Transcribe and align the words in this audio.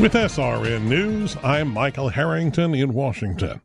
With 0.00 0.14
SRN 0.14 0.84
News, 0.84 1.36
I'm 1.42 1.68
Michael 1.68 2.08
Harrington 2.08 2.74
in 2.74 2.94
Washington. 2.94 3.60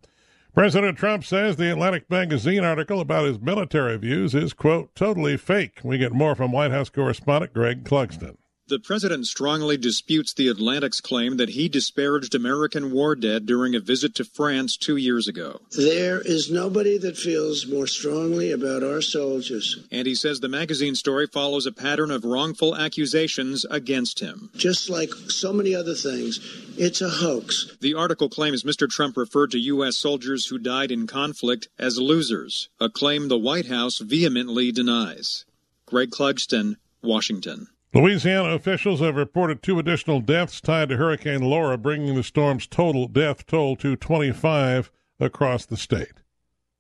President 0.54 0.98
Trump 0.98 1.24
says 1.24 1.56
the 1.56 1.72
Atlantic 1.72 2.10
magazine 2.10 2.62
article 2.62 3.00
about 3.00 3.24
his 3.24 3.40
military 3.40 3.96
views 3.96 4.36
is, 4.36 4.52
quote, 4.52 4.94
totally 4.96 5.38
fake. 5.38 5.80
We 5.82 5.98
get 5.98 6.12
more 6.12 6.36
from 6.36 6.52
White 6.52 6.72
House 6.72 6.90
correspondent 6.90 7.54
Greg 7.54 7.86
Clugston. 7.86 8.36
The 8.68 8.80
president 8.80 9.28
strongly 9.28 9.78
disputes 9.78 10.34
the 10.34 10.48
Atlantic's 10.48 11.00
claim 11.00 11.38
that 11.38 11.50
he 11.50 11.70
disparaged 11.70 12.34
American 12.34 12.92
war 12.92 13.16
dead 13.16 13.46
during 13.46 13.76
a 13.76 13.80
visit 13.80 14.16
to 14.16 14.26
France 14.26 14.76
two 14.76 14.98
years 14.98 15.28
ago. 15.28 15.62
There 15.78 16.20
is 16.20 16.50
nobody 16.50 16.98
that 16.98 17.16
feels 17.16 17.68
more 17.68 17.86
strongly 17.86 18.52
about 18.52 18.82
our 18.82 19.02
soldiers. 19.02 19.86
And 19.92 20.08
he 20.08 20.16
says 20.16 20.40
the 20.40 20.50
magazine 20.50 20.96
story 20.96 21.28
follows 21.28 21.68
a 21.68 21.72
pattern 21.72 22.10
of 22.10 22.26
wrongful 22.26 22.76
accusations 22.76 23.66
against 23.70 24.20
him. 24.20 24.50
Just 24.56 24.90
like 24.90 25.14
so 25.28 25.54
many 25.54 25.76
other 25.76 25.94
things, 25.94 26.40
it's 26.76 27.02
a 27.02 27.10
hoax. 27.10 27.78
The 27.82 27.94
article 27.94 28.30
claims 28.30 28.64
Mr. 28.64 28.90
Trump 28.90 29.16
referred 29.16 29.52
to 29.52 29.60
U.S. 29.60 29.96
soldiers 29.96 30.48
who 30.48 30.58
died 30.58 30.90
in 30.90 31.06
conflict 31.06 31.68
as 31.78 32.00
losers, 32.00 32.70
a 32.80 32.90
claim 32.90 33.28
the 33.28 33.38
White 33.38 33.68
House 33.68 34.00
vehemently 34.00 34.72
denies. 34.72 35.46
Greg 35.86 36.10
Clugston, 36.10 36.78
Washington. 37.04 37.68
Louisiana 37.96 38.50
officials 38.50 39.00
have 39.00 39.16
reported 39.16 39.64
two 39.64 39.80
additional 39.80 40.20
deaths 40.20 40.60
tied 40.60 40.90
to 40.90 40.98
Hurricane 40.98 41.40
Laura, 41.40 41.78
bringing 41.78 42.14
the 42.16 42.24
storm's 42.24 42.68
total 42.68 43.08
death 43.08 43.46
toll 43.46 43.78
to 43.78 43.96
25 43.96 44.92
across 45.18 45.66
the 45.66 45.78
state. 45.78 46.12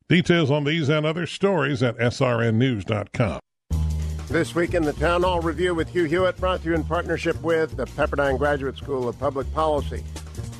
Details 0.09 0.51
on 0.51 0.65
these 0.65 0.89
and 0.89 1.05
other 1.05 1.25
stories 1.25 1.81
at 1.81 1.97
srnnews.com. 1.97 3.39
This 4.27 4.53
week 4.53 4.73
in 4.73 4.83
the 4.83 4.91
Town 4.91 5.23
Hall 5.23 5.39
Review 5.39 5.73
with 5.73 5.87
Hugh 5.87 6.03
Hewitt, 6.03 6.35
brought 6.35 6.63
to 6.63 6.69
you 6.69 6.75
in 6.75 6.83
partnership 6.83 7.41
with 7.41 7.77
the 7.77 7.85
Pepperdine 7.85 8.37
Graduate 8.37 8.75
School 8.75 9.07
of 9.07 9.17
Public 9.17 9.51
Policy. 9.53 10.03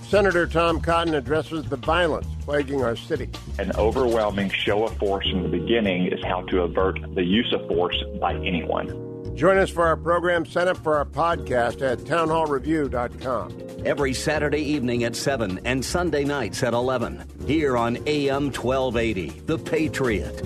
Senator 0.08 0.48
Tom 0.48 0.80
Cotton 0.80 1.16
addresses 1.16 1.66
the 1.66 1.76
violence 1.76 2.28
plaguing 2.46 2.82
our 2.82 2.96
city. 2.96 3.30
An 3.60 3.74
overwhelming 3.76 4.50
show 4.52 4.86
of 4.86 4.96
force 5.00 5.30
from 5.30 5.44
the 5.44 5.50
beginning 5.50 6.08
is 6.14 6.24
how 6.24 6.44
to 6.44 6.62
avert 6.62 6.98
the 7.14 7.26
use 7.26 7.52
of 7.52 7.68
force 7.68 8.02
by 8.22 8.36
anyone. 8.36 9.15
Join 9.36 9.58
us 9.58 9.70
for 9.70 9.86
our 9.86 9.98
program, 9.98 10.46
sign 10.46 10.70
up 10.70 10.78
for 10.78 10.96
our 10.98 11.04
podcast 11.06 11.82
at 11.82 12.00
townhallreview.com. 12.00 13.86
Every 13.86 14.14
Saturday 14.14 14.62
evening 14.62 15.04
at 15.04 15.16
7 15.16 15.60
and 15.66 15.84
Sunday 15.84 16.24
nights 16.24 16.64
at 16.64 16.74
11. 16.74 17.24
Here 17.46 17.76
on 17.76 17.98
AM 18.08 18.46
1280, 18.46 19.42
The 19.42 19.60
Patriot. 19.60 20.42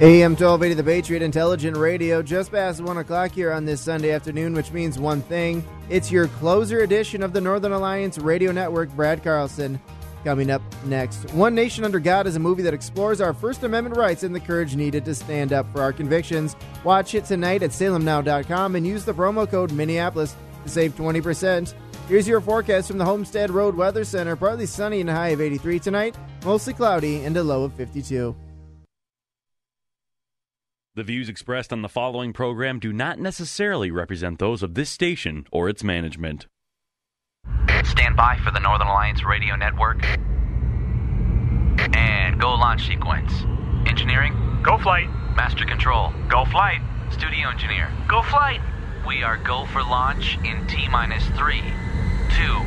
AM 0.00 0.32
1280, 0.32 0.74
The 0.74 0.82
Patriot 0.84 1.22
Intelligent 1.22 1.76
Radio, 1.76 2.22
just 2.22 2.50
past 2.50 2.80
1 2.80 2.96
o'clock 2.96 3.30
here 3.32 3.52
on 3.52 3.66
this 3.66 3.82
Sunday 3.82 4.10
afternoon, 4.10 4.54
which 4.54 4.72
means 4.72 4.98
one 4.98 5.20
thing. 5.22 5.62
It's 5.90 6.10
your 6.10 6.28
closer 6.28 6.80
edition 6.80 7.22
of 7.22 7.34
the 7.34 7.42
Northern 7.42 7.72
Alliance 7.72 8.16
Radio 8.16 8.52
Network. 8.52 8.88
Brad 8.96 9.22
Carlson 9.22 9.78
Coming 10.24 10.50
up 10.50 10.62
next, 10.86 11.30
One 11.34 11.54
Nation 11.54 11.84
Under 11.84 12.00
God 12.00 12.26
is 12.26 12.34
a 12.34 12.40
movie 12.40 12.62
that 12.62 12.72
explores 12.72 13.20
our 13.20 13.34
First 13.34 13.62
Amendment 13.62 13.98
rights 13.98 14.22
and 14.22 14.34
the 14.34 14.40
courage 14.40 14.74
needed 14.74 15.04
to 15.04 15.14
stand 15.14 15.52
up 15.52 15.70
for 15.70 15.82
our 15.82 15.92
convictions. 15.92 16.56
Watch 16.82 17.14
it 17.14 17.26
tonight 17.26 17.62
at 17.62 17.70
salemnow.com 17.70 18.74
and 18.74 18.86
use 18.86 19.04
the 19.04 19.12
promo 19.12 19.48
code 19.48 19.70
Minneapolis 19.72 20.34
to 20.62 20.68
save 20.70 20.96
20%. 20.96 21.74
Here's 22.08 22.26
your 22.26 22.40
forecast 22.40 22.88
from 22.88 22.96
the 22.96 23.04
Homestead 23.04 23.50
Road 23.50 23.74
Weather 23.74 24.02
Center. 24.02 24.34
Partly 24.34 24.64
sunny 24.64 25.02
and 25.02 25.10
a 25.10 25.14
high 25.14 25.28
of 25.28 25.42
83 25.42 25.78
tonight, 25.78 26.16
mostly 26.42 26.72
cloudy 26.72 27.22
and 27.24 27.36
a 27.36 27.42
low 27.42 27.64
of 27.64 27.74
52. 27.74 28.34
The 30.94 31.02
views 31.02 31.28
expressed 31.28 31.70
on 31.70 31.82
the 31.82 31.88
following 31.88 32.32
program 32.32 32.78
do 32.78 32.94
not 32.94 33.18
necessarily 33.18 33.90
represent 33.90 34.38
those 34.38 34.62
of 34.62 34.72
this 34.72 34.88
station 34.88 35.44
or 35.52 35.68
its 35.68 35.84
management. 35.84 36.46
Stand 37.84 38.16
by 38.16 38.38
for 38.38 38.50
the 38.50 38.60
Northern 38.60 38.88
Alliance 38.88 39.24
Radio 39.24 39.56
Network. 39.56 40.04
And 41.94 42.40
go 42.40 42.54
launch 42.54 42.86
sequence. 42.86 43.32
Engineering? 43.86 44.34
Go 44.62 44.78
flight. 44.78 45.08
Master 45.36 45.64
control? 45.64 46.12
Go 46.28 46.44
flight. 46.44 46.80
Studio 47.10 47.50
engineer? 47.50 47.92
Go 48.08 48.22
flight. 48.22 48.60
We 49.06 49.22
are 49.22 49.36
go 49.36 49.66
for 49.66 49.82
launch 49.82 50.38
in 50.44 50.66
T 50.66 50.88
minus 50.88 51.24
three, 51.36 51.62
two, 52.30 52.58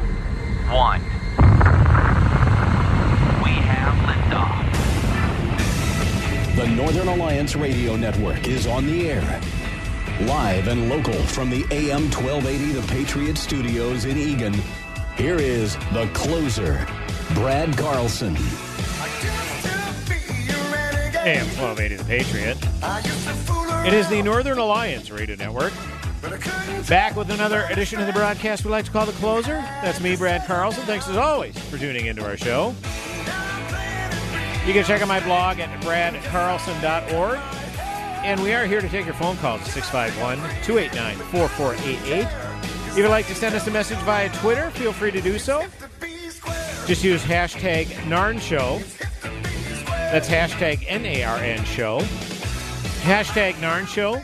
one. 0.71 1.01
We 3.43 3.53
have 3.65 3.95
liftoff. 4.07 4.65
The 6.55 6.67
Northern 6.67 7.07
Alliance 7.07 7.55
Radio 7.55 7.95
Network 7.95 8.47
is 8.47 8.67
on 8.67 8.85
the 8.85 9.09
air. 9.09 9.41
Live 10.21 10.67
and 10.67 10.89
local 10.89 11.13
from 11.13 11.51
the 11.51 11.63
AM 11.69 12.09
1280 12.09 12.71
The 12.71 12.87
Patriot 12.87 13.37
Studios 13.37 14.05
in 14.05 14.17
Eagan. 14.17 14.55
Here 15.15 15.35
is 15.35 15.75
the 15.93 16.09
closer, 16.15 16.87
Brad 17.35 17.77
Carlson. 17.77 18.35
AM 21.23 21.45
1280 21.59 21.95
The 21.97 22.03
Patriot. 22.05 22.57
It 23.85 23.93
is 23.93 24.09
the 24.09 24.23
Northern 24.23 24.57
Alliance 24.57 25.11
Radio 25.11 25.35
Network. 25.35 25.71
Back 26.89 27.15
with 27.15 27.29
another 27.29 27.67
edition 27.69 27.99
of 27.99 28.07
the 28.07 28.13
broadcast 28.13 28.65
we 28.65 28.71
like 28.71 28.85
to 28.85 28.91
call 28.91 29.05
The 29.05 29.11
Closer. 29.13 29.61
That's 29.83 30.01
me, 30.01 30.15
Brad 30.15 30.47
Carlson. 30.47 30.83
Thanks 30.85 31.07
as 31.07 31.15
always 31.15 31.55
for 31.69 31.77
tuning 31.77 32.07
into 32.07 32.25
our 32.25 32.37
show. 32.37 32.73
You 34.65 34.73
can 34.73 34.83
check 34.83 34.99
out 35.03 35.07
my 35.07 35.19
blog 35.19 35.59
at 35.59 35.79
bradcarlson.org. 35.83 37.39
And 38.23 38.41
we 38.41 38.53
are 38.53 38.65
here 38.65 38.81
to 38.81 38.89
take 38.89 39.05
your 39.05 39.13
phone 39.13 39.37
calls 39.37 39.61
at 39.61 39.67
651 39.67 40.37
289 40.63 41.17
4488. 41.31 42.27
If 42.91 42.97
you'd 42.97 43.09
like 43.09 43.27
to 43.27 43.35
send 43.35 43.55
us 43.55 43.67
a 43.67 43.71
message 43.71 43.97
via 43.99 44.29
Twitter, 44.35 44.71
feel 44.71 44.91
free 44.91 45.11
to 45.11 45.21
do 45.21 45.37
so. 45.39 45.65
Just 46.85 47.03
use 47.03 47.23
hashtag 47.23 47.87
NARN 48.07 48.39
Show. 48.39 48.79
That's 49.87 50.29
hashtag 50.29 50.83
N 50.87 51.05
A 51.05 51.23
R 51.23 51.37
N 51.37 51.63
Show. 51.65 51.99
Hashtag 53.01 53.53
NARN 53.55 53.87
Show 53.87 54.19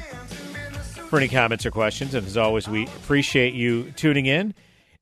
for 1.10 1.18
any 1.18 1.28
comments 1.28 1.66
or 1.66 1.72
questions. 1.72 2.16
And 2.16 2.25
as 2.25 2.38
always, 2.38 2.68
we 2.68 2.86
appreciate 2.86 3.54
you 3.54 3.92
tuning 3.92 4.25
in 4.25 4.54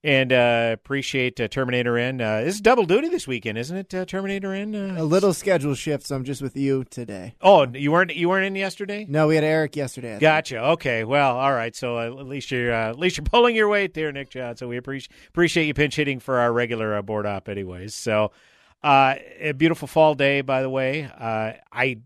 and 0.03 0.33
uh, 0.33 0.71
appreciate 0.73 1.39
uh, 1.39 1.47
Terminator 1.47 1.97
in. 1.97 2.21
Uh, 2.21 2.37
is 2.37 2.59
double 2.59 2.85
duty 2.85 3.09
this 3.09 3.27
weekend, 3.27 3.57
isn't 3.57 3.77
it? 3.77 3.93
Uh, 3.93 4.05
Terminator 4.05 4.53
in 4.53 4.75
uh, 4.75 4.95
a 4.97 5.03
little 5.03 5.33
schedule 5.33 5.75
shift, 5.75 6.07
so 6.07 6.15
I'm 6.15 6.23
just 6.23 6.41
with 6.41 6.57
you 6.57 6.83
today. 6.85 7.35
Oh, 7.41 7.67
you 7.67 7.91
weren't 7.91 8.15
you 8.15 8.29
weren't 8.29 8.45
in 8.45 8.55
yesterday? 8.55 9.05
No, 9.07 9.27
we 9.27 9.35
had 9.35 9.43
Eric 9.43 9.75
yesterday. 9.75 10.17
Gotcha. 10.19 10.57
Okay. 10.71 11.03
Well, 11.03 11.37
all 11.37 11.53
right. 11.53 11.75
So 11.75 11.97
uh, 11.97 12.19
at 12.19 12.27
least 12.27 12.49
you're 12.51 12.71
at 12.71 12.97
least 12.97 13.17
you're 13.17 13.25
pulling 13.25 13.55
your 13.55 13.67
weight 13.67 13.93
there, 13.93 14.11
Nick 14.11 14.31
Johnson. 14.31 14.67
We 14.67 14.77
appreciate 14.77 15.11
appreciate 15.29 15.65
you 15.67 15.73
pinch 15.73 15.95
hitting 15.95 16.19
for 16.19 16.39
our 16.39 16.51
regular 16.51 16.99
board 17.03 17.25
op, 17.25 17.47
anyways. 17.47 17.93
So 17.93 18.31
a 18.83 19.53
beautiful 19.55 19.87
fall 19.87 20.15
day, 20.15 20.41
by 20.41 20.63
the 20.63 20.69
way. 20.69 21.09
I 21.19 21.99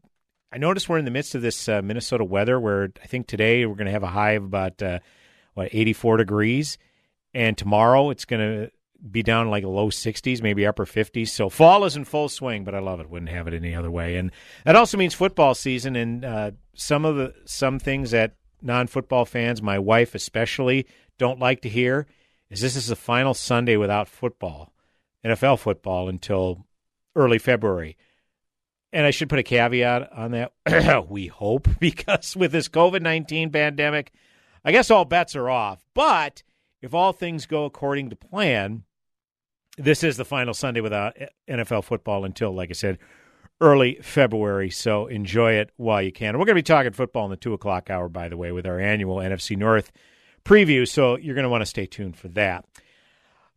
I 0.51 0.57
noticed 0.57 0.89
we're 0.89 0.97
in 0.97 1.05
the 1.05 1.11
midst 1.11 1.35
of 1.35 1.41
this 1.41 1.67
Minnesota 1.69 2.25
weather, 2.25 2.59
where 2.59 2.91
I 3.01 3.07
think 3.07 3.27
today 3.27 3.65
we're 3.65 3.75
going 3.75 3.85
to 3.85 3.91
have 3.91 4.03
a 4.03 4.07
high 4.07 4.31
of 4.31 4.43
about 4.43 4.81
what 5.53 5.69
84 5.71 6.17
degrees 6.17 6.77
and 7.35 7.57
tomorrow 7.57 8.09
it's 8.09 8.23
going 8.23 8.39
to 8.41 8.71
be 9.11 9.21
down 9.21 9.49
like 9.49 9.63
low 9.65 9.89
60s, 9.89 10.41
maybe 10.41 10.65
upper 10.65 10.85
50s. 10.85 11.27
So 11.27 11.49
fall 11.49 11.83
is 11.83 11.95
in 11.95 12.05
full 12.05 12.29
swing, 12.29 12.63
but 12.63 12.73
I 12.73 12.79
love 12.79 13.01
it. 13.01 13.09
Wouldn't 13.09 13.29
have 13.29 13.47
it 13.47 13.53
any 13.53 13.75
other 13.75 13.91
way. 13.91 14.15
And 14.15 14.31
that 14.63 14.77
also 14.77 14.97
means 14.97 15.13
football 15.13 15.53
season. 15.53 15.95
And 15.97 16.23
uh, 16.25 16.51
some 16.73 17.03
of 17.03 17.17
the 17.17 17.35
some 17.43 17.77
things 17.77 18.11
that 18.11 18.35
non-football 18.61 19.25
fans, 19.25 19.61
my 19.61 19.77
wife 19.77 20.15
especially, 20.15 20.87
don't 21.17 21.39
like 21.39 21.61
to 21.61 21.69
hear 21.69 22.07
is 22.49 22.61
this 22.61 22.77
is 22.77 22.87
the 22.87 22.95
final 22.95 23.33
Sunday 23.33 23.75
without 23.75 24.07
football, 24.07 24.73
NFL 25.23 25.59
football 25.59 26.07
until 26.07 26.65
early 27.15 27.37
February. 27.37 27.97
And 28.93 29.05
I 29.05 29.11
should 29.11 29.29
put 29.29 29.39
a 29.39 29.43
caveat 29.43 30.09
on 30.13 30.31
that. 30.31 30.53
we 31.09 31.27
hope 31.27 31.67
because 31.79 32.35
with 32.35 32.53
this 32.53 32.69
COVID 32.69 33.01
19 33.01 33.51
pandemic, 33.51 34.13
I 34.63 34.71
guess 34.71 34.89
all 34.89 35.03
bets 35.03 35.35
are 35.35 35.49
off. 35.49 35.83
But 35.93 36.41
if 36.81 36.93
all 36.93 37.13
things 37.13 37.45
go 37.45 37.65
according 37.65 38.09
to 38.09 38.15
plan, 38.15 38.83
this 39.77 40.03
is 40.03 40.17
the 40.17 40.25
final 40.25 40.53
Sunday 40.53 40.81
without 40.81 41.17
NFL 41.49 41.83
football 41.83 42.25
until, 42.25 42.53
like 42.53 42.69
I 42.69 42.73
said, 42.73 42.99
early 43.61 43.99
February. 44.01 44.69
So 44.69 45.07
enjoy 45.07 45.53
it 45.53 45.71
while 45.77 46.01
you 46.01 46.11
can. 46.11 46.33
We're 46.37 46.45
going 46.45 46.55
to 46.55 46.61
be 46.61 46.63
talking 46.63 46.91
football 46.91 47.25
in 47.25 47.31
the 47.31 47.37
two 47.37 47.53
o'clock 47.53 47.89
hour, 47.89 48.09
by 48.09 48.29
the 48.29 48.37
way, 48.37 48.51
with 48.51 48.65
our 48.65 48.79
annual 48.79 49.17
NFC 49.17 49.57
North 49.57 49.91
preview. 50.43 50.87
So 50.87 51.17
you're 51.17 51.35
going 51.35 51.43
to 51.43 51.49
want 51.49 51.61
to 51.61 51.67
stay 51.67 51.85
tuned 51.85 52.17
for 52.17 52.27
that. 52.29 52.65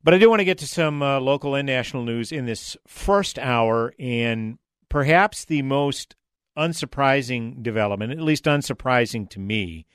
But 0.02 0.14
I 0.14 0.18
do 0.18 0.30
want 0.30 0.40
to 0.40 0.44
get 0.44 0.58
to 0.58 0.66
some 0.66 1.02
uh, 1.02 1.20
local 1.20 1.54
and 1.54 1.66
national 1.66 2.04
news 2.04 2.30
in 2.30 2.46
this 2.46 2.76
first 2.86 3.38
hour, 3.38 3.92
and 3.98 4.58
perhaps 4.88 5.44
the 5.44 5.62
most 5.62 6.14
unsurprising 6.56 7.62
development, 7.62 8.12
at 8.12 8.20
least 8.20 8.44
unsurprising 8.44 9.28
to 9.30 9.40
me, 9.40 9.86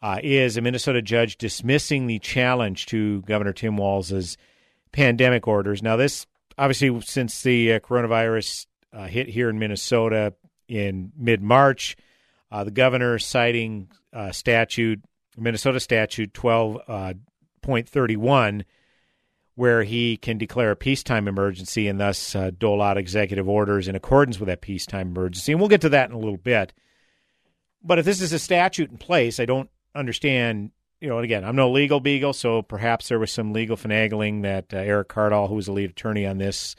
uh, 0.00 0.18
is 0.22 0.56
a 0.56 0.60
Minnesota 0.60 1.02
judge 1.02 1.36
dismissing 1.36 2.06
the 2.06 2.18
challenge 2.18 2.86
to 2.86 3.22
Governor 3.22 3.52
Tim 3.52 3.76
Walz's 3.76 4.36
pandemic 4.92 5.48
orders. 5.48 5.82
Now, 5.82 5.96
this 5.96 6.26
obviously 6.56 7.00
since 7.02 7.42
the 7.42 7.74
uh, 7.74 7.80
coronavirus 7.80 8.66
uh, 8.92 9.06
hit 9.06 9.28
here 9.28 9.48
in 9.48 9.58
Minnesota 9.58 10.34
in 10.68 11.12
mid 11.16 11.42
March, 11.42 11.96
uh, 12.50 12.64
the 12.64 12.70
governor 12.70 13.18
citing 13.18 13.90
uh, 14.12 14.32
statute 14.32 15.02
Minnesota 15.36 15.78
statute 15.78 16.32
12.31, 16.32 18.60
uh, 18.60 18.64
where 19.54 19.84
he 19.84 20.16
can 20.16 20.38
declare 20.38 20.72
a 20.72 20.76
peacetime 20.76 21.28
emergency 21.28 21.86
and 21.86 22.00
thus 22.00 22.34
dole 22.58 22.82
out 22.82 22.98
executive 22.98 23.48
orders 23.48 23.86
in 23.86 23.94
accordance 23.94 24.40
with 24.40 24.48
that 24.48 24.60
peacetime 24.60 25.08
emergency. 25.08 25.52
And 25.52 25.60
we'll 25.60 25.68
get 25.68 25.82
to 25.82 25.90
that 25.90 26.10
in 26.10 26.14
a 26.14 26.18
little 26.18 26.38
bit. 26.38 26.72
But 27.84 28.00
if 28.00 28.04
this 28.04 28.20
is 28.20 28.32
a 28.32 28.38
statute 28.38 28.90
in 28.90 28.98
place, 28.98 29.38
I 29.38 29.44
don't 29.44 29.70
understand. 29.94 30.70
You 31.00 31.08
know, 31.08 31.18
again, 31.18 31.44
I'm 31.44 31.56
no 31.56 31.70
legal 31.70 32.00
beagle, 32.00 32.32
so 32.32 32.62
perhaps 32.62 33.08
there 33.08 33.18
was 33.18 33.30
some 33.30 33.52
legal 33.52 33.76
finagling 33.76 34.42
that 34.42 34.74
uh, 34.74 34.78
Erick 34.78 35.08
Kaardal, 35.08 35.48
who 35.48 35.54
was 35.54 35.66
the 35.66 35.72
lead 35.72 35.90
attorney 35.90 36.26
on 36.26 36.38
this, 36.38 36.74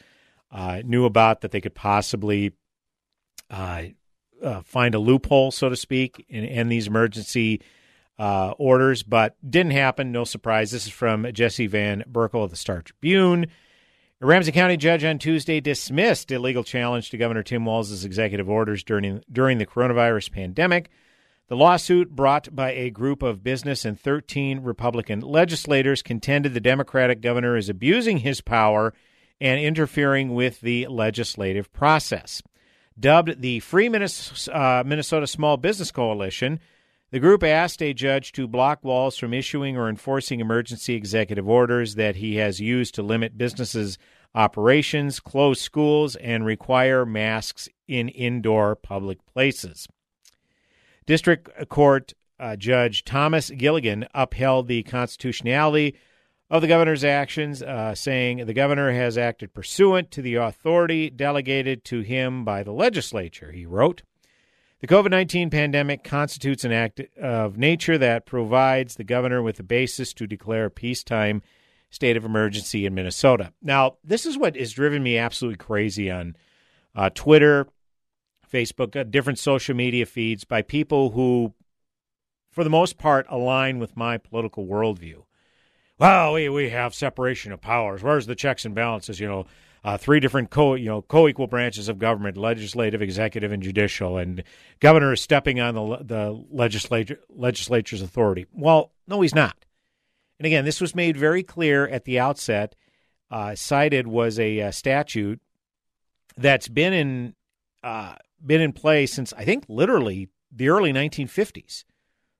uh, 0.52 0.82
knew 0.84 1.06
about 1.06 1.42
that 1.42 1.52
they 1.52 1.62
could 1.62 1.76
possibly 1.76 2.52
uh, 3.50 3.84
uh 4.44 4.62
find 4.62 4.94
a 4.96 5.00
loophole, 5.00 5.52
so 5.52 5.70
to 5.70 5.76
speak, 5.76 6.26
and 6.30 6.46
end 6.46 6.72
these 6.72 6.88
emergency 6.88 7.62
uh, 8.20 8.54
orders, 8.58 9.02
but 9.02 9.38
didn't 9.50 9.72
happen. 9.72 10.12
No 10.12 10.26
surprise. 10.26 10.72
This 10.72 10.86
is 10.86 10.92
from 10.92 11.32
Jessie 11.32 11.68
Van 11.68 12.04
Berkel 12.12 12.44
of 12.44 12.50
the 12.50 12.58
Star 12.58 12.82
Tribune. 12.82 13.48
A 14.22 14.26
Ramsey 14.26 14.52
County 14.52 14.76
judge 14.76 15.06
on 15.06 15.18
Tuesday 15.18 15.62
dismissed 15.62 16.30
a 16.30 16.40
legal 16.40 16.66
challenge 16.66 17.10
to 17.10 17.18
Governor 17.18 17.42
Tim 17.42 17.64
Walz's 17.64 18.04
executive 18.04 18.50
orders 18.50 18.84
during 18.84 19.24
during 19.32 19.58
the 19.58 19.66
coronavirus 19.66 20.34
pandemic. 20.34 20.90
The 21.50 21.56
lawsuit, 21.56 22.16
brought 22.16 22.56
by 22.56 22.74
a 22.74 22.92
group 22.92 23.24
of 23.24 23.44
business 23.44 23.84
and 23.84 24.00
13 24.00 24.60
Republican 24.60 25.22
legislators, 25.22 26.04
contended 26.04 26.54
the 26.54 26.60
Democratic 26.60 27.22
governor 27.22 27.58
is 27.58 27.70
abusing 27.70 28.20
his 28.20 28.40
power 28.40 28.94
and 29.42 29.60
interfering 29.60 30.36
with 30.36 30.62
the 30.62 30.86
legislative 30.86 31.74
process. 31.74 32.44
Dubbed 33.00 33.42
the 33.42 33.62
Free 33.62 33.88
uh, 33.88 34.84
Minnesota 34.86 35.26
Small 35.26 35.58
Business 35.58 35.92
Coalition, 35.92 36.60
the 37.10 37.20
group 37.20 37.42
asked 37.42 37.82
a 37.82 37.96
judge 37.96 38.32
to 38.34 38.48
block 38.48 38.84
Walz 38.84 39.18
from 39.18 39.34
issuing 39.34 39.76
or 39.76 39.90
enforcing 39.90 40.42
emergency 40.42 40.94
executive 40.94 41.50
orders 41.50 41.96
that 41.96 42.18
he 42.18 42.36
has 42.36 42.60
used 42.60 42.94
to 42.94 43.02
limit 43.02 43.40
businesses' 43.40 43.98
operations, 44.36 45.20
close 45.20 45.60
schools, 45.60 46.16
and 46.18 46.46
require 46.46 47.08
masks 47.08 47.68
in 47.88 48.08
indoor 48.08 48.76
public 48.76 49.26
places. 49.26 49.88
District 51.10 51.50
Court 51.70 52.14
uh, 52.40 52.56
Judge 52.56 53.04
Thomas 53.04 53.50
Gilligan 53.50 54.06
upheld 54.14 54.68
the 54.68 54.84
constitutionality 54.84 55.96
of 56.52 56.62
the 56.62 56.68
governor's 56.68 57.04
actions, 57.04 57.64
uh, 57.64 57.96
saying 57.96 58.46
the 58.46 58.54
governor 58.54 58.92
has 58.92 59.18
acted 59.18 59.52
pursuant 59.52 60.12
to 60.12 60.22
the 60.22 60.36
authority 60.36 61.10
delegated 61.10 61.84
to 61.86 62.02
him 62.02 62.46
by 62.46 62.62
the 62.62 62.72
legislature, 62.72 63.52
he 63.52 63.66
wrote. 63.66 64.04
The 64.82 64.88
COVID 64.88 65.10
19 65.10 65.50
pandemic 65.50 66.04
constitutes 66.04 66.64
an 66.64 66.74
act 66.74 67.02
of 67.20 67.58
nature 67.58 67.98
that 67.98 68.28
provides 68.28 68.94
the 68.94 69.04
governor 69.04 69.42
with 69.42 69.58
the 69.58 69.64
basis 69.64 70.14
to 70.14 70.28
declare 70.28 70.66
a 70.66 70.70
peacetime 70.70 71.42
state 71.90 72.18
of 72.18 72.24
emergency 72.24 72.86
in 72.86 72.94
Minnesota. 72.94 73.52
Now, 73.64 73.98
this 74.04 74.28
is 74.28 74.38
what 74.38 74.56
has 74.56 74.74
driven 74.74 75.02
me 75.02 75.18
absolutely 75.18 75.58
crazy 75.58 76.12
on 76.12 76.36
uh, 76.96 77.10
Twitter, 77.10 77.68
Facebook, 78.50 78.96
uh, 78.96 79.04
different 79.04 79.40
social 79.40 79.76
media 79.76 80.06
feeds 80.06 80.44
by 80.44 80.62
people 80.62 81.12
who, 81.12 81.54
for 82.52 82.64
the 82.64 82.70
most 82.70 82.98
part, 82.98 83.26
align 83.30 83.80
with 83.80 83.96
my 83.96 84.18
political 84.18 84.66
worldview. 84.66 85.24
Well, 85.98 86.34
we, 86.34 86.48
we 86.50 86.70
have 86.70 86.96
separation 86.96 87.52
of 87.52 87.62
powers. 87.62 88.02
Where's 88.02 88.26
the 88.26 88.36
checks 88.36 88.66
and 88.66 88.74
balances? 88.74 89.20
You 89.20 89.28
know, 89.28 89.46
uh, 89.84 89.98
three 89.98 90.20
different 90.20 90.50
co 90.50 90.76
you 90.76 90.86
know 90.86 91.02
co-equal 91.02 91.48
branches 91.48 91.90
of 91.90 92.00
government: 92.00 92.38
legislative, 92.38 93.02
executive, 93.02 93.52
and 93.52 93.62
judicial. 93.62 94.18
And 94.18 94.44
governor 94.80 95.14
is 95.14 95.22
stepping 95.22 95.60
on 95.60 95.76
the 95.76 95.98
the 96.04 96.46
legislature 96.52 97.20
legislature's 97.30 98.02
authority. 98.02 98.46
Well, 98.54 98.92
no, 99.08 99.22
he's 99.22 99.36
not. 99.36 99.66
And 100.40 100.46
again, 100.46 100.66
this 100.66 100.80
was 100.80 100.96
made 100.96 101.18
very 101.18 101.44
clear 101.44 101.88
at 101.88 102.06
the 102.06 102.20
outset. 102.20 102.76
Uh, 103.30 103.54
cited 103.54 104.08
was 104.08 104.40
a, 104.40 104.60
a, 104.60 104.68
uh, 104.68 104.72
statute 104.72 105.40
that's 106.36 106.68
been 106.68 106.94
in 106.94 107.36
uh, 107.84 108.16
been 108.46 108.62
in 108.62 108.74
place 108.74 109.14
since 109.14 109.34
I 109.34 109.44
think 109.44 109.66
literally 109.68 110.30
the 110.52 110.70
early 110.70 110.92
1950s, 110.92 111.84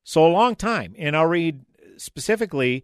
so 0.04 0.26
a 0.26 0.30
long 0.30 0.56
time. 0.56 0.96
And 0.98 1.16
I'll 1.16 1.26
read 1.26 1.62
specifically 1.98 2.84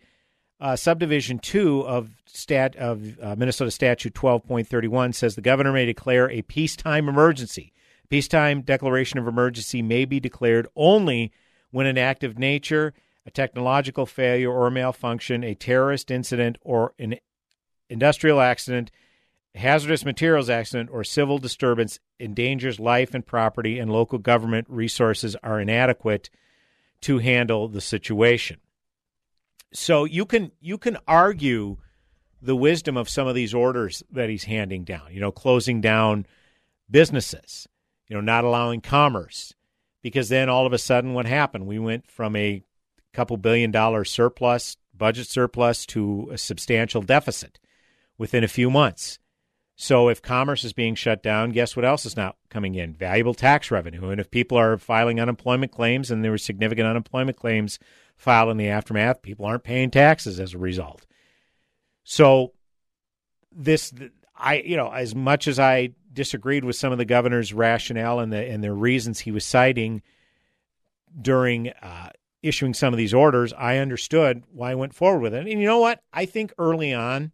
uh, 0.59 0.75
subdivision 0.75 1.39
two 1.39 1.81
of 1.81 2.11
stat 2.27 2.75
of 2.75 3.19
uh, 3.21 3.35
Minnesota 3.35 3.71
Statute 3.71 4.13
12.31 4.13 5.13
says 5.13 5.35
the 5.35 5.41
governor 5.41 5.73
may 5.73 5.85
declare 5.85 6.29
a 6.29 6.41
peacetime 6.43 7.09
emergency. 7.09 7.73
Peacetime 8.09 8.61
declaration 8.61 9.19
of 9.19 9.27
emergency 9.27 9.81
may 9.81 10.05
be 10.05 10.19
declared 10.19 10.67
only 10.75 11.31
when 11.71 11.87
an 11.87 11.97
act 11.97 12.23
of 12.23 12.37
nature, 12.37 12.93
a 13.25 13.31
technological 13.31 14.05
failure 14.05 14.51
or 14.51 14.69
malfunction, 14.69 15.43
a 15.43 15.55
terrorist 15.55 16.11
incident, 16.11 16.57
or 16.61 16.93
an 16.99 17.15
industrial 17.89 18.39
accident, 18.39 18.91
hazardous 19.55 20.05
materials 20.05 20.49
accident, 20.49 20.89
or 20.91 21.03
civil 21.03 21.37
disturbance 21.37 21.99
endangers 22.19 22.79
life 22.79 23.13
and 23.13 23.25
property, 23.25 23.79
and 23.79 23.91
local 23.91 24.19
government 24.19 24.67
resources 24.69 25.35
are 25.43 25.59
inadequate 25.59 26.29
to 27.01 27.19
handle 27.19 27.67
the 27.67 27.81
situation. 27.81 28.59
So 29.73 30.05
you 30.05 30.25
can 30.25 30.51
you 30.59 30.77
can 30.77 30.97
argue 31.07 31.77
the 32.41 32.55
wisdom 32.55 32.95
of 32.95 33.09
some 33.09 33.27
of 33.27 33.35
these 33.35 33.53
orders 33.53 34.03
that 34.11 34.29
he's 34.29 34.43
handing 34.43 34.83
down. 34.83 35.07
You 35.11 35.19
know, 35.19 35.31
closing 35.31 35.81
down 35.81 36.25
businesses, 36.89 37.67
you 38.07 38.15
know, 38.15 38.21
not 38.21 38.43
allowing 38.43 38.81
commerce, 38.81 39.53
because 40.01 40.29
then 40.29 40.49
all 40.49 40.65
of 40.65 40.73
a 40.73 40.77
sudden, 40.77 41.13
what 41.13 41.25
happened? 41.25 41.65
We 41.65 41.79
went 41.79 42.09
from 42.09 42.35
a 42.35 42.63
couple 43.13 43.37
billion 43.37 43.71
dollar 43.71 44.05
surplus, 44.05 44.77
budget 44.93 45.27
surplus, 45.27 45.85
to 45.87 46.29
a 46.31 46.37
substantial 46.37 47.01
deficit 47.01 47.59
within 48.17 48.43
a 48.43 48.49
few 48.49 48.69
months. 48.69 49.19
So 49.75 50.07
if 50.07 50.21
commerce 50.21 50.63
is 50.63 50.71
being 50.71 50.95
shut 50.95 51.21
down, 51.21 51.49
guess 51.49 51.75
what 51.75 51.83
else 51.83 52.05
is 52.05 52.15
not 52.15 52.37
coming 52.49 52.75
in? 52.75 52.93
Valuable 52.93 53.33
tax 53.33 53.69
revenue. 53.69 54.09
And 54.09 54.21
if 54.21 54.31
people 54.31 54.57
are 54.57 54.77
filing 54.77 55.19
unemployment 55.19 55.73
claims 55.73 56.09
and 56.09 56.23
there 56.23 56.31
were 56.31 56.37
significant 56.37 56.87
unemployment 56.87 57.37
claims 57.37 57.77
filed 58.15 58.49
in 58.49 58.57
the 58.57 58.69
aftermath, 58.69 59.21
people 59.21 59.45
aren't 59.45 59.63
paying 59.63 59.91
taxes 59.91 60.39
as 60.39 60.53
a 60.53 60.57
result. 60.57 61.05
So 62.05 62.53
this 63.51 63.93
I 64.37 64.55
you 64.59 64.77
know, 64.77 64.89
as 64.91 65.13
much 65.13 65.47
as 65.47 65.59
I 65.59 65.91
disagreed 66.13 66.63
with 66.63 66.77
some 66.77 66.93
of 66.93 66.97
the 66.97 67.05
governor's 67.05 67.53
rationale 67.53 68.19
and 68.19 68.31
the 68.31 68.49
and 68.49 68.63
the 68.63 68.71
reasons 68.71 69.19
he 69.19 69.31
was 69.31 69.43
citing 69.43 70.01
during 71.21 71.69
uh, 71.81 72.09
issuing 72.41 72.73
some 72.73 72.93
of 72.93 72.97
these 72.97 73.13
orders, 73.13 73.51
I 73.51 73.77
understood 73.77 74.43
why 74.53 74.71
I 74.71 74.75
went 74.75 74.93
forward 74.93 75.21
with 75.21 75.33
it. 75.33 75.47
And 75.47 75.59
you 75.59 75.67
know 75.67 75.79
what? 75.79 76.01
I 76.13 76.25
think 76.25 76.53
early 76.57 76.93
on, 76.93 77.31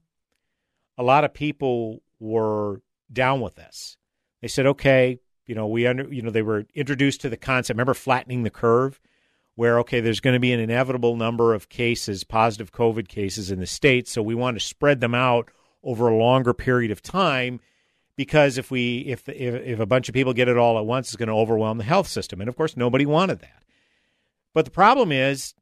a 0.98 1.04
lot 1.04 1.24
of 1.24 1.34
people 1.34 2.02
were 2.22 2.82
down 3.12 3.42
with 3.42 3.56
this. 3.56 3.98
They 4.42 4.48
said, 4.48 4.66
"Okay, 4.66 5.20
you 5.46 5.56
know, 5.56 5.68
we 5.68 5.86
under 5.88 6.12
you 6.14 6.22
know 6.22 6.30
they 6.30 6.42
were 6.42 6.66
introduced 6.74 7.22
to 7.22 7.30
the 7.30 7.38
concept. 7.38 7.76
Remember 7.76 7.94
flattening 7.94 8.44
the 8.44 8.50
curve, 8.50 9.02
where 9.56 9.80
okay, 9.80 10.00
there's 10.00 10.20
going 10.20 10.36
to 10.36 10.40
be 10.40 10.54
an 10.54 10.60
inevitable 10.60 11.16
number 11.18 11.54
of 11.54 11.68
cases, 11.68 12.24
positive 12.24 12.72
COVID 12.72 13.08
cases 13.08 13.52
in 13.52 13.60
the 13.60 13.68
state, 13.68 14.08
so 14.08 14.22
we 14.22 14.36
want 14.36 14.56
to 14.56 14.66
spread 14.66 15.02
them 15.02 15.16
out 15.16 15.50
over 15.84 16.08
a 16.08 16.18
longer 16.18 16.54
period 16.54 16.92
of 16.92 17.02
time." 17.02 17.60
Because 18.18 18.58
if 18.58 18.70
we 18.70 19.00
if, 19.00 19.28
if 19.28 19.56
if 19.56 19.80
a 19.80 19.86
bunch 19.86 20.08
of 20.08 20.14
people 20.14 20.34
get 20.34 20.48
it 20.48 20.58
all 20.58 20.78
at 20.78 20.86
once, 20.86 21.08
it's 21.08 21.16
going 21.16 21.28
to 21.28 21.34
overwhelm 21.34 21.80
the 21.80 21.84
health 21.84 22.08
system, 22.08 22.40
and 22.40 22.48
of 22.48 22.56
course, 22.56 22.78
nobody 22.78 23.06
wanted 23.06 23.40
that. 23.40 23.64
But 24.54 24.66
the 24.66 24.72
problem 24.72 25.12
is, 25.12 25.56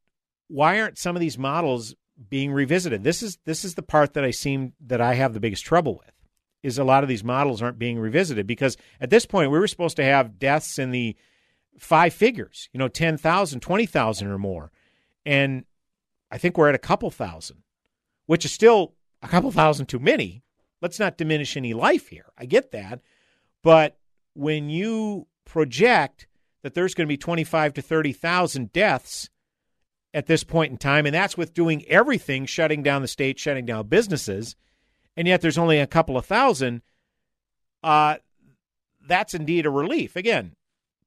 why 0.48 0.82
aren't 0.82 0.98
some 0.98 1.16
of 1.16 1.20
these 1.22 1.38
models 1.38 1.96
being 2.28 2.52
revisited? 2.52 3.04
This 3.04 3.24
is 3.24 3.38
this 3.46 3.64
is 3.64 3.76
the 3.76 3.82
part 3.82 4.14
that 4.14 4.26
I 4.26 4.32
seem 4.32 4.74
that 4.88 5.00
I 5.00 5.14
have 5.14 5.34
the 5.34 5.40
biggest 5.40 5.64
trouble 5.64 5.96
with 5.96 6.19
is 6.62 6.78
a 6.78 6.84
lot 6.84 7.04
of 7.04 7.10
these 7.10 7.24
models 7.24 7.62
aren't 7.62 7.80
being 7.80 8.00
revisited 8.00 8.46
because 8.46 8.78
at 9.00 9.10
this 9.10 9.26
point 9.26 9.52
we 9.52 9.60
were 9.60 9.68
supposed 9.68 9.96
to 9.96 10.04
have 10.04 10.40
deaths 10.40 10.78
in 10.78 10.92
the 10.92 11.16
five 11.78 12.14
figures, 12.14 12.70
you 12.74 12.78
know, 12.78 12.88
10,000, 12.88 13.60
20,000 13.60 14.28
or 14.28 14.38
more. 14.38 14.72
And 15.26 15.66
I 16.32 16.38
think 16.38 16.58
we're 16.58 16.70
at 16.70 16.76
a 16.76 16.80
couple 16.80 17.10
thousand, 17.10 17.64
which 18.26 18.46
is 18.46 18.52
still 18.52 18.94
a 19.22 19.28
couple 19.28 19.52
thousand 19.52 19.88
too 19.88 20.00
many. 20.00 20.44
Let's 20.82 21.00
not 21.00 21.18
diminish 21.18 21.58
any 21.58 21.74
life 21.74 22.08
here. 22.08 22.32
I 22.38 22.46
get 22.46 22.72
that. 22.72 23.02
But 23.64 23.98
when 24.34 24.70
you 24.70 25.28
project 25.46 26.28
that 26.62 26.74
there's 26.74 26.94
going 26.94 27.08
to 27.08 27.12
be 27.12 27.18
25 27.18 27.74
to 27.74 27.82
30,000 27.82 28.72
deaths 28.72 29.30
at 30.14 30.26
this 30.26 30.44
point 30.44 30.72
in 30.72 30.78
time, 30.78 31.06
and 31.06 31.16
that's 31.16 31.38
with 31.38 31.54
doing 31.54 31.86
everything, 31.88 32.46
shutting 32.46 32.84
down 32.84 33.02
the 33.02 33.08
state, 33.08 33.40
shutting 33.40 33.66
down 33.66 33.88
businesses, 33.88 34.56
and 35.20 35.28
yet 35.28 35.42
there's 35.42 35.58
only 35.58 35.80
a 35.80 35.86
couple 35.86 36.16
of 36.16 36.26
thousand, 36.26 36.82
uh, 37.84 38.16
that's 39.06 39.34
indeed 39.34 39.66
a 39.66 39.70
relief. 39.70 40.16
Again, 40.16 40.56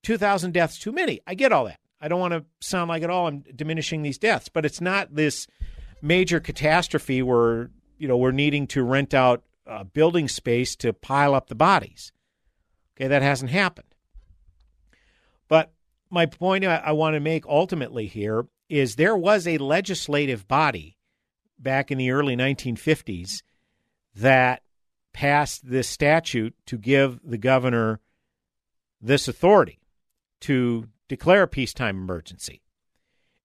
2,000 0.03 0.53
deaths 0.53 0.79
too 0.79 0.93
many. 0.93 1.23
I 1.27 1.35
get 1.35 1.51
all 1.51 1.65
that. 1.65 1.81
I 1.99 2.09
don't 2.09 2.21
want 2.21 2.35
to 2.35 2.45
sound 2.61 2.91
like 2.91 3.03
at 3.03 3.09
all 3.09 3.27
I'm 3.27 3.43
diminishing 3.57 4.03
these 4.03 4.19
deaths, 4.19 4.51
but 4.51 4.67
it's 4.67 4.83
not 4.83 5.15
this 5.15 5.47
major 6.03 6.41
catastrophe 6.41 7.23
where 7.23 7.71
you 7.97 8.07
know 8.07 8.19
we're 8.19 8.33
needing 8.33 8.67
to 8.67 8.83
rent 8.83 9.15
out 9.15 9.45
uh, 9.67 9.85
building 9.85 10.29
space 10.29 10.77
to 10.77 10.93
pile 10.93 11.35
up 11.35 11.47
the 11.49 11.55
bodies. 11.55 12.13
Okay, 12.95 13.09
that 13.09 13.23
hasn't 13.23 13.51
happened. 13.51 13.95
But 15.49 15.73
my 16.11 16.27
point 16.27 16.67
I, 16.67 16.83
I 16.85 16.93
want 16.93 17.15
to 17.15 17.21
make 17.21 17.47
ultimately 17.47 18.09
here 18.09 18.45
is 18.69 18.97
there 18.97 19.17
was 19.17 19.47
a 19.47 19.57
legislative 19.57 20.47
body 20.47 20.99
back 21.59 21.91
in 21.91 21.97
the 21.97 22.11
early 22.11 22.37
1950s 22.37 23.43
that 24.15 24.63
passed 25.13 25.69
this 25.69 25.89
statute 25.89 26.55
to 26.67 26.79
give 26.79 27.21
the 27.25 27.39
governor 27.39 28.01
this 29.01 29.29
authority 29.29 29.81
to 30.41 30.89
declare 31.09 31.43
a 31.43 31.49
peacetime 31.49 31.97
emergency 31.97 32.63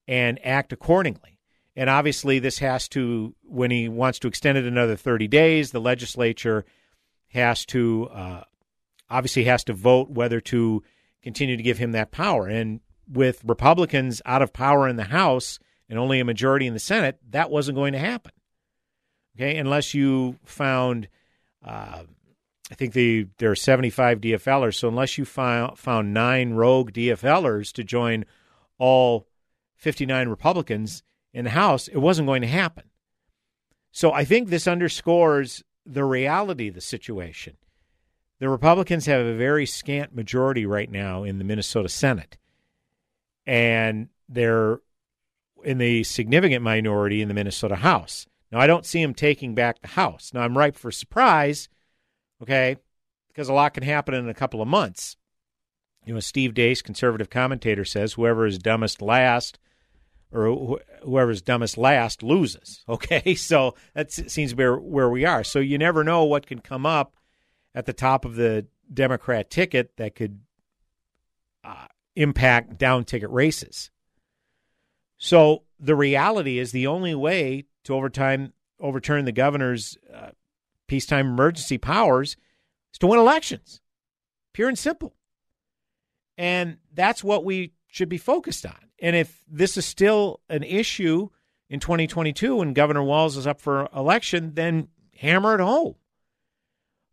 and 0.07 0.39
act 0.45 0.71
accordingly. 0.71 1.39
And 1.75 1.89
obviously, 1.89 2.39
this 2.39 2.59
has 2.59 2.87
to, 2.89 3.35
when 3.43 3.69
he 3.69 3.87
wants 3.87 4.19
to 4.19 4.27
extend 4.27 4.57
it 4.57 4.65
another 4.65 4.95
30 4.95 5.27
days, 5.27 5.71
the 5.71 5.81
legislature 5.81 6.65
has 7.29 7.65
to, 7.67 8.07
uh, 8.11 8.43
obviously, 9.09 9.43
has 9.43 9.63
to 9.65 9.73
vote 9.73 10.09
whether 10.09 10.39
to 10.41 10.83
continue 11.21 11.55
to 11.55 11.63
give 11.63 11.77
him 11.77 11.91
that 11.91 12.11
power. 12.11 12.47
And 12.47 12.79
with 13.07 13.43
Republicans 13.43 14.21
out 14.25 14.41
of 14.41 14.53
power 14.53 14.87
in 14.87 14.95
the 14.95 15.03
House 15.03 15.59
and 15.87 15.99
only 15.99 16.19
a 16.19 16.25
majority 16.25 16.65
in 16.65 16.73
the 16.73 16.79
Senate, 16.79 17.19
that 17.29 17.51
wasn't 17.51 17.75
going 17.75 17.93
to 17.93 17.99
happen. 17.99 18.31
Okay, 19.37 19.57
unless 19.57 19.93
you 19.93 20.39
found 20.43 21.07
uh, 21.63 22.03
I 22.71 22.75
think 22.75 22.93
the 22.93 23.27
there 23.37 23.51
are 23.51 23.55
75 23.55 24.19
DFLers. 24.19 24.75
So 24.75 24.87
unless 24.87 25.17
you 25.17 25.25
found 25.25 25.77
found 25.77 26.13
nine 26.13 26.53
rogue 26.53 26.91
DFLers 26.91 27.71
to 27.73 27.83
join 27.83 28.25
all 28.77 29.27
59 29.75 30.27
Republicans 30.27 31.03
in 31.33 31.45
the 31.45 31.51
House, 31.51 31.87
it 31.87 31.97
wasn't 31.97 32.27
going 32.27 32.41
to 32.41 32.47
happen. 32.47 32.85
So 33.91 34.11
I 34.11 34.25
think 34.25 34.49
this 34.49 34.67
underscores 34.67 35.63
the 35.85 36.03
reality 36.03 36.67
of 36.67 36.75
the 36.75 36.81
situation. 36.81 37.57
The 38.39 38.49
Republicans 38.49 39.05
have 39.05 39.25
a 39.25 39.35
very 39.35 39.65
scant 39.65 40.13
majority 40.13 40.65
right 40.65 40.91
now 40.91 41.23
in 41.23 41.39
the 41.39 41.43
Minnesota 41.43 41.89
Senate, 41.89 42.37
and 43.45 44.09
they're 44.27 44.81
in 45.63 45.79
the 45.79 46.03
significant 46.03 46.63
minority 46.63 47.21
in 47.21 47.29
the 47.29 47.33
Minnesota 47.33 47.77
House. 47.77 48.27
Now, 48.51 48.59
I 48.59 48.67
don't 48.67 48.85
see 48.85 49.01
him 49.01 49.13
taking 49.13 49.55
back 49.55 49.81
the 49.81 49.89
House. 49.89 50.31
Now, 50.33 50.41
I'm 50.41 50.57
ripe 50.57 50.75
for 50.75 50.91
surprise 50.91 51.69
okay? 52.41 52.77
Because 53.29 53.49
a 53.49 53.53
lot 53.53 53.73
can 53.73 53.83
happen 53.83 54.13
in 54.13 54.29
a 54.29 54.33
couple 54.33 54.61
of 54.61 54.67
months. 54.67 55.15
You 56.05 56.13
know, 56.13 56.19
Steve 56.19 56.53
Deace, 56.53 56.81
conservative 56.81 57.29
commentator, 57.29 57.85
says 57.85 58.13
whoever 58.13 58.45
is 58.45 58.57
dumbest 58.57 59.01
last, 59.01 59.59
or 60.31 60.49
wh- 60.77 61.03
whoever's 61.03 61.41
dumbest 61.41 61.77
last 61.77 62.23
loses. 62.23 62.83
Okay, 62.89 63.35
so 63.35 63.75
that 63.93 64.11
seems 64.11 64.53
be 64.53 64.65
where 64.65 65.09
we 65.09 65.25
are. 65.25 65.43
So 65.43 65.59
you 65.59 65.77
never 65.77 66.03
know 66.03 66.23
what 66.23 66.47
can 66.47 66.59
come 66.59 66.85
up 66.85 67.15
at 67.75 67.85
the 67.85 67.93
top 67.93 68.25
of 68.25 68.35
the 68.35 68.65
Democrat 68.91 69.49
ticket 69.49 69.97
that 69.97 70.15
could 70.15 70.39
uh, 71.63 71.87
impact 72.15 72.77
down 72.77 73.03
ticket 73.03 73.29
races. 73.29 73.91
So 75.17 75.63
the 75.79 75.95
reality 75.95 76.57
is 76.59 76.71
the 76.71 76.87
only 76.87 77.13
way 77.13 77.65
to 77.87 77.93
overtime 77.93 78.53
overturn 78.79 79.25
the 79.25 79.31
governor's 79.31 79.97
uh, 80.13 80.29
peacetime 80.87 81.27
emergency 81.27 81.77
powers 81.77 82.37
is 82.93 82.99
to 82.99 83.07
win 83.07 83.19
elections. 83.19 83.81
Pure 84.53 84.69
and 84.69 84.79
simple. 84.79 85.15
And 86.37 86.77
that's 86.93 87.23
what 87.23 87.43
we 87.43 87.73
should 87.87 88.09
be 88.09 88.17
focused 88.17 88.65
on. 88.65 88.77
And 88.99 89.15
if 89.15 89.43
this 89.49 89.77
is 89.77 89.85
still 89.85 90.41
an 90.49 90.63
issue 90.63 91.29
in 91.69 91.79
2022 91.79 92.57
when 92.57 92.73
Governor 92.73 93.03
Walz 93.03 93.37
is 93.37 93.47
up 93.47 93.59
for 93.59 93.89
election, 93.95 94.53
then 94.53 94.89
hammer 95.17 95.55
it 95.55 95.61
home. 95.61 95.95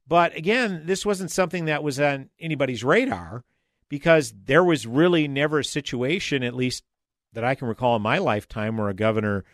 But 0.07 0.37
again, 0.37 0.83
this 0.85 1.07
wasn't 1.07 1.31
something 1.31 1.65
that 1.65 1.83
was 1.83 1.99
on 1.99 2.29
anybody's 2.39 2.85
radar 2.85 3.43
because 3.89 4.35
there 4.45 4.65
was 4.65 4.87
really 4.87 5.29
never 5.29 5.61
a 5.61 5.65
situation, 5.65 6.43
at 6.43 6.55
least 6.55 6.85
that 7.33 7.45
I 7.45 7.55
can 7.55 7.69
recall 7.69 7.97
in 7.97 8.03
my 8.03 8.19
lifetime, 8.19 8.77
where 8.77 8.89
a 8.89 8.95
governor 8.95 9.45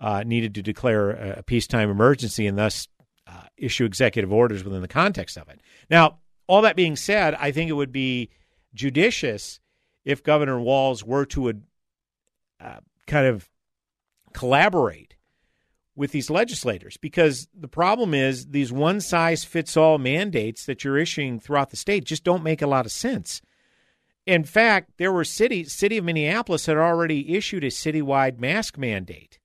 uh, 0.00 0.22
needed 0.24 0.54
to 0.54 0.62
declare 0.62 1.10
a 1.10 1.42
peacetime 1.42 1.90
emergency 1.90 2.46
and 2.46 2.56
thus 2.56 2.88
uh, 3.26 3.42
issue 3.56 3.84
executive 3.84 4.32
orders 4.32 4.64
within 4.64 4.82
the 4.82 4.88
context 4.88 5.36
of 5.36 5.48
it. 5.48 5.60
Now, 5.90 6.18
all 6.46 6.62
that 6.62 6.76
being 6.76 6.96
said, 6.96 7.34
I 7.34 7.52
think 7.52 7.70
it 7.70 7.74
would 7.74 7.92
be 7.92 8.30
judicious 8.74 9.60
if 10.04 10.22
Governor 10.22 10.58
Walz 10.58 11.04
were 11.04 11.26
to 11.26 11.60
uh, 12.60 12.80
kind 13.06 13.26
of 13.26 13.48
collaborate 14.32 15.16
with 15.94 16.12
these 16.12 16.30
legislators 16.30 16.96
because 16.96 17.48
the 17.54 17.68
problem 17.68 18.14
is 18.14 18.46
these 18.46 18.72
one 18.72 19.00
size 19.00 19.44
fits 19.44 19.76
all 19.76 19.98
mandates 19.98 20.64
that 20.64 20.82
you're 20.82 20.96
issuing 20.96 21.38
throughout 21.38 21.70
the 21.70 21.76
state 21.76 22.04
just 22.04 22.24
don't 22.24 22.42
make 22.42 22.62
a 22.62 22.66
lot 22.66 22.86
of 22.86 22.92
sense. 22.92 23.42
In 24.24 24.44
fact, 24.44 24.92
there 24.96 25.12
were 25.12 25.24
cities, 25.24 25.72
city 25.72 25.98
of 25.98 26.04
Minneapolis 26.04 26.66
had 26.66 26.76
already 26.76 27.34
issued 27.34 27.64
a 27.64 27.68
citywide 27.68 28.38
mask 28.38 28.78
mandate 28.78 29.39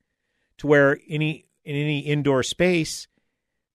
to 0.57 0.67
where 0.67 0.99
any 1.07 1.45
in 1.63 1.75
any 1.75 1.99
indoor 1.99 2.43
space 2.43 3.07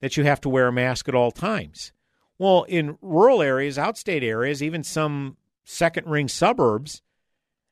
that 0.00 0.16
you 0.16 0.25
have 0.25 0.40
to 0.40 0.49
wear 0.49 0.68
a 0.68 0.72
mask 0.72 1.08
at 1.08 1.14
all 1.14 1.30
times. 1.30 1.92
Well, 2.38 2.62
in 2.64 2.96
rural 3.02 3.42
areas, 3.42 3.76
outstate 3.76 4.22
areas, 4.22 4.62
even 4.62 4.82
some 4.82 5.37
second 5.64 6.06
ring 6.06 6.28
suburbs, 6.28 7.02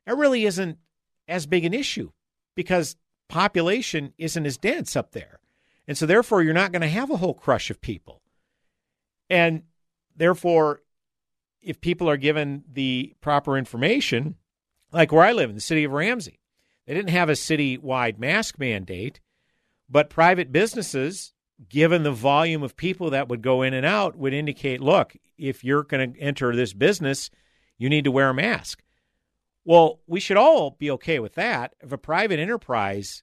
that 0.07 0.17
really 0.17 0.45
isn't 0.45 0.79
as 1.27 1.47
big 1.47 1.65
an 1.65 1.73
issue 1.73 2.11
because 2.55 2.97
population 3.29 4.12
isn't 4.19 4.45
as 4.45 4.59
dense 4.59 4.97
up 4.97 5.12
there. 5.12 5.41
And 5.87 5.97
so, 5.97 6.05
therefore, 6.05 6.43
you're 6.43 6.53
not 6.53 6.73
going 6.73 6.83
to 6.83 6.88
have 6.88 7.11
a 7.11 7.17
whole 7.17 7.35
crush 7.35 7.71
of 7.71 7.81
people. 7.81 8.21
And 9.31 9.62
therefore, 10.15 10.83
if 11.62 11.81
people 11.81 12.11
are 12.11 12.17
given 12.17 12.65
the 12.71 13.15
proper 13.21 13.57
information, 13.57 14.37
like 14.93 15.12
where 15.12 15.25
I 15.25 15.33
live 15.33 15.49
in 15.49 15.57
the 15.57 15.62
city 15.62 15.85
of 15.85 15.93
Ramsey, 15.93 16.38
they 16.88 16.95
didn't 16.95 17.11
have 17.11 17.28
a 17.28 17.37
city-wide 17.37 18.18
mask 18.18 18.59
mandate, 18.59 19.21
but 19.90 20.09
private 20.09 20.50
businesses 20.50 21.35
given 21.68 22.02
the 22.02 22.12
volume 22.12 22.62
of 22.62 22.78
people 22.78 23.11
that 23.11 23.28
would 23.28 23.42
go 23.42 23.61
in 23.61 23.75
and 23.75 23.85
out, 23.85 24.16
would 24.16 24.33
indicate 24.33 24.80
look, 24.80 25.14
if 25.37 25.62
you're 25.62 25.83
going 25.83 26.14
to 26.14 26.18
enter 26.18 26.57
this 26.57 26.73
business, 26.73 27.28
you 27.76 27.90
need 27.90 28.04
to 28.04 28.11
wear 28.11 28.30
a 28.30 28.35
mask. 28.35 28.83
Well, 29.66 30.00
we 30.07 30.18
should 30.18 30.38
all 30.38 30.76
be 30.78 30.90
okay 30.92 31.18
with 31.18 31.35
that. 31.35 31.75
If 31.80 31.92
a 31.92 31.99
private 31.99 32.38
enterprise 32.38 33.23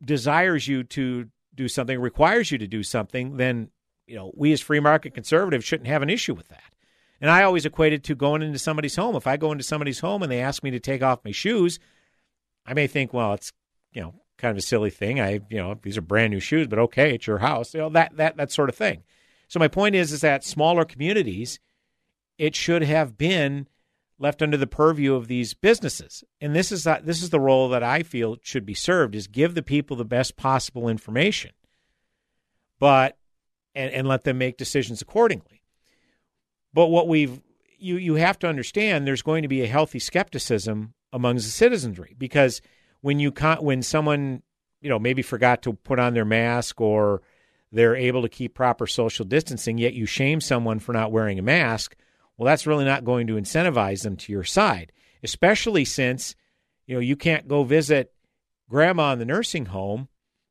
desires 0.00 0.68
you 0.68 0.84
to 0.84 1.26
do 1.56 1.66
something, 1.66 1.98
requires 1.98 2.52
you 2.52 2.58
to 2.58 2.68
do 2.68 2.84
something, 2.84 3.36
then 3.36 3.70
you 4.06 4.14
know 4.14 4.30
we 4.36 4.52
as 4.52 4.60
free 4.60 4.78
market 4.78 5.12
conservatives 5.12 5.64
shouldn't 5.64 5.88
have 5.88 6.02
an 6.02 6.10
issue 6.10 6.34
with 6.34 6.46
that. 6.48 6.62
And 7.20 7.30
I 7.30 7.42
always 7.42 7.66
equated 7.66 8.04
to 8.04 8.14
going 8.14 8.42
into 8.42 8.60
somebody's 8.60 8.94
home. 8.94 9.16
If 9.16 9.26
I 9.26 9.36
go 9.36 9.50
into 9.50 9.64
somebody's 9.64 9.98
home 10.00 10.22
and 10.22 10.30
they 10.30 10.40
ask 10.40 10.62
me 10.62 10.70
to 10.70 10.78
take 10.78 11.02
off 11.02 11.24
my 11.24 11.32
shoes, 11.32 11.80
I 12.66 12.74
may 12.74 12.86
think, 12.86 13.12
well, 13.12 13.34
it's 13.34 13.52
you 13.92 14.02
know 14.02 14.14
kind 14.38 14.50
of 14.50 14.58
a 14.58 14.62
silly 14.62 14.90
thing. 14.90 15.20
I, 15.20 15.40
you 15.48 15.58
know, 15.58 15.78
these 15.82 15.96
are 15.96 16.02
brand 16.02 16.32
new 16.32 16.40
shoes, 16.40 16.66
but 16.66 16.78
okay, 16.78 17.14
it's 17.14 17.26
your 17.26 17.38
house. 17.38 17.74
You 17.74 17.80
know, 17.80 17.88
that 17.90 18.16
that 18.16 18.36
that 18.36 18.52
sort 18.52 18.68
of 18.68 18.74
thing. 18.74 19.02
So 19.48 19.58
my 19.58 19.68
point 19.68 19.94
is, 19.94 20.12
is 20.12 20.22
that 20.22 20.44
smaller 20.44 20.84
communities, 20.84 21.60
it 22.38 22.54
should 22.56 22.82
have 22.82 23.16
been 23.16 23.68
left 24.18 24.42
under 24.42 24.56
the 24.56 24.66
purview 24.66 25.14
of 25.14 25.28
these 25.28 25.54
businesses, 25.54 26.24
and 26.40 26.54
this 26.54 26.72
is 26.72 26.84
that 26.84 27.06
this 27.06 27.22
is 27.22 27.30
the 27.30 27.40
role 27.40 27.68
that 27.68 27.82
I 27.82 28.02
feel 28.02 28.36
should 28.42 28.66
be 28.66 28.74
served: 28.74 29.14
is 29.14 29.26
give 29.26 29.54
the 29.54 29.62
people 29.62 29.96
the 29.96 30.04
best 30.04 30.36
possible 30.36 30.88
information, 30.88 31.52
but 32.78 33.16
and 33.74 33.92
and 33.92 34.08
let 34.08 34.24
them 34.24 34.38
make 34.38 34.56
decisions 34.56 35.00
accordingly. 35.00 35.62
But 36.72 36.88
what 36.88 37.08
we've 37.08 37.40
you 37.78 37.96
you 37.96 38.14
have 38.14 38.38
to 38.40 38.48
understand, 38.48 39.06
there's 39.06 39.22
going 39.22 39.42
to 39.42 39.48
be 39.48 39.62
a 39.62 39.68
healthy 39.68 39.98
skepticism 39.98 40.94
among 41.12 41.36
the 41.36 41.42
citizenry 41.42 42.14
because 42.18 42.60
when 43.00 43.18
you 43.18 43.32
when 43.60 43.82
someone 43.82 44.42
you 44.80 44.88
know 44.88 44.98
maybe 44.98 45.22
forgot 45.22 45.62
to 45.62 45.72
put 45.72 45.98
on 45.98 46.14
their 46.14 46.24
mask 46.24 46.80
or 46.80 47.22
they're 47.72 47.96
able 47.96 48.22
to 48.22 48.28
keep 48.28 48.54
proper 48.54 48.86
social 48.86 49.24
distancing 49.24 49.78
yet 49.78 49.94
you 49.94 50.06
shame 50.06 50.40
someone 50.40 50.78
for 50.78 50.92
not 50.92 51.12
wearing 51.12 51.38
a 51.38 51.42
mask 51.42 51.96
well 52.36 52.46
that's 52.46 52.66
really 52.66 52.84
not 52.84 53.04
going 53.04 53.26
to 53.26 53.34
incentivize 53.34 54.02
them 54.02 54.16
to 54.16 54.32
your 54.32 54.44
side 54.44 54.92
especially 55.22 55.84
since 55.84 56.34
you 56.86 56.94
know 56.94 57.00
you 57.00 57.16
can't 57.16 57.48
go 57.48 57.64
visit 57.64 58.12
grandma 58.68 59.12
in 59.12 59.18
the 59.18 59.24
nursing 59.24 59.66
home 59.66 60.08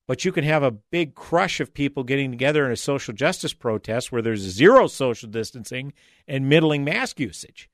but 0.08 0.24
you 0.24 0.32
can 0.32 0.44
have 0.44 0.64
a 0.64 0.72
big 0.72 1.16
crush 1.16 1.60
of 1.60 1.74
people 1.74 2.04
getting 2.04 2.32
together 2.32 2.66
in 2.66 2.72
a 2.72 2.78
social 2.78 3.14
justice 3.14 3.54
protest 3.54 4.12
where 4.12 4.22
there's 4.22 4.42
zero 4.42 4.88
social 4.88 5.30
distancing 5.30 5.94
and 6.28 6.48
middling 6.48 6.84
mask 6.84 7.20
usage. 7.20 7.70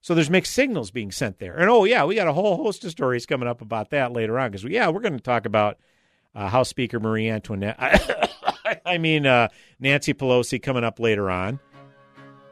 So 0.00 0.14
there's 0.14 0.30
mixed 0.30 0.54
signals 0.54 0.90
being 0.90 1.10
sent 1.10 1.38
there. 1.38 1.56
And 1.56 1.68
oh, 1.68 1.84
yeah, 1.84 2.04
we 2.04 2.14
got 2.14 2.28
a 2.28 2.32
whole 2.32 2.56
host 2.56 2.84
of 2.84 2.90
stories 2.90 3.26
coming 3.26 3.48
up 3.48 3.60
about 3.60 3.90
that 3.90 4.12
later 4.12 4.38
on 4.38 4.50
because, 4.50 4.64
yeah, 4.64 4.88
we're 4.88 5.00
going 5.00 5.16
to 5.16 5.22
talk 5.22 5.44
about 5.44 5.78
uh, 6.34 6.48
House 6.48 6.68
Speaker 6.68 7.00
Marie 7.00 7.28
Antoinette. 7.28 7.76
I 8.86 8.98
mean, 8.98 9.26
uh, 9.26 9.48
Nancy 9.80 10.14
Pelosi 10.14 10.62
coming 10.62 10.84
up 10.84 11.00
later 11.00 11.30
on. 11.30 11.58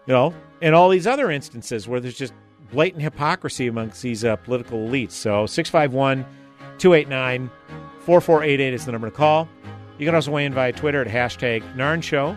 You 0.07 0.13
know, 0.13 0.35
and 0.63 0.75
all 0.75 0.89
these 0.89 1.07
other 1.07 1.31
instances 1.31 1.89
where 1.89 1.99
there's 2.01 2.17
just 2.17 2.33
blatant 2.71 3.03
hypocrisy 3.03 3.67
amongst 3.67 4.03
these 4.03 4.25
uh, 4.25 4.37
political 4.37 4.79
elites. 4.79 5.13
So 5.13 5.47
651 5.47 6.25
289 6.79 7.51
4488 8.01 8.75
is 8.75 8.85
the 8.85 8.93
number 8.93 9.11
to 9.11 9.17
call. 9.17 9.49
You 9.99 10.07
can 10.07 10.15
also 10.15 10.31
weigh 10.31 10.45
in 10.45 10.55
via 10.55 10.73
Twitter 10.73 11.01
at 11.01 11.09
hashtag 11.09 11.63
NARN 11.75 12.03
Show. 12.03 12.37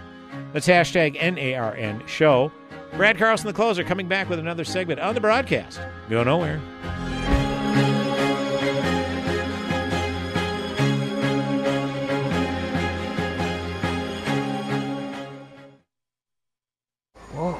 That's 0.54 0.68
hashtag 0.68 1.16
N 1.20 1.38
A 1.38 1.56
R 1.56 1.76
N 1.76 2.02
Show. 2.08 2.52
Brad 2.98 3.18
Carlson, 3.18 3.48
the 3.48 3.54
closer, 3.54 3.84
coming 3.84 4.08
back 4.08 4.30
with 4.30 4.40
another 4.40 4.64
segment 4.64 5.00
on 5.00 5.16
the 5.16 5.22
broadcast. 5.22 5.80
Go 6.10 6.24
nowhere. 6.24 6.60
Whoa. 17.34 17.60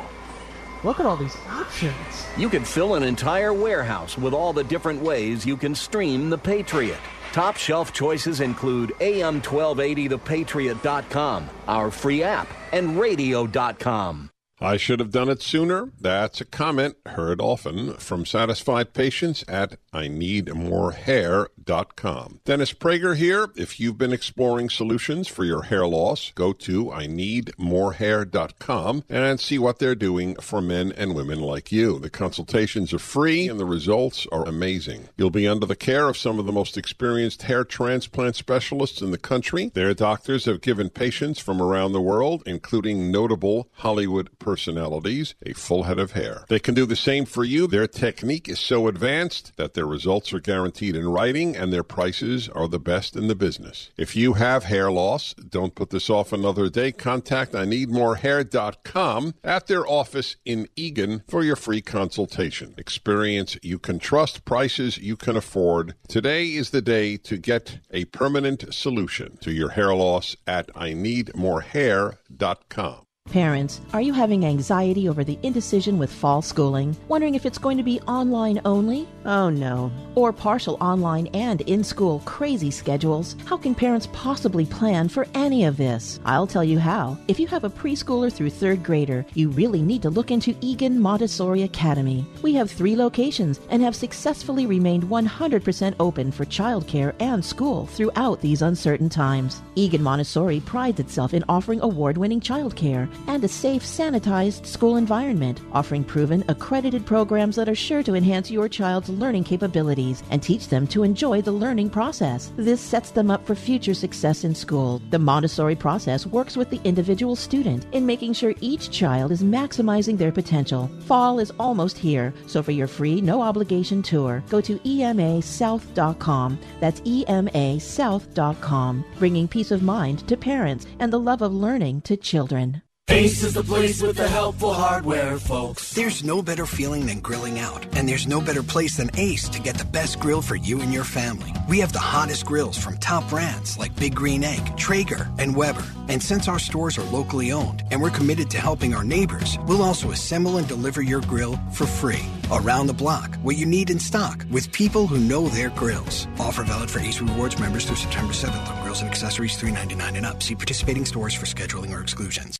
Look 0.84 1.00
at 1.00 1.06
all 1.06 1.16
these 1.16 1.38
options. 1.50 1.94
You 2.38 2.50
can 2.50 2.66
fill 2.66 2.96
an 2.96 3.04
entire 3.04 3.54
warehouse 3.54 4.18
with 4.18 4.34
all 4.34 4.52
the 4.54 4.64
different 4.64 5.02
ways 5.02 5.46
you 5.46 5.58
can 5.58 5.76
stream 5.76 6.30
The 6.30 6.38
Patriot. 6.38 7.00
Top 7.32 7.58
shelf 7.58 7.94
choices 7.94 8.42
include 8.42 8.90
AM1280thepatriot.com, 9.00 11.50
our 11.68 11.92
free 11.92 12.24
app, 12.24 12.48
and 12.72 13.00
radio.com. 13.00 14.32
I 14.62 14.76
should 14.78 15.00
have 15.00 15.12
done 15.12 15.30
it 15.30 15.42
sooner. 15.42 15.92
That's 16.00 16.42
a 16.42 16.46
comment 16.46 16.98
heard 17.06 17.40
often 17.40 17.94
from 17.94 18.26
satisfied 18.26 18.94
patients 18.94 19.46
at 19.48 19.78
I-need-more-hair.com. 19.94 22.40
Dennis 22.46 22.74
Prager 22.74 23.16
here. 23.16 23.50
If 23.56 23.80
you've 23.80 23.98
been 23.98 24.14
exploring 24.14 24.70
solutions 24.70 25.28
for 25.28 25.46
your 25.46 25.64
hair 25.64 25.88
loss, 25.88 26.32
go 26.36 26.54
to 26.54 26.92
I-need-more-hair.com 26.92 29.04
and 29.10 29.40
see 29.40 29.60
what 29.60 29.80
they're 29.80 29.96
doing 29.96 30.36
for 30.36 30.62
men 30.62 30.92
and 30.92 31.16
women 31.16 31.40
like 31.40 31.72
you. 31.72 32.00
The 32.00 32.10
consultations 32.10 32.94
are 32.94 33.00
free 33.00 33.48
and 33.48 33.60
the 33.60 33.66
results 33.66 34.28
are 34.32 34.48
amazing. 34.48 35.10
You'll 35.18 35.30
be 35.30 35.48
under 35.48 35.66
the 35.66 35.76
care 35.76 36.08
of 36.08 36.18
some 36.18 36.40
of 36.40 36.46
the 36.46 36.52
most 36.52 36.78
experienced 36.78 37.44
hair 37.44 37.64
transplant 37.64 38.36
specialists 38.36 39.02
in 39.02 39.12
the 39.12 39.18
country. 39.18 39.72
Their 39.74 39.94
doctors 39.94 40.46
have 40.46 40.62
given 40.62 40.90
patients 40.90 41.40
from 41.40 41.62
around 41.62 41.94
the 41.94 42.02
world, 42.02 42.44
including 42.46 43.12
notable 43.12 43.70
Hollywood 43.74 44.30
personalities 44.40 45.36
a 45.46 45.54
full 45.54 45.84
head 45.84 46.00
of 46.00 46.14
hair. 46.14 46.46
They 46.50 46.60
can 46.60 46.74
do 46.74 46.86
the 46.86 46.96
same 46.96 47.26
for 47.26 47.44
you. 47.44 47.68
Their 47.68 47.88
technique 47.88 48.50
is 48.50 48.60
so 48.60 48.88
advanced 48.88 49.56
that 49.58 49.74
their 49.80 49.88
results 49.88 50.34
are 50.34 50.42
guaranteed 50.42 50.94
in 50.94 51.08
writing 51.08 51.56
and 51.56 51.72
their 51.72 51.84
prices 51.84 52.50
are 52.50 52.68
the 52.68 52.78
best 52.78 53.16
in 53.16 53.30
the 53.30 53.36
business. 53.36 53.92
If 53.96 54.14
you 54.14 54.34
have 54.34 54.66
hair 54.66 54.92
loss, 54.92 55.34
don't 55.36 55.74
put 55.74 55.90
this 55.90 56.10
off 56.10 56.34
another 56.34 56.68
day. 56.68 56.92
Contact 56.92 57.56
I 57.56 57.64
need 57.64 57.90
more 57.90 58.18
hair.com 58.18 59.36
at 59.42 59.68
their 59.68 59.88
office 59.88 60.36
in 60.44 60.68
Eagan 60.76 61.24
for 61.30 61.46
your 61.46 61.56
free 61.56 61.80
consultation. 61.80 62.76
Experience 62.78 63.58
you 63.64 63.80
can 63.80 64.00
trust, 64.00 64.44
prices 64.44 64.98
you 64.98 65.16
can 65.16 65.38
afford. 65.38 65.96
Today 66.10 66.48
is 66.48 66.72
the 66.72 66.82
day 66.82 67.16
to 67.16 67.38
get 67.38 67.80
a 67.90 68.04
permanent 68.04 68.74
solution 68.74 69.38
to 69.38 69.54
your 69.54 69.70
hair 69.70 69.96
loss 69.96 70.36
at 70.46 70.70
I 70.76 70.92
need 70.92 71.34
more 71.38 71.62
hair.com. 71.62 73.06
Parents, 73.32 73.80
are 73.94 74.02
you 74.02 74.12
having 74.12 74.44
anxiety 74.44 75.08
over 75.08 75.24
the 75.24 75.38
indecision 75.44 76.00
with 76.00 76.12
fall 76.12 76.42
schooling? 76.42 76.98
Wondering 77.10 77.36
if 77.36 77.46
it's 77.46 77.60
going 77.60 77.78
to 77.78 77.84
be 77.84 78.02
online 78.02 78.60
only? 78.66 79.08
Oh 79.24 79.52
no. 79.52 79.92
Or 80.16 80.34
partial 80.34 80.78
online 80.82 81.28
and 81.28 81.62
in 81.62 81.84
school 81.84 82.24
crazy 82.26 82.72
schedules? 82.72 83.36
How 83.46 83.56
can 83.56 83.76
parents 83.76 84.08
possibly 84.14 84.66
plan 84.66 85.10
for 85.10 85.28
any 85.36 85.66
of 85.66 85.78
this? 85.78 86.20
I'll 86.26 86.48
tell 86.48 86.64
you 86.64 86.80
how. 86.80 87.20
If 87.28 87.40
you 87.40 87.46
have 87.48 87.64
a 87.64 87.70
preschooler 87.70 88.34
through 88.34 88.50
third 88.50 88.84
grader, 88.84 89.24
you 89.36 89.50
really 89.50 89.84
need 89.84 90.02
to 90.02 90.10
look 90.10 90.32
into 90.32 90.56
Eagan 90.60 90.98
Montessori 90.98 91.62
Academy. 91.62 92.26
We 92.42 92.56
have 92.56 92.72
three 92.72 92.96
locations 92.96 93.60
and 93.70 93.84
have 93.84 93.96
successfully 93.96 94.66
remained 94.66 95.04
100% 95.04 95.96
open 96.00 96.32
for 96.32 96.46
childcare 96.46 97.14
and 97.20 97.46
school 97.46 97.86
throughout 97.86 98.42
these 98.42 98.64
uncertain 98.64 99.08
times. 99.08 99.62
Eagan 99.76 100.02
Montessori 100.02 100.62
prides 100.62 101.00
itself 101.00 101.36
in 101.36 101.44
offering 101.48 101.82
award 101.82 102.18
winning 102.18 102.42
childcare 102.42 103.08
and 103.28 103.44
a 103.44 103.48
safe, 103.48 103.84
sanitized 103.84 104.66
school 104.66 104.98
environment, 104.98 105.62
offering 105.72 106.04
proven, 106.04 106.44
accredited 106.48 107.06
programs 107.06 107.56
that 107.56 107.70
are 107.70 107.76
sure 107.76 108.04
to 108.04 108.16
enhance 108.16 108.52
your 108.52 108.70
child's 108.70 109.10
learning 109.10 109.44
capabilities 109.44 110.24
and 110.30 110.42
teach 110.42 110.68
them 110.68 110.88
to 110.88 111.04
enjoy 111.04 111.42
the 111.42 111.52
learning 111.52 111.90
process. 111.90 112.52
This 112.58 112.82
sets 112.82 113.12
them 113.12 113.32
up 113.32 113.46
for 113.46 113.56
future 113.56 113.94
success 113.94 114.44
in 114.44 114.56
school. 114.56 115.02
The 115.10 115.20
Montessori 115.20 115.76
process 115.76 116.26
works 116.26 116.58
with 116.58 116.70
the 116.70 116.82
individual 116.84 117.36
student 117.36 117.86
in 117.92 118.06
making 118.06 118.34
sure 118.34 118.54
each 118.62 118.92
child 118.92 119.32
is 119.32 119.44
maximizing 119.44 120.18
their 120.18 120.32
potential. 120.32 120.90
Fall 121.06 121.40
is 121.40 121.52
almost 121.60 121.98
here, 121.98 122.34
so 122.48 122.64
for 122.64 122.72
your 122.72 122.88
free, 122.88 123.22
no 123.22 123.42
obligation 123.42 124.02
tour, 124.02 124.44
go 124.50 124.62
to 124.62 124.78
emasouth.com. 124.80 126.60
That's 126.80 127.02
emasouth.com, 127.02 129.06
bringing 129.18 129.48
peace 129.48 129.72
of 129.72 129.84
mind 129.84 130.28
to 130.28 130.38
parents 130.38 130.88
and 131.00 131.14
the 131.14 131.20
love 131.20 131.42
of 131.42 131.54
learning 131.54 132.02
to 132.02 132.18
children. 132.18 132.82
Ace 133.12 133.42
is 133.44 133.56
the 133.56 133.64
place 133.64 134.04
with 134.04 134.18
the 134.18 134.28
helpful 134.28 134.72
hardware, 134.72 135.40
folks. 135.40 135.94
There's 135.96 136.24
no 136.24 136.44
better 136.44 136.68
feeling 136.68 137.08
than 137.08 137.22
grilling 137.22 137.58
out, 137.58 137.84
and 137.98 138.08
there's 138.08 138.28
no 138.28 138.40
better 138.40 138.62
place 138.62 138.98
than 138.98 139.10
Ace 139.18 139.50
to 139.50 139.60
get 139.60 139.80
the 139.80 139.86
best 139.86 140.20
grill 140.20 140.44
for 140.44 140.56
you 140.56 140.80
and 140.82 140.94
your 140.94 141.04
family. 141.04 141.52
We 141.68 141.80
have 141.80 141.92
the 141.92 142.00
hottest 142.00 142.46
grills 142.46 142.78
from 142.78 143.00
top 143.00 143.28
brands 143.28 143.80
like 143.80 143.96
Big 143.96 144.14
Green 144.14 144.44
Egg, 144.44 144.78
Traeger, 144.78 145.28
and 145.40 145.56
Weber. 145.56 145.84
And 146.08 146.22
since 146.22 146.48
our 146.48 146.60
stores 146.60 147.00
are 147.00 147.04
locally 147.06 147.52
owned 147.52 147.82
and 147.90 148.00
we're 148.00 148.12
committed 148.12 148.52
to 148.52 148.60
helping 148.60 148.94
our 148.94 149.04
neighbors, 149.04 149.58
we'll 149.66 149.82
also 149.82 150.12
assemble 150.12 150.58
and 150.58 150.68
deliver 150.68 151.02
your 151.02 151.22
grill 151.22 151.60
for 151.74 151.88
free. 151.88 152.26
Around 152.52 152.88
the 152.88 152.94
block, 152.94 153.36
what 153.38 153.58
you 153.58 153.66
need 153.66 153.90
in 153.90 153.98
stock, 154.00 154.46
with 154.52 154.72
people 154.72 155.08
who 155.08 155.18
know 155.18 155.48
their 155.48 155.72
grills. 155.72 156.28
Offer 156.40 156.64
valid 156.64 156.92
for 156.92 157.00
Ace 157.00 157.20
Rewards 157.20 157.58
members 157.58 157.86
through 157.86 157.96
September 157.96 158.34
7th 158.34 158.70
on 158.70 158.84
grills 158.84 159.02
and 159.02 159.10
accessories 159.10 159.58
$3.99 159.60 160.18
and 160.18 160.26
up. 160.28 160.44
See 160.44 160.56
participating 160.56 161.06
stores 161.06 161.34
for 161.34 161.48
scheduling 161.48 161.92
or 161.92 162.02
exclusions. 162.02 162.60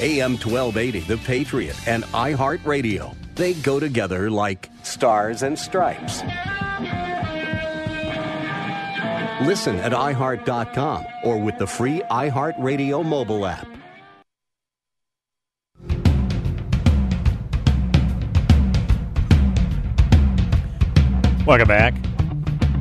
AM 0.00 0.32
1280, 0.32 1.00
The 1.00 1.16
Patriot, 1.18 1.88
and 1.88 2.04
iHeartRadio. 2.04 3.14
They 3.34 3.54
go 3.54 3.80
together 3.80 4.30
like 4.30 4.70
stars 4.82 5.42
and 5.42 5.58
stripes. 5.58 6.22
Listen 9.42 9.76
at 9.76 9.92
iHeart.com 9.92 11.04
or 11.24 11.38
with 11.38 11.58
the 11.58 11.66
free 11.66 12.02
iHeartRadio 12.10 13.04
mobile 13.04 13.46
app. 13.46 13.66
Welcome 21.46 21.68
back. 21.68 21.94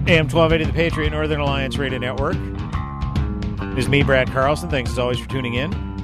AM 0.08 0.28
1280, 0.28 0.66
The 0.66 0.74
Patriot 0.74 1.12
Northern 1.12 1.40
Alliance 1.40 1.78
Radio 1.78 2.00
Network. 2.00 2.36
Is 3.78 3.88
me, 3.88 4.04
Brad 4.04 4.32
Carlson. 4.32 4.70
Thanks 4.70 4.92
as 4.92 5.00
always 5.00 5.20
for 5.20 5.30
tuning 5.30 5.54
in. 5.54 5.95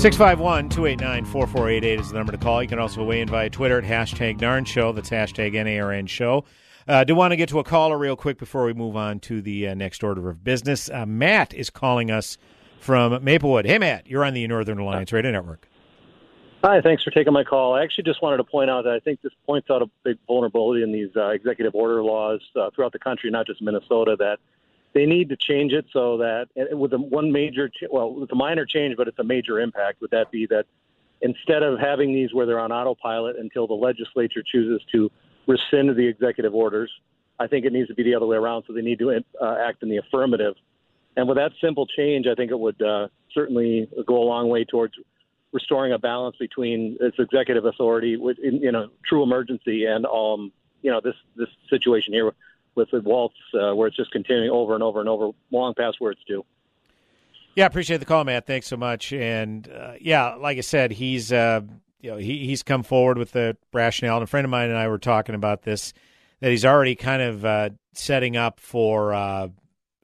651 0.00 0.70
289 0.70 1.26
4488 1.26 2.00
is 2.00 2.08
the 2.08 2.14
number 2.14 2.32
to 2.32 2.38
call. 2.38 2.62
You 2.62 2.68
can 2.70 2.78
also 2.78 3.04
weigh 3.04 3.20
in 3.20 3.28
via 3.28 3.50
Twitter 3.50 3.76
at 3.76 3.84
hashtag 3.84 4.38
NARN 4.38 4.66
Show. 4.66 4.92
That's 4.92 5.10
hashtag 5.10 5.52
NARN 5.52 6.08
Show. 6.08 6.46
Uh, 6.88 7.04
do 7.04 7.14
want 7.14 7.32
to 7.32 7.36
get 7.36 7.50
to 7.50 7.58
a 7.58 7.64
caller 7.64 7.98
real 7.98 8.16
quick 8.16 8.38
before 8.38 8.64
we 8.64 8.72
move 8.72 8.96
on 8.96 9.20
to 9.20 9.42
the 9.42 9.68
uh, 9.68 9.74
next 9.74 10.02
order 10.02 10.30
of 10.30 10.42
business. 10.42 10.88
Uh, 10.88 11.04
Matt 11.04 11.52
is 11.52 11.68
calling 11.68 12.10
us 12.10 12.38
from 12.78 13.22
Maplewood. 13.22 13.66
Hey, 13.66 13.76
Matt, 13.76 14.06
you're 14.06 14.24
on 14.24 14.32
the 14.32 14.48
Northern 14.48 14.78
Alliance 14.78 15.12
Radio 15.12 15.32
Network. 15.32 15.68
Hi, 16.64 16.80
thanks 16.80 17.04
for 17.04 17.10
taking 17.10 17.34
my 17.34 17.44
call. 17.44 17.74
I 17.74 17.82
actually 17.82 18.04
just 18.04 18.22
wanted 18.22 18.38
to 18.38 18.44
point 18.44 18.70
out 18.70 18.84
that 18.84 18.94
I 18.94 19.00
think 19.00 19.20
this 19.20 19.34
points 19.44 19.68
out 19.68 19.82
a 19.82 19.90
big 20.02 20.16
vulnerability 20.26 20.82
in 20.82 20.92
these 20.92 21.10
uh, 21.14 21.28
executive 21.28 21.74
order 21.74 22.02
laws 22.02 22.40
uh, 22.56 22.70
throughout 22.74 22.92
the 22.92 22.98
country, 22.98 23.30
not 23.30 23.46
just 23.46 23.60
Minnesota, 23.60 24.16
that 24.18 24.38
they 24.92 25.06
need 25.06 25.28
to 25.28 25.36
change 25.36 25.72
it 25.72 25.86
so 25.92 26.18
that 26.18 26.48
with 26.72 26.92
a 26.92 26.98
one 26.98 27.30
major, 27.30 27.70
well, 27.90 28.18
it's 28.22 28.32
a 28.32 28.36
minor 28.36 28.66
change, 28.66 28.96
but 28.96 29.06
it's 29.08 29.18
a 29.18 29.24
major 29.24 29.60
impact. 29.60 30.00
Would 30.00 30.10
that 30.10 30.30
be 30.30 30.46
that 30.46 30.66
instead 31.20 31.62
of 31.62 31.78
having 31.78 32.12
these 32.12 32.32
where 32.32 32.46
they're 32.46 32.58
on 32.58 32.72
autopilot 32.72 33.36
until 33.36 33.66
the 33.66 33.74
legislature 33.74 34.42
chooses 34.44 34.84
to 34.92 35.10
rescind 35.46 35.96
the 35.96 36.06
executive 36.06 36.54
orders, 36.54 36.90
I 37.38 37.46
think 37.46 37.64
it 37.64 37.72
needs 37.72 37.88
to 37.88 37.94
be 37.94 38.02
the 38.02 38.14
other 38.14 38.26
way 38.26 38.36
around. 38.36 38.64
So 38.66 38.72
they 38.72 38.82
need 38.82 38.98
to 38.98 39.22
uh, 39.40 39.56
act 39.60 39.82
in 39.82 39.88
the 39.88 39.98
affirmative. 39.98 40.54
And 41.16 41.28
with 41.28 41.36
that 41.36 41.52
simple 41.60 41.86
change, 41.86 42.26
I 42.26 42.34
think 42.34 42.50
it 42.50 42.58
would 42.58 42.80
uh, 42.82 43.08
certainly 43.32 43.88
go 44.06 44.22
a 44.22 44.24
long 44.24 44.48
way 44.48 44.64
towards 44.64 44.94
restoring 45.52 45.92
a 45.92 45.98
balance 45.98 46.36
between 46.38 46.96
its 47.00 47.16
executive 47.18 47.64
authority 47.64 48.14
in, 48.14 48.64
in 48.64 48.74
a 48.74 48.86
true 49.04 49.22
emergency 49.22 49.84
and 49.84 50.06
um, 50.06 50.52
you 50.82 50.90
know 50.90 51.00
this 51.02 51.16
this 51.36 51.48
situation 51.68 52.12
here 52.12 52.32
with 52.80 52.90
the 52.90 53.08
Walz 53.08 53.32
uh, 53.54 53.74
where 53.74 53.88
it's 53.88 53.96
just 53.96 54.10
continuing 54.10 54.50
over 54.50 54.74
and 54.74 54.82
over 54.82 55.00
and 55.00 55.08
over, 55.08 55.30
long 55.50 55.74
past 55.74 55.96
where 56.00 56.12
it's 56.12 56.22
due. 56.26 56.44
Yeah, 57.54 57.66
appreciate 57.66 57.98
the 57.98 58.06
call, 58.06 58.24
Matt. 58.24 58.46
Thanks 58.46 58.66
so 58.66 58.76
much. 58.76 59.12
And 59.12 59.68
uh, 59.68 59.94
yeah, 60.00 60.34
like 60.34 60.58
I 60.58 60.62
said, 60.62 60.92
he's 60.92 61.32
uh, 61.32 61.60
you 62.00 62.10
know 62.10 62.16
he, 62.16 62.46
he's 62.46 62.62
come 62.62 62.82
forward 62.82 63.18
with 63.18 63.32
the 63.32 63.56
rationale. 63.72 64.16
And 64.16 64.24
a 64.24 64.26
friend 64.26 64.44
of 64.44 64.50
mine 64.50 64.70
and 64.70 64.78
I 64.78 64.88
were 64.88 64.98
talking 64.98 65.34
about 65.34 65.62
this 65.62 65.92
that 66.40 66.50
he's 66.50 66.64
already 66.64 66.94
kind 66.94 67.22
of 67.22 67.44
uh, 67.44 67.70
setting 67.92 68.36
up 68.36 68.60
for 68.60 69.12
uh, 69.12 69.48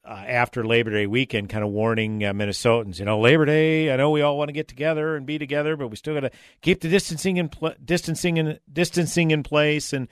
uh, 0.04 0.08
after 0.08 0.64
Labor 0.64 0.90
Day 0.90 1.06
weekend, 1.06 1.48
kind 1.48 1.64
of 1.64 1.70
warning 1.70 2.24
uh, 2.24 2.32
Minnesotans. 2.32 2.98
You 2.98 3.04
know, 3.04 3.20
Labor 3.20 3.46
Day. 3.46 3.92
I 3.92 3.96
know 3.96 4.10
we 4.10 4.22
all 4.22 4.36
want 4.36 4.48
to 4.48 4.52
get 4.52 4.68
together 4.68 5.16
and 5.16 5.24
be 5.24 5.38
together, 5.38 5.76
but 5.76 5.88
we 5.88 5.96
still 5.96 6.14
got 6.14 6.20
to 6.20 6.30
keep 6.62 6.80
the 6.80 6.88
distancing 6.88 7.36
in 7.36 7.48
pl- 7.48 7.74
distancing 7.82 8.38
and 8.38 8.60
distancing 8.70 9.30
in 9.30 9.42
place 9.42 9.92
and 9.92 10.08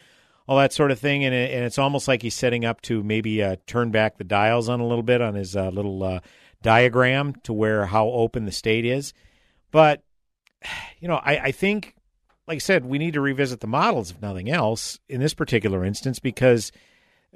all 0.47 0.59
that 0.59 0.73
sort 0.73 0.91
of 0.91 0.99
thing. 0.99 1.25
And, 1.25 1.35
it, 1.35 1.53
and 1.53 1.65
it's 1.65 1.79
almost 1.79 2.09
like 2.09 2.23
he's 2.23 2.35
setting 2.35 2.65
up 2.65 2.81
to 2.83 3.03
maybe 3.03 3.43
uh, 3.43 3.57
turn 3.67 3.91
back 3.91 4.19
the 4.19 4.25
dials 4.25 4.69
on 4.69 4.81
a 4.81 4.87
little 4.87 5.03
bit 5.03 5.21
on 5.21 5.35
his 5.35 5.57
uh, 5.57 5.71
little 5.71 6.03
uh, 6.03 6.21
diagram 6.63 7.35
to 7.45 7.53
where 7.53 7.87
how 7.87 8.09
open 8.09 8.45
the 8.45 8.53
state 8.53 8.85
is. 8.85 9.13
But 9.71 10.03
you 11.01 11.09
know, 11.09 11.17
I, 11.17 11.39
I 11.39 11.53
think, 11.53 11.95
like 12.47 12.57
I 12.57 12.59
said, 12.59 12.85
we 12.85 12.99
need 12.99 13.15
to 13.15 13.21
revisit 13.21 13.61
the 13.61 13.67
models 13.67 14.11
if 14.11 14.21
nothing 14.21 14.51
else 14.51 14.99
in 15.09 15.21
this 15.21 15.35
particular 15.35 15.85
instance 15.85 16.19
because 16.19 16.73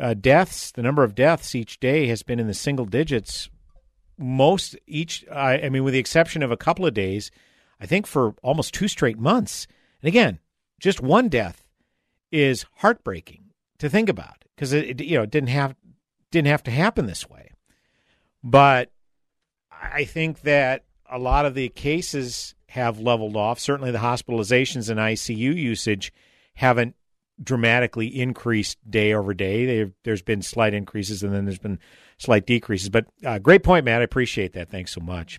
uh, 0.01 0.14
deaths, 0.14 0.71
the 0.73 0.83
number 0.83 1.03
of 1.03 1.14
deaths 1.14 1.55
each 1.55 1.81
day 1.81 2.07
has 2.09 2.23
been 2.23 2.38
in 2.38 2.47
the 2.47 2.55
single 2.55 2.87
digits. 2.87 3.49
Most 4.16 4.77
each, 4.87 5.25
I, 5.33 5.61
I 5.61 5.68
mean, 5.68 5.85
with 5.85 5.94
the 5.94 6.01
exception 6.01 6.42
of 6.42 6.51
a 6.51 6.57
couple 6.57 6.87
of 6.87 6.94
days, 6.94 7.31
I 7.81 7.87
think 7.87 8.07
for 8.07 8.35
almost 8.42 8.75
two 8.75 8.88
straight 8.88 9.18
months. 9.18 9.66
And 10.03 10.09
again, 10.09 10.40
just 10.81 11.01
one 11.01 11.29
death 11.29 11.64
is 12.31 12.67
heartbreaking 12.77 13.45
to 13.79 13.88
think 13.88 14.09
about 14.09 14.45
because 14.55 14.73
it, 14.73 15.01
it, 15.01 15.05
you 15.05 15.19
know 15.19 15.27
didn't 15.27 15.51
have 15.51 15.75
didn't 16.31 16.49
have 16.49 16.62
to 16.64 16.71
happen 16.71 17.07
this 17.07 17.29
way. 17.29 17.51
But 18.43 18.91
I 19.71 20.05
think 20.05 20.43
that 20.43 20.85
a 21.11 21.19
lot 21.19 21.47
of 21.47 21.55
the 21.55 21.69
cases 21.71 22.55
have 22.69 23.01
leveled 23.01 23.37
off. 23.37 23.59
Certainly, 23.59 23.93
the 23.93 23.99
hospitalizations 23.99 24.91
and 24.91 25.01
ICU 25.01 25.55
usage 25.55 26.12
haven't 26.55 26.95
dramatically 27.43 28.07
increased 28.07 28.79
day 28.88 29.12
over 29.12 29.33
day. 29.33 29.64
They've, 29.64 29.93
there's 30.05 30.23
been 30.23 30.43
slight 30.43 30.75
increases 30.75 31.23
and 31.23 31.33
then 31.33 31.45
there's 31.45 31.59
been 31.59 31.79
slight 32.19 32.47
decreases. 32.47 32.88
But 32.88 33.07
uh, 33.25 33.38
great 33.38 33.62
point, 33.62 33.85
Matt. 33.85 34.01
I 34.01 34.05
appreciate 34.05 34.55
that. 34.55 34.69
Thanks 34.69 34.93
so 34.93 35.01
much. 35.01 35.38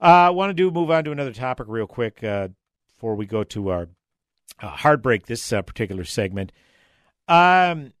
Uh, 0.00 0.06
I 0.06 0.30
want 0.30 0.50
to 0.50 0.54
do 0.54 0.70
move 0.70 0.90
on 0.90 1.04
to 1.04 1.12
another 1.12 1.32
topic 1.32 1.66
real 1.68 1.86
quick 1.86 2.24
uh, 2.24 2.48
before 2.94 3.14
we 3.14 3.26
go 3.26 3.44
to 3.44 3.68
our 3.68 3.88
uh, 4.60 4.68
heartbreak. 4.68 5.26
This 5.26 5.52
uh, 5.52 5.62
particular 5.62 6.04
segment. 6.04 6.52
Um, 7.28 7.92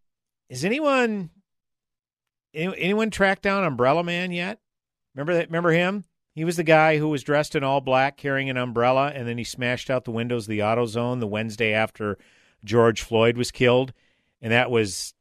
is 0.48 0.64
anyone 0.64 1.30
anyone 2.52 3.10
tracked 3.10 3.42
down 3.42 3.64
Umbrella 3.64 4.02
Man 4.02 4.32
yet? 4.32 4.60
Remember 5.14 5.34
that? 5.34 5.48
Remember 5.48 5.70
him? 5.70 6.04
He 6.34 6.44
was 6.44 6.56
the 6.56 6.64
guy 6.64 6.98
who 6.98 7.08
was 7.08 7.22
dressed 7.22 7.54
in 7.54 7.64
all 7.64 7.80
black, 7.80 8.16
carrying 8.16 8.50
an 8.50 8.56
umbrella, 8.56 9.12
and 9.14 9.26
then 9.26 9.36
he 9.36 9.44
smashed 9.44 9.90
out 9.90 10.04
the 10.04 10.10
windows 10.12 10.44
of 10.44 10.50
the 10.50 10.60
AutoZone 10.60 11.20
the 11.20 11.26
Wednesday 11.26 11.72
after 11.72 12.18
George 12.64 13.02
Floyd 13.02 13.36
was 13.36 13.50
killed, 13.50 13.92
and 14.40 14.52
that 14.52 14.70
was, 14.70 15.14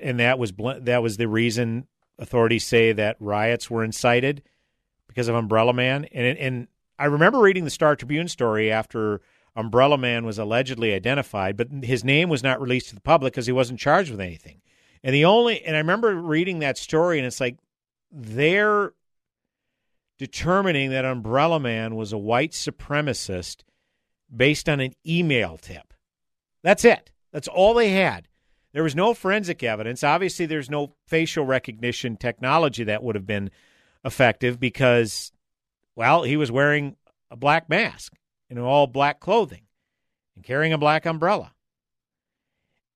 and 0.00 0.18
that 0.18 0.38
was 0.38 0.52
that 0.80 1.02
was 1.02 1.16
the 1.16 1.28
reason 1.28 1.86
authorities 2.18 2.66
say 2.66 2.92
that 2.92 3.16
riots 3.20 3.70
were 3.70 3.84
incited 3.84 4.42
because 5.08 5.28
of 5.28 5.34
Umbrella 5.34 5.72
Man. 5.72 6.06
And 6.06 6.38
and 6.38 6.68
I 6.98 7.06
remember 7.06 7.40
reading 7.40 7.64
the 7.64 7.70
Star 7.70 7.96
Tribune 7.96 8.28
story 8.28 8.70
after 8.70 9.20
Umbrella 9.56 9.98
Man 9.98 10.24
was 10.24 10.38
allegedly 10.38 10.94
identified, 10.94 11.56
but 11.56 11.68
his 11.82 12.04
name 12.04 12.28
was 12.28 12.42
not 12.42 12.60
released 12.60 12.90
to 12.90 12.94
the 12.94 13.00
public 13.00 13.32
because 13.32 13.46
he 13.46 13.52
wasn't 13.52 13.80
charged 13.80 14.10
with 14.10 14.20
anything. 14.20 14.60
And 15.02 15.14
the 15.14 15.24
only 15.24 15.62
and 15.64 15.76
I 15.76 15.80
remember 15.80 16.14
reading 16.14 16.60
that 16.60 16.78
story, 16.78 17.18
and 17.18 17.26
it's 17.26 17.40
like 17.40 17.56
they're 18.12 18.92
determining 20.18 20.90
that 20.90 21.04
Umbrella 21.04 21.58
Man 21.58 21.96
was 21.96 22.12
a 22.12 22.18
white 22.18 22.52
supremacist 22.52 23.62
based 24.34 24.68
on 24.68 24.80
an 24.80 24.92
email 25.06 25.56
tip. 25.56 25.94
That's 26.62 26.84
it. 26.84 27.10
That's 27.32 27.48
all 27.48 27.74
they 27.74 27.90
had. 27.90 28.28
There 28.72 28.82
was 28.82 28.94
no 28.94 29.14
forensic 29.14 29.62
evidence. 29.62 30.04
Obviously, 30.04 30.46
there's 30.46 30.70
no 30.70 30.94
facial 31.08 31.44
recognition 31.44 32.16
technology 32.16 32.84
that 32.84 33.02
would 33.02 33.16
have 33.16 33.26
been 33.26 33.50
effective 34.04 34.60
because, 34.60 35.32
well, 35.96 36.22
he 36.22 36.36
was 36.36 36.52
wearing 36.52 36.96
a 37.30 37.36
black 37.36 37.68
mask 37.68 38.12
and 38.50 38.58
all 38.58 38.86
black 38.86 39.20
clothing 39.20 39.62
and 40.34 40.44
carrying 40.44 40.72
a 40.72 40.78
black 40.78 41.06
umbrella. 41.06 41.54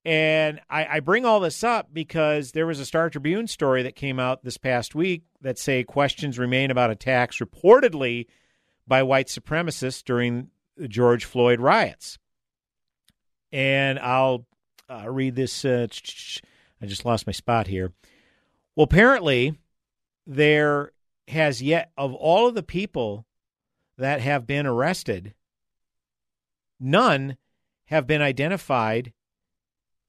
And 0.04 0.60
I, 0.68 0.96
I, 0.96 1.00
bring 1.00 1.24
all 1.24 1.40
this 1.40 1.64
up 1.64 1.88
because 1.90 2.52
there 2.52 2.66
was 2.66 2.78
a 2.78 2.84
Star 2.84 3.08
Tribune 3.08 3.46
story 3.46 3.82
that 3.84 3.96
came 3.96 4.20
out 4.20 4.44
this 4.44 4.58
past 4.58 4.94
week 4.94 5.22
that 5.40 5.58
say 5.58 5.82
questions 5.82 6.38
remain 6.38 6.70
about 6.70 6.90
attacks 6.90 7.38
reportedly 7.38 8.26
by 8.86 9.02
white 9.02 9.28
supremacists 9.28 10.04
during 10.04 10.50
the 10.76 10.88
George 10.88 11.24
Floyd 11.24 11.58
riots. 11.58 12.18
And 13.50 13.98
I'll 13.98 14.44
uh, 14.90 15.08
read 15.08 15.36
this. 15.36 15.64
Uh, 15.64 15.86
I 16.82 16.86
just 16.86 17.06
lost 17.06 17.26
my 17.26 17.32
spot 17.32 17.66
here. 17.66 17.92
Well, 18.76 18.84
apparently, 18.84 19.56
there 20.26 20.92
has 21.28 21.62
yet, 21.62 21.92
of 21.96 22.12
all 22.12 22.46
of 22.46 22.54
the 22.54 22.62
people 22.62 23.24
that 23.96 24.20
have 24.20 24.46
been 24.46 24.66
arrested, 24.66 25.34
none 26.84 27.36
have 27.86 28.06
been 28.06 28.22
identified 28.22 29.12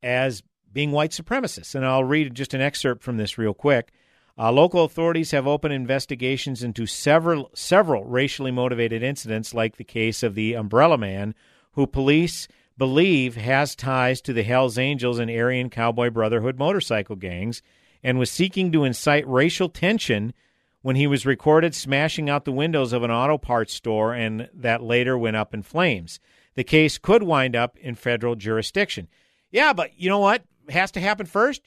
as 0.03 0.43
being 0.71 0.91
white 0.91 1.11
supremacists. 1.11 1.73
And 1.73 1.85
I'll 1.85 2.03
read 2.03 2.35
just 2.35 2.53
an 2.53 2.61
excerpt 2.61 3.01
from 3.01 3.17
this 3.17 3.38
real 3.38 3.53
quick. 3.53 3.91
Uh, 4.38 4.51
local 4.51 4.83
authorities 4.83 5.31
have 5.31 5.47
opened 5.47 5.73
investigations 5.73 6.61
into 6.61 6.85
several 6.85 7.49
several 7.53 8.03
racially 8.03 8.51
motivated 8.51 9.01
incidents, 9.01 9.53
like 9.53 9.77
the 9.77 9.83
case 9.85 10.23
of 10.23 10.35
the 10.35 10.53
Umbrella 10.53 10.97
Man, 10.97 11.33
who 11.71 11.88
police 11.88 12.49
believe 12.77 13.38
has 13.38 13.75
ties 13.75 14.19
to 14.21 14.33
the 14.33 14.43
Hell's 14.43 14.77
Angels 14.77 15.19
and 15.19 15.31
Aryan 15.31 15.69
Cowboy 15.69 16.09
Brotherhood 16.09 16.59
motorcycle 16.59 17.15
gangs, 17.15 17.61
and 18.03 18.19
was 18.19 18.29
seeking 18.29 18.73
to 18.73 18.83
incite 18.83 19.25
racial 19.25 19.69
tension 19.69 20.33
when 20.81 20.97
he 20.97 21.07
was 21.07 21.25
recorded 21.25 21.73
smashing 21.73 22.29
out 22.29 22.43
the 22.43 22.51
windows 22.51 22.91
of 22.91 23.03
an 23.03 23.11
auto 23.11 23.38
parts 23.38 23.73
store, 23.73 24.13
and 24.13 24.49
that 24.53 24.83
later 24.83 25.17
went 25.17 25.38
up 25.38 25.53
in 25.53 25.63
flames. 25.63 26.19
The 26.55 26.63
case 26.63 26.97
could 26.97 27.23
wind 27.23 27.55
up 27.55 27.77
in 27.77 27.95
federal 27.95 28.35
jurisdiction. 28.35 29.07
Yeah, 29.51 29.73
but 29.73 29.99
you 29.99 30.09
know 30.09 30.19
what 30.19 30.43
has 30.69 30.91
to 30.91 30.99
happen 30.99 31.25
first? 31.25 31.61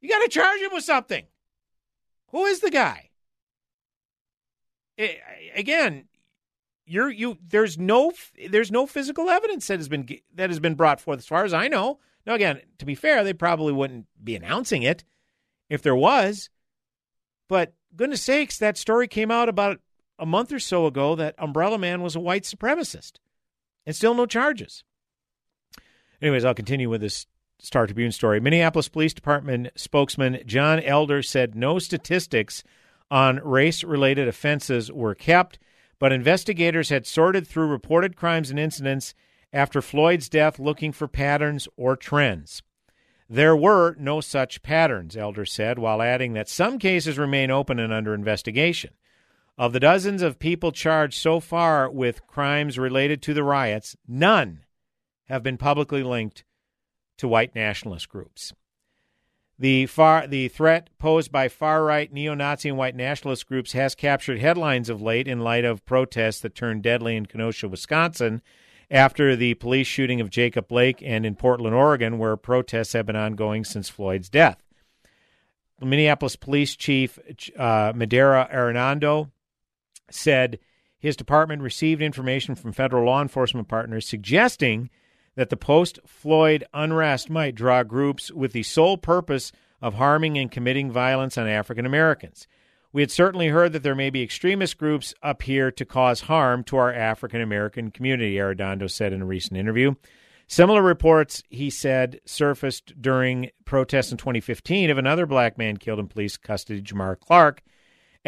You 0.00 0.08
got 0.08 0.20
to 0.20 0.28
charge 0.28 0.60
him 0.60 0.70
with 0.72 0.84
something. 0.84 1.26
Who 2.28 2.44
is 2.44 2.60
the 2.60 2.70
guy? 2.70 3.10
It, 4.96 5.18
again, 5.54 6.04
you're 6.86 7.10
you. 7.10 7.38
There's 7.46 7.78
no 7.78 8.12
there's 8.48 8.70
no 8.70 8.86
physical 8.86 9.28
evidence 9.28 9.66
that 9.68 9.78
has 9.78 9.88
been 9.88 10.08
that 10.34 10.50
has 10.50 10.60
been 10.60 10.74
brought 10.74 11.00
forth, 11.00 11.18
as 11.18 11.26
far 11.26 11.44
as 11.44 11.54
I 11.54 11.68
know. 11.68 11.98
Now, 12.26 12.34
again, 12.34 12.60
to 12.78 12.84
be 12.84 12.94
fair, 12.94 13.24
they 13.24 13.32
probably 13.32 13.72
wouldn't 13.72 14.06
be 14.22 14.36
announcing 14.36 14.82
it 14.82 15.04
if 15.70 15.82
there 15.82 15.96
was. 15.96 16.50
But 17.48 17.74
goodness 17.96 18.22
sakes, 18.22 18.58
that 18.58 18.76
story 18.76 19.08
came 19.08 19.30
out 19.30 19.48
about 19.48 19.80
a 20.18 20.26
month 20.26 20.52
or 20.52 20.58
so 20.58 20.86
ago 20.86 21.14
that 21.14 21.34
Umbrella 21.38 21.78
Man 21.78 22.02
was 22.02 22.16
a 22.16 22.20
white 22.20 22.42
supremacist, 22.42 23.12
and 23.88 23.96
still 23.96 24.12
no 24.12 24.26
charges. 24.26 24.84
Anyways, 26.20 26.44
I'll 26.44 26.52
continue 26.52 26.90
with 26.90 27.00
this 27.00 27.26
Star 27.58 27.86
Tribune 27.86 28.12
story. 28.12 28.38
Minneapolis 28.38 28.86
Police 28.86 29.14
Department 29.14 29.70
spokesman 29.76 30.42
John 30.44 30.78
Elder 30.80 31.22
said 31.22 31.56
no 31.56 31.78
statistics 31.78 32.62
on 33.10 33.40
race 33.42 33.82
related 33.82 34.28
offenses 34.28 34.92
were 34.92 35.14
kept, 35.14 35.58
but 35.98 36.12
investigators 36.12 36.90
had 36.90 37.06
sorted 37.06 37.46
through 37.48 37.68
reported 37.68 38.14
crimes 38.14 38.50
and 38.50 38.58
incidents 38.58 39.14
after 39.54 39.80
Floyd's 39.80 40.28
death 40.28 40.58
looking 40.58 40.92
for 40.92 41.08
patterns 41.08 41.66
or 41.78 41.96
trends. 41.96 42.62
There 43.26 43.56
were 43.56 43.96
no 43.98 44.20
such 44.20 44.60
patterns, 44.60 45.16
Elder 45.16 45.46
said, 45.46 45.78
while 45.78 46.02
adding 46.02 46.34
that 46.34 46.50
some 46.50 46.78
cases 46.78 47.16
remain 47.16 47.50
open 47.50 47.78
and 47.78 47.94
under 47.94 48.12
investigation. 48.12 48.90
Of 49.58 49.72
the 49.72 49.80
dozens 49.80 50.22
of 50.22 50.38
people 50.38 50.70
charged 50.70 51.20
so 51.20 51.40
far 51.40 51.90
with 51.90 52.28
crimes 52.28 52.78
related 52.78 53.20
to 53.22 53.34
the 53.34 53.42
riots, 53.42 53.96
none 54.06 54.60
have 55.24 55.42
been 55.42 55.58
publicly 55.58 56.04
linked 56.04 56.44
to 57.16 57.26
white 57.26 57.56
nationalist 57.56 58.08
groups. 58.08 58.52
The 59.58 59.86
far 59.86 60.28
the 60.28 60.46
threat 60.46 60.90
posed 61.00 61.32
by 61.32 61.48
far 61.48 61.82
right 61.82 62.12
neo-Nazi 62.12 62.68
and 62.68 62.78
white 62.78 62.94
nationalist 62.94 63.48
groups 63.48 63.72
has 63.72 63.96
captured 63.96 64.38
headlines 64.38 64.88
of 64.88 65.02
late 65.02 65.26
in 65.26 65.40
light 65.40 65.64
of 65.64 65.84
protests 65.84 66.38
that 66.42 66.54
turned 66.54 66.84
deadly 66.84 67.16
in 67.16 67.26
Kenosha, 67.26 67.68
Wisconsin, 67.68 68.40
after 68.88 69.34
the 69.34 69.54
police 69.54 69.88
shooting 69.88 70.20
of 70.20 70.30
Jacob 70.30 70.68
Blake, 70.68 71.02
and 71.04 71.26
in 71.26 71.34
Portland, 71.34 71.74
Oregon, 71.74 72.18
where 72.18 72.36
protests 72.36 72.92
have 72.92 73.06
been 73.06 73.16
ongoing 73.16 73.64
since 73.64 73.88
Floyd's 73.88 74.28
death. 74.28 74.62
Minneapolis 75.80 76.36
Police 76.36 76.76
Chief 76.76 77.18
uh, 77.58 77.92
Medaria 77.92 78.48
Arradondo 78.52 79.30
said 80.10 80.58
his 80.98 81.16
department 81.16 81.62
received 81.62 82.02
information 82.02 82.54
from 82.54 82.72
federal 82.72 83.06
law 83.06 83.22
enforcement 83.22 83.68
partners 83.68 84.06
suggesting 84.06 84.90
that 85.36 85.50
the 85.50 85.56
post 85.56 86.00
Floyd 86.04 86.64
unrest 86.74 87.30
might 87.30 87.54
draw 87.54 87.82
groups 87.84 88.30
with 88.32 88.52
the 88.52 88.64
sole 88.64 88.98
purpose 88.98 89.52
of 89.80 89.94
harming 89.94 90.36
and 90.36 90.50
committing 90.50 90.90
violence 90.90 91.38
on 91.38 91.46
African 91.46 91.86
Americans. 91.86 92.48
We 92.92 93.02
had 93.02 93.10
certainly 93.10 93.48
heard 93.48 93.72
that 93.74 93.82
there 93.82 93.94
may 93.94 94.10
be 94.10 94.22
extremist 94.22 94.78
groups 94.78 95.14
up 95.22 95.42
here 95.42 95.70
to 95.70 95.84
cause 95.84 96.22
harm 96.22 96.64
to 96.64 96.76
our 96.78 96.92
African 96.92 97.40
American 97.40 97.90
community, 97.90 98.36
Arradondo 98.36 98.90
said 98.90 99.12
in 99.12 99.22
a 99.22 99.26
recent 99.26 99.58
interview. 99.58 99.94
Similar 100.48 100.82
reports, 100.82 101.42
he 101.50 101.68
said, 101.68 102.20
surfaced 102.24 103.00
during 103.00 103.50
protests 103.66 104.10
in 104.10 104.16
2015 104.16 104.88
of 104.88 104.96
another 104.96 105.26
black 105.26 105.58
man 105.58 105.76
killed 105.76 105.98
in 105.98 106.08
police 106.08 106.38
custody, 106.38 106.80
Jamar 106.80 107.20
Clark, 107.20 107.62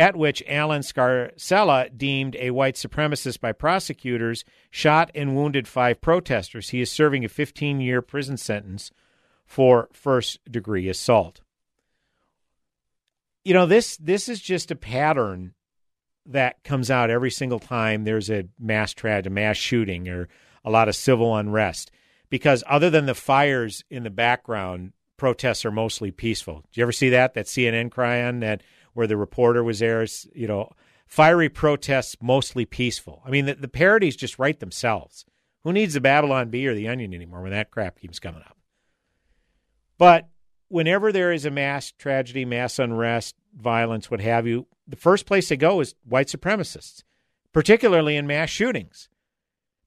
at 0.00 0.16
which 0.16 0.42
Allen 0.48 0.80
Scarsella, 0.80 1.94
deemed 1.94 2.34
a 2.36 2.52
white 2.52 2.76
supremacist 2.76 3.38
by 3.38 3.52
prosecutors, 3.52 4.46
shot 4.70 5.10
and 5.14 5.36
wounded 5.36 5.68
five 5.68 6.00
protesters. 6.00 6.70
He 6.70 6.80
is 6.80 6.90
serving 6.90 7.22
a 7.22 7.28
15 7.28 7.82
year 7.82 8.00
prison 8.00 8.38
sentence 8.38 8.90
for 9.44 9.90
first 9.92 10.40
degree 10.50 10.88
assault. 10.88 11.42
You 13.44 13.52
know, 13.52 13.66
this 13.66 13.98
this 13.98 14.26
is 14.26 14.40
just 14.40 14.70
a 14.70 14.76
pattern 14.76 15.52
that 16.24 16.64
comes 16.64 16.90
out 16.90 17.10
every 17.10 17.30
single 17.30 17.58
time 17.58 18.04
there's 18.04 18.30
a 18.30 18.48
mass 18.58 18.94
tragedy, 18.94 19.34
mass 19.34 19.58
shooting, 19.58 20.08
or 20.08 20.28
a 20.64 20.70
lot 20.70 20.88
of 20.88 20.96
civil 20.96 21.36
unrest 21.36 21.90
because 22.30 22.64
other 22.66 22.88
than 22.88 23.04
the 23.04 23.14
fires 23.14 23.84
in 23.90 24.04
the 24.04 24.10
background, 24.10 24.94
protests 25.18 25.66
are 25.66 25.70
mostly 25.70 26.10
peaceful. 26.10 26.64
Do 26.72 26.80
you 26.80 26.84
ever 26.84 26.92
see 26.92 27.10
that? 27.10 27.34
That 27.34 27.44
CNN 27.44 27.90
chyron 27.90 28.40
that 28.40 28.62
where 29.00 29.06
the 29.06 29.16
reporter 29.16 29.64
was 29.64 29.78
there, 29.78 30.06
you 30.34 30.46
know, 30.46 30.70
fiery 31.06 31.48
protests 31.48 32.18
mostly 32.20 32.66
peaceful. 32.66 33.22
I 33.24 33.30
mean, 33.30 33.46
the, 33.46 33.54
the 33.54 33.66
parodies 33.66 34.14
just 34.14 34.38
write 34.38 34.60
themselves. 34.60 35.24
Who 35.62 35.72
needs 35.72 35.94
the 35.94 36.02
Babylon 36.02 36.50
Bee 36.50 36.66
or 36.66 36.74
the 36.74 36.86
Onion 36.86 37.14
anymore 37.14 37.40
when 37.40 37.52
that 37.52 37.70
crap 37.70 37.98
keeps 37.98 38.18
coming 38.18 38.42
up? 38.42 38.58
But 39.96 40.28
whenever 40.68 41.12
there 41.12 41.32
is 41.32 41.46
a 41.46 41.50
mass 41.50 41.92
tragedy, 41.92 42.44
mass 42.44 42.78
unrest, 42.78 43.36
violence, 43.56 44.10
what 44.10 44.20
have 44.20 44.46
you, 44.46 44.66
the 44.86 44.96
first 44.96 45.24
place 45.24 45.48
they 45.48 45.56
go 45.56 45.80
is 45.80 45.94
white 46.04 46.26
supremacists, 46.26 47.02
particularly 47.54 48.16
in 48.16 48.26
mass 48.26 48.50
shootings 48.50 49.08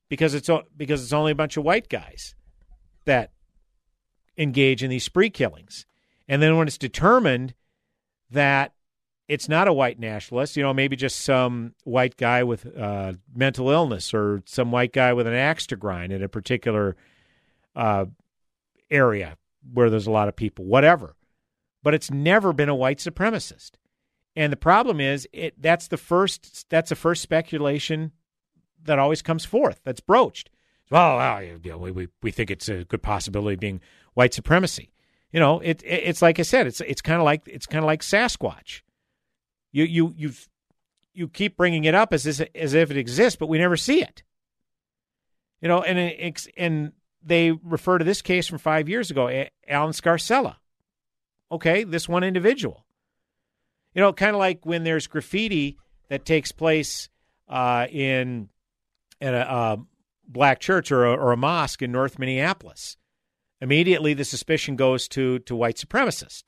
because 0.10 0.34
it's 0.34 0.50
because 0.76 1.04
it's 1.04 1.14
only 1.14 1.34
a 1.34 1.36
bunch 1.36 1.56
of 1.56 1.64
white 1.64 1.88
guys 1.88 2.34
that 3.06 3.32
engage 4.36 4.82
in 4.82 4.90
these 4.90 5.04
spree 5.04 5.30
killings. 5.30 5.86
And 6.28 6.42
then 6.42 6.58
when 6.58 6.66
it's 6.66 6.80
determined 6.80 7.54
that 8.32 8.73
it's 9.28 9.48
not 9.48 9.68
a 9.68 9.74
white 9.74 10.00
nationalist, 10.00 10.58
you 10.58 10.64
know, 10.64 10.74
maybe 10.74 10.96
just 10.96 11.22
some 11.22 11.74
white 11.84 12.18
guy 12.18 12.44
with 12.44 12.66
uh, 12.78 13.14
mental 13.34 13.70
illness 13.70 14.14
or 14.14 14.42
some 14.46 14.72
white 14.72 14.92
guy 14.92 15.14
with 15.14 15.28
an 15.28 15.34
axe 15.34 15.66
to 15.68 15.76
grind 15.76 16.12
in 16.12 16.22
a 16.22 16.30
particular 16.30 16.96
uh, 17.76 18.06
area 18.92 19.38
where 19.74 19.90
there's 19.90 20.08
a 20.08 20.12
lot 20.12 20.28
of 20.28 20.36
people, 20.36 20.66
whatever. 20.66 21.16
But 21.82 21.94
it's 21.94 22.12
never 22.12 22.54
been 22.54 22.70
a 22.70 22.76
white 22.76 23.00
supremacist. 23.00 23.72
And 24.36 24.52
the 24.52 24.58
problem 24.58 25.00
is, 25.00 25.28
it 25.32 25.62
that's 25.62 25.88
the 25.88 25.98
first 25.98 26.70
that's 26.70 26.90
the 26.90 26.96
first 26.96 27.22
speculation 27.22 28.12
that 28.84 29.00
always 29.00 29.22
comes 29.22 29.46
forth 29.46 29.80
that's 29.84 30.00
broached. 30.00 30.50
Well, 30.90 31.44
you 31.44 31.60
know, 31.72 31.78
we, 31.78 32.08
we 32.22 32.32
think 32.32 32.52
it's 32.52 32.70
a 32.70 32.84
good 32.84 33.02
possibility 33.02 33.56
being 33.56 33.82
white 34.14 34.34
supremacy. 34.34 34.92
You 35.32 35.40
know, 35.40 35.60
it, 35.60 35.82
it 35.84 36.04
it's 36.06 36.22
like 36.22 36.40
I 36.40 36.44
said, 36.44 36.68
it's 36.68 36.82
it's 36.82 37.02
kind 37.02 37.20
of 37.20 37.26
like 37.26 37.42
it's 37.48 37.66
kind 37.66 37.84
of 37.84 37.88
like 37.88 38.02
Sasquatch. 38.02 38.82
You 39.74 39.84
you 39.84 40.14
you 40.16 40.32
you 41.14 41.28
keep 41.28 41.58
bringing 41.58 41.84
it 41.84 41.94
up 41.96 42.14
as 42.14 42.26
as 42.56 42.74
if 42.74 42.92
it 42.92 42.98
exists, 42.98 43.38
but 43.38 43.50
we 43.50 43.58
never 43.58 43.76
see 43.76 44.02
it. 44.02 44.24
You 45.62 45.68
know, 45.68 45.82
and 45.82 45.98
it, 45.98 46.48
and 46.56 46.94
they 47.22 47.52
refer 47.52 47.98
to 47.98 48.06
this 48.06 48.22
case 48.22 48.48
from 48.48 48.60
five 48.60 48.88
years 48.88 49.12
ago, 49.12 49.28
Allen 49.68 49.94
Scarsella. 49.94 50.58
Okay, 51.52 51.84
this 51.84 52.08
one 52.08 52.24
individual. 52.24 52.86
You 53.94 54.02
know, 54.02 54.14
kind 54.14 54.36
of 54.36 54.40
like 54.40 54.66
when 54.66 54.84
there's 54.84 55.08
graffiti 55.08 55.78
that 56.10 56.26
takes 56.26 56.52
place 56.52 57.10
uh, 57.48 57.88
in 57.90 58.50
at 59.22 59.34
a, 59.34 59.80
black 60.26 60.60
church 60.60 60.92
or 60.92 61.06
a, 61.06 61.12
or 61.12 61.32
a 61.32 61.38
mosque 61.38 61.82
in 61.82 61.92
North 61.92 62.18
Minneapolis. 62.18 62.98
Immediately, 63.62 64.14
the 64.14 64.26
suspicion 64.26 64.76
goes 64.76 65.08
to 65.10 65.40
to 65.40 65.56
white 65.56 65.78
supremacist. 65.78 66.44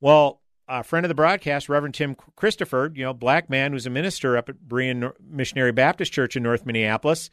Well, 0.00 0.40
a 0.68 0.82
friend 0.82 1.04
of 1.04 1.08
the 1.08 1.14
broadcast, 1.14 1.68
Reverend 1.68 1.94
Tim 1.94 2.16
Christopher, 2.36 2.92
you 2.94 3.04
know, 3.04 3.14
black 3.14 3.48
man 3.48 3.72
who's 3.72 3.86
a 3.86 3.90
minister 3.90 4.36
up 4.36 4.48
at 4.48 4.56
Berean 4.66 5.12
Missionary 5.20 5.72
Baptist 5.72 6.12
Church 6.12 6.36
in 6.36 6.42
North 6.42 6.66
Minneapolis. 6.66 7.30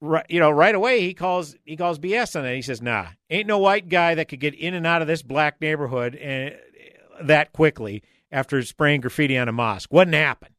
Right, 0.00 0.26
you 0.28 0.40
know, 0.40 0.50
right 0.50 0.74
away 0.74 1.00
he 1.00 1.14
calls 1.14 1.54
he 1.64 1.76
calls 1.76 1.98
BS 1.98 2.34
on 2.34 2.42
that. 2.42 2.56
He 2.56 2.62
says, 2.62 2.82
"Nah, 2.82 3.06
ain't 3.30 3.46
no 3.46 3.58
white 3.58 3.88
guy 3.88 4.16
that 4.16 4.28
could 4.28 4.40
get 4.40 4.54
in 4.54 4.74
and 4.74 4.86
out 4.86 5.00
of 5.00 5.08
this 5.08 5.22
black 5.22 5.60
neighborhood 5.60 6.16
and, 6.16 6.54
uh, 6.54 7.24
that 7.24 7.52
quickly 7.52 8.02
after 8.32 8.60
spraying 8.62 9.00
graffiti 9.00 9.38
on 9.38 9.48
a 9.48 9.52
mosque. 9.52 9.92
Wouldn't 9.92 10.16
happen." 10.16 10.54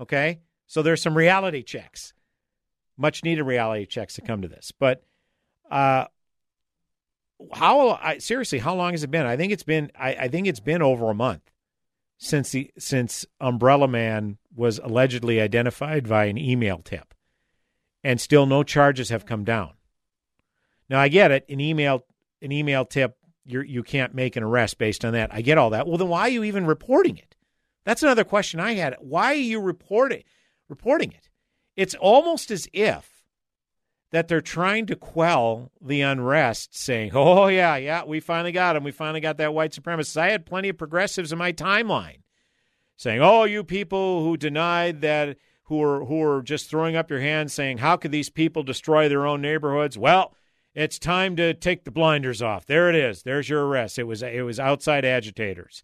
Okay, 0.00 0.40
so 0.66 0.82
there's 0.82 1.02
some 1.02 1.16
reality 1.16 1.62
checks 1.62 2.14
much 3.00 3.24
needed 3.24 3.42
reality 3.44 3.86
checks 3.86 4.14
to 4.14 4.20
come 4.20 4.42
to 4.42 4.48
this. 4.48 4.72
But 4.78 5.02
uh, 5.70 6.06
how 7.52 7.90
I, 7.90 8.18
seriously, 8.18 8.58
how 8.58 8.74
long 8.74 8.92
has 8.92 9.02
it 9.02 9.10
been? 9.10 9.26
I 9.26 9.36
think 9.36 9.52
it's 9.52 9.62
been 9.62 9.90
I, 9.98 10.14
I, 10.14 10.28
think 10.28 10.46
it's 10.46 10.60
been 10.60 10.82
over 10.82 11.10
a 11.10 11.14
month 11.14 11.50
since 12.18 12.50
the 12.50 12.70
since 12.78 13.26
Umbrella 13.40 13.88
Man 13.88 14.38
was 14.54 14.78
allegedly 14.78 15.40
identified 15.40 16.06
via 16.06 16.28
an 16.28 16.38
email 16.38 16.78
tip, 16.78 17.14
and 18.04 18.20
still 18.20 18.46
no 18.46 18.62
charges 18.62 19.08
have 19.08 19.26
come 19.26 19.44
down. 19.44 19.72
Now 20.88 21.00
I 21.00 21.08
get 21.08 21.30
it, 21.30 21.46
an 21.48 21.60
email 21.60 22.04
an 22.42 22.52
email 22.52 22.84
tip 22.84 23.16
you 23.44 23.62
you 23.62 23.82
can't 23.82 24.14
make 24.14 24.36
an 24.36 24.42
arrest 24.42 24.78
based 24.78 25.04
on 25.04 25.12
that. 25.14 25.32
I 25.32 25.40
get 25.42 25.58
all 25.58 25.70
that. 25.70 25.86
Well, 25.86 25.98
then 25.98 26.08
why 26.08 26.22
are 26.22 26.30
you 26.30 26.44
even 26.44 26.66
reporting 26.66 27.16
it? 27.16 27.36
That's 27.84 28.02
another 28.02 28.24
question 28.24 28.60
I 28.60 28.74
had. 28.74 28.96
Why 29.00 29.26
are 29.26 29.34
you 29.34 29.60
reporting 29.60 30.24
reporting 30.68 31.12
it? 31.12 31.28
It's 31.76 31.94
almost 31.94 32.50
as 32.50 32.68
if 32.72 33.19
that 34.10 34.28
they're 34.28 34.40
trying 34.40 34.86
to 34.86 34.96
quell 34.96 35.70
the 35.80 36.00
unrest, 36.00 36.76
saying, 36.76 37.12
"Oh 37.14 37.46
yeah, 37.46 37.76
yeah, 37.76 38.04
we 38.04 38.20
finally 38.20 38.52
got 38.52 38.76
him. 38.76 38.84
We 38.84 38.90
finally 38.90 39.20
got 39.20 39.36
that 39.38 39.54
white 39.54 39.72
supremacist." 39.72 40.16
I 40.16 40.30
had 40.30 40.46
plenty 40.46 40.68
of 40.68 40.78
progressives 40.78 41.32
in 41.32 41.38
my 41.38 41.52
timeline 41.52 42.22
saying, 42.96 43.20
"Oh, 43.22 43.44
you 43.44 43.64
people 43.64 44.24
who 44.24 44.36
denied 44.36 45.00
that, 45.00 45.36
who 45.64 45.82
are 45.82 46.04
who 46.04 46.22
are 46.22 46.42
just 46.42 46.68
throwing 46.68 46.96
up 46.96 47.10
your 47.10 47.20
hands, 47.20 47.54
saying, 47.54 47.78
how 47.78 47.96
could 47.96 48.10
these 48.10 48.30
people 48.30 48.62
destroy 48.62 49.08
their 49.08 49.26
own 49.26 49.40
neighborhoods?" 49.40 49.96
Well, 49.96 50.34
it's 50.74 50.98
time 50.98 51.36
to 51.36 51.54
take 51.54 51.84
the 51.84 51.90
blinders 51.90 52.42
off. 52.42 52.66
There 52.66 52.88
it 52.88 52.94
is. 52.94 53.22
There's 53.22 53.48
your 53.48 53.66
arrest. 53.66 53.98
It 53.98 54.04
was 54.04 54.22
it 54.22 54.44
was 54.44 54.60
outside 54.60 55.04
agitators, 55.04 55.82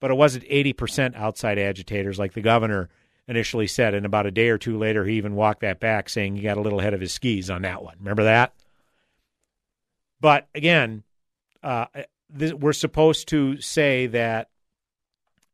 but 0.00 0.10
it 0.10 0.14
wasn't 0.14 0.44
eighty 0.48 0.72
percent 0.72 1.16
outside 1.16 1.58
agitators 1.58 2.18
like 2.18 2.34
the 2.34 2.40
governor 2.40 2.90
initially 3.28 3.66
said. 3.66 3.94
And 3.94 4.06
about 4.06 4.26
a 4.26 4.30
day 4.30 4.48
or 4.48 4.58
two 4.58 4.78
later, 4.78 5.04
he 5.04 5.16
even 5.16 5.34
walked 5.34 5.60
that 5.60 5.80
back, 5.80 6.08
saying 6.08 6.36
he 6.36 6.42
got 6.42 6.56
a 6.56 6.60
little 6.60 6.80
ahead 6.80 6.94
of 6.94 7.00
his 7.00 7.12
skis 7.12 7.50
on 7.50 7.62
that 7.62 7.82
one. 7.82 7.96
Remember 7.98 8.24
that? 8.24 8.54
But 10.20 10.48
again, 10.54 11.02
uh, 11.62 11.86
th- 12.38 12.54
we're 12.54 12.72
supposed 12.72 13.28
to 13.28 13.60
say 13.60 14.06
that, 14.08 14.48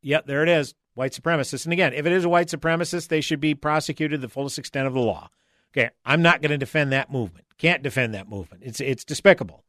yep, 0.02 0.26
there 0.26 0.42
it 0.42 0.48
is, 0.48 0.74
white 0.94 1.12
supremacist. 1.12 1.64
And 1.64 1.72
again, 1.72 1.92
if 1.92 2.06
it 2.06 2.12
is 2.12 2.24
a 2.24 2.28
white 2.28 2.48
supremacist, 2.48 3.08
they 3.08 3.20
should 3.20 3.40
be 3.40 3.54
prosecuted 3.54 4.20
the 4.20 4.28
fullest 4.28 4.58
extent 4.58 4.86
of 4.86 4.94
the 4.94 5.00
law. 5.00 5.30
Okay, 5.72 5.90
I'm 6.04 6.22
not 6.22 6.42
going 6.42 6.50
to 6.50 6.58
defend 6.58 6.92
that 6.92 7.12
movement. 7.12 7.46
Can't 7.56 7.82
defend 7.82 8.14
that 8.14 8.28
movement. 8.28 8.62
It's 8.64 8.80
it's 8.80 9.04
despicable. 9.04 9.64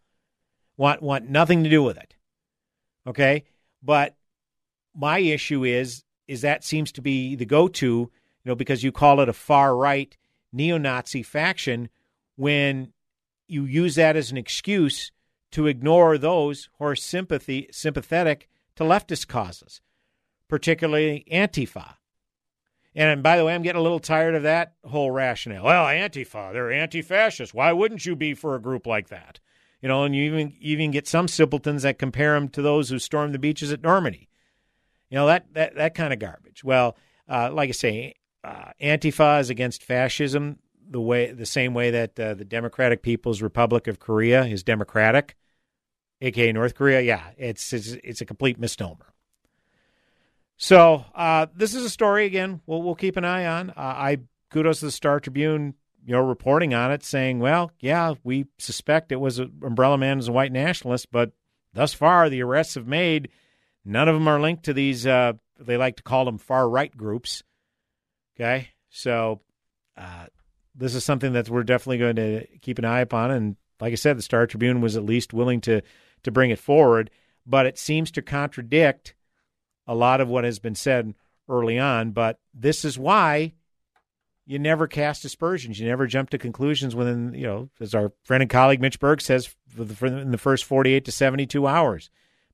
Want 0.77 1.01
want 1.01 1.29
nothing 1.29 1.63
to 1.63 1.69
do 1.69 1.83
with 1.83 1.97
it. 1.97 2.15
Okay, 3.05 3.43
but 3.83 4.15
my 4.95 5.19
issue 5.19 5.63
is 5.63 6.03
is 6.31 6.41
that 6.41 6.63
seems 6.63 6.93
to 6.93 7.01
be 7.01 7.35
the 7.35 7.45
go-to, 7.45 7.85
you 7.85 8.09
know, 8.45 8.55
because 8.55 8.83
you 8.83 8.91
call 8.91 9.19
it 9.19 9.27
a 9.27 9.33
far 9.33 9.75
right 9.75 10.15
neo-Nazi 10.53 11.23
faction 11.23 11.89
when 12.37 12.93
you 13.47 13.65
use 13.65 13.95
that 13.95 14.15
as 14.15 14.31
an 14.31 14.37
excuse 14.37 15.11
to 15.51 15.67
ignore 15.67 16.17
those 16.17 16.69
who 16.79 16.85
are 16.85 16.95
sympathy 16.95 17.67
sympathetic 17.71 18.47
to 18.77 18.85
leftist 18.85 19.27
causes, 19.27 19.81
particularly 20.47 21.25
Antifa. 21.29 21.95
And 22.95 23.21
by 23.21 23.37
the 23.37 23.43
way, 23.43 23.53
I'm 23.53 23.61
getting 23.61 23.79
a 23.79 23.83
little 23.83 23.99
tired 23.99 24.35
of 24.35 24.43
that 24.43 24.75
whole 24.85 25.11
rationale. 25.11 25.65
Well, 25.65 25.85
Antifa, 25.85 26.53
they're 26.53 26.71
anti-fascist. 26.71 27.53
Why 27.53 27.73
wouldn't 27.73 28.05
you 28.05 28.15
be 28.15 28.33
for 28.33 28.55
a 28.55 28.61
group 28.61 28.87
like 28.87 29.09
that? 29.09 29.39
You 29.81 29.89
know, 29.89 30.03
and 30.03 30.15
you 30.15 30.23
even 30.23 30.53
even 30.59 30.91
get 30.91 31.07
some 31.07 31.27
simpletons 31.27 31.83
that 31.83 31.99
compare 31.99 32.35
them 32.35 32.47
to 32.49 32.61
those 32.61 32.89
who 32.89 32.99
stormed 32.99 33.33
the 33.33 33.39
beaches 33.39 33.71
at 33.73 33.81
Normandy. 33.81 34.29
You 35.11 35.17
know 35.17 35.27
that 35.27 35.53
that 35.53 35.75
that 35.75 35.93
kind 35.93 36.13
of 36.13 36.19
garbage. 36.19 36.63
Well, 36.63 36.97
uh, 37.29 37.51
like 37.51 37.69
I 37.69 37.73
say, 37.73 38.15
uh, 38.43 38.71
Antifa 38.81 39.41
is 39.41 39.49
against 39.49 39.83
fascism 39.83 40.57
the 40.89 41.01
way 41.01 41.31
the 41.31 41.45
same 41.45 41.73
way 41.73 41.91
that 41.91 42.19
uh, 42.19 42.33
the 42.33 42.45
Democratic 42.45 43.01
People's 43.01 43.41
Republic 43.41 43.87
of 43.87 43.99
Korea 43.99 44.45
is 44.45 44.63
democratic, 44.63 45.35
aka 46.21 46.51
North 46.51 46.75
Korea. 46.75 47.01
Yeah, 47.01 47.23
it's 47.37 47.73
it's, 47.73 47.89
it's 48.03 48.21
a 48.21 48.25
complete 48.25 48.57
misnomer. 48.57 49.13
So 50.57 51.05
uh, 51.13 51.47
this 51.55 51.75
is 51.75 51.83
a 51.83 51.89
story 51.89 52.25
again. 52.25 52.61
We'll 52.65 52.81
we'll 52.81 52.95
keep 52.95 53.17
an 53.17 53.25
eye 53.25 53.45
on. 53.45 53.71
Uh, 53.71 53.73
I 53.77 54.17
kudos 54.49 54.79
to 54.79 54.85
the 54.85 54.91
Star 54.91 55.19
Tribune, 55.19 55.75
you 56.05 56.13
know, 56.13 56.21
reporting 56.21 56.73
on 56.73 56.91
it, 56.91 57.03
saying, 57.03 57.39
well, 57.39 57.71
yeah, 57.79 58.13
we 58.23 58.45
suspect 58.57 59.11
it 59.11 59.19
was 59.19 59.39
Umbrella 59.39 59.97
Man 59.97 60.17
was 60.17 60.29
a 60.29 60.33
white 60.33 60.51
nationalist, 60.51 61.11
but 61.11 61.31
thus 61.73 61.93
far, 61.93 62.29
the 62.29 62.43
arrests 62.43 62.75
have 62.75 62.87
made, 62.87 63.29
none 63.85 64.07
of 64.07 64.15
them 64.15 64.27
are 64.27 64.39
linked 64.39 64.63
to 64.63 64.73
these, 64.73 65.05
uh, 65.05 65.33
they 65.59 65.77
like 65.77 65.97
to 65.97 66.03
call 66.03 66.25
them 66.25 66.37
far 66.37 66.69
right 66.69 66.95
groups. 66.95 67.43
Okay. 68.35 68.69
So 68.89 69.41
uh, 69.97 70.27
this 70.75 70.95
is 70.95 71.03
something 71.03 71.33
that 71.33 71.49
we're 71.49 71.63
definitely 71.63 71.97
going 71.97 72.15
to 72.15 72.47
keep 72.61 72.79
an 72.79 72.85
eye 72.85 73.01
upon. 73.01 73.31
And 73.31 73.55
like 73.79 73.91
I 73.91 73.95
said, 73.95 74.17
the 74.17 74.21
Star 74.21 74.47
Tribune 74.47 74.81
was 74.81 74.95
at 74.95 75.05
least 75.05 75.33
willing 75.33 75.61
to, 75.61 75.81
to 76.23 76.31
bring 76.31 76.51
it 76.51 76.59
forward, 76.59 77.09
but 77.45 77.65
it 77.65 77.77
seems 77.77 78.11
to 78.11 78.21
contradict 78.21 79.15
a 79.87 79.95
lot 79.95 80.21
of 80.21 80.29
what 80.29 80.43
has 80.43 80.59
been 80.59 80.75
said 80.75 81.13
early 81.49 81.79
on. 81.79 82.11
But 82.11 82.39
this 82.53 82.85
is 82.85 82.97
why 82.97 83.53
you 84.45 84.59
never 84.59 84.87
cast 84.87 85.25
aspersions. 85.25 85.79
You 85.79 85.87
never 85.87 86.07
jump 86.07 86.29
to 86.31 86.37
conclusions 86.37 86.95
within, 86.95 87.33
you 87.33 87.45
know, 87.45 87.69
as 87.79 87.93
our 87.95 88.11
friend 88.23 88.43
and 88.43 88.49
colleague 88.49 88.81
Mitch 88.81 88.99
Berg 88.99 89.21
says, 89.21 89.55
in 89.77 90.31
the 90.31 90.37
first 90.37 90.65
48 90.65 91.05
to 91.05 91.11
72 91.11 91.67
hours, 91.67 92.09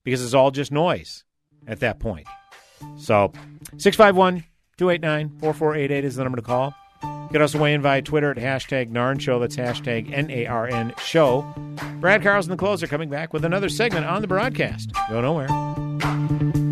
because 0.08 0.24
it's 0.24 0.34
all 0.34 0.52
just 0.52 0.72
noise 0.72 1.26
at 1.68 1.82
that 1.82 2.00
point. 2.00 2.26
So 2.98 3.34
651 3.76 4.46
289 4.78 5.40
4488 5.40 6.06
is 6.06 6.16
the 6.16 6.24
number 6.24 6.38
to 6.38 6.42
call. 6.42 6.74
Can 7.02 7.42
also 7.42 7.60
weigh 7.60 7.74
in 7.74 7.82
via 7.82 8.02
Twitter 8.02 8.32
at 8.32 8.38
hashtag 8.38 8.90
NARN 8.90 9.20
Show. 9.20 9.38
That's 9.38 9.58
hashtag 9.58 10.10
N 10.14 10.32
A 10.32 10.46
R 10.46 10.70
N 10.70 10.94
Show. 10.98 11.42
Brad 12.00 12.24
Carlson, 12.24 12.52
the 12.52 12.56
closer, 12.56 12.88
coming 12.88 13.10
back 13.10 13.34
with 13.34 13.44
another 13.44 13.68
segment 13.68 14.06
on 14.06 14.22
the 14.22 14.30
broadcast. 14.30 14.94
Go 15.10 15.20
nowhere. 15.20 16.67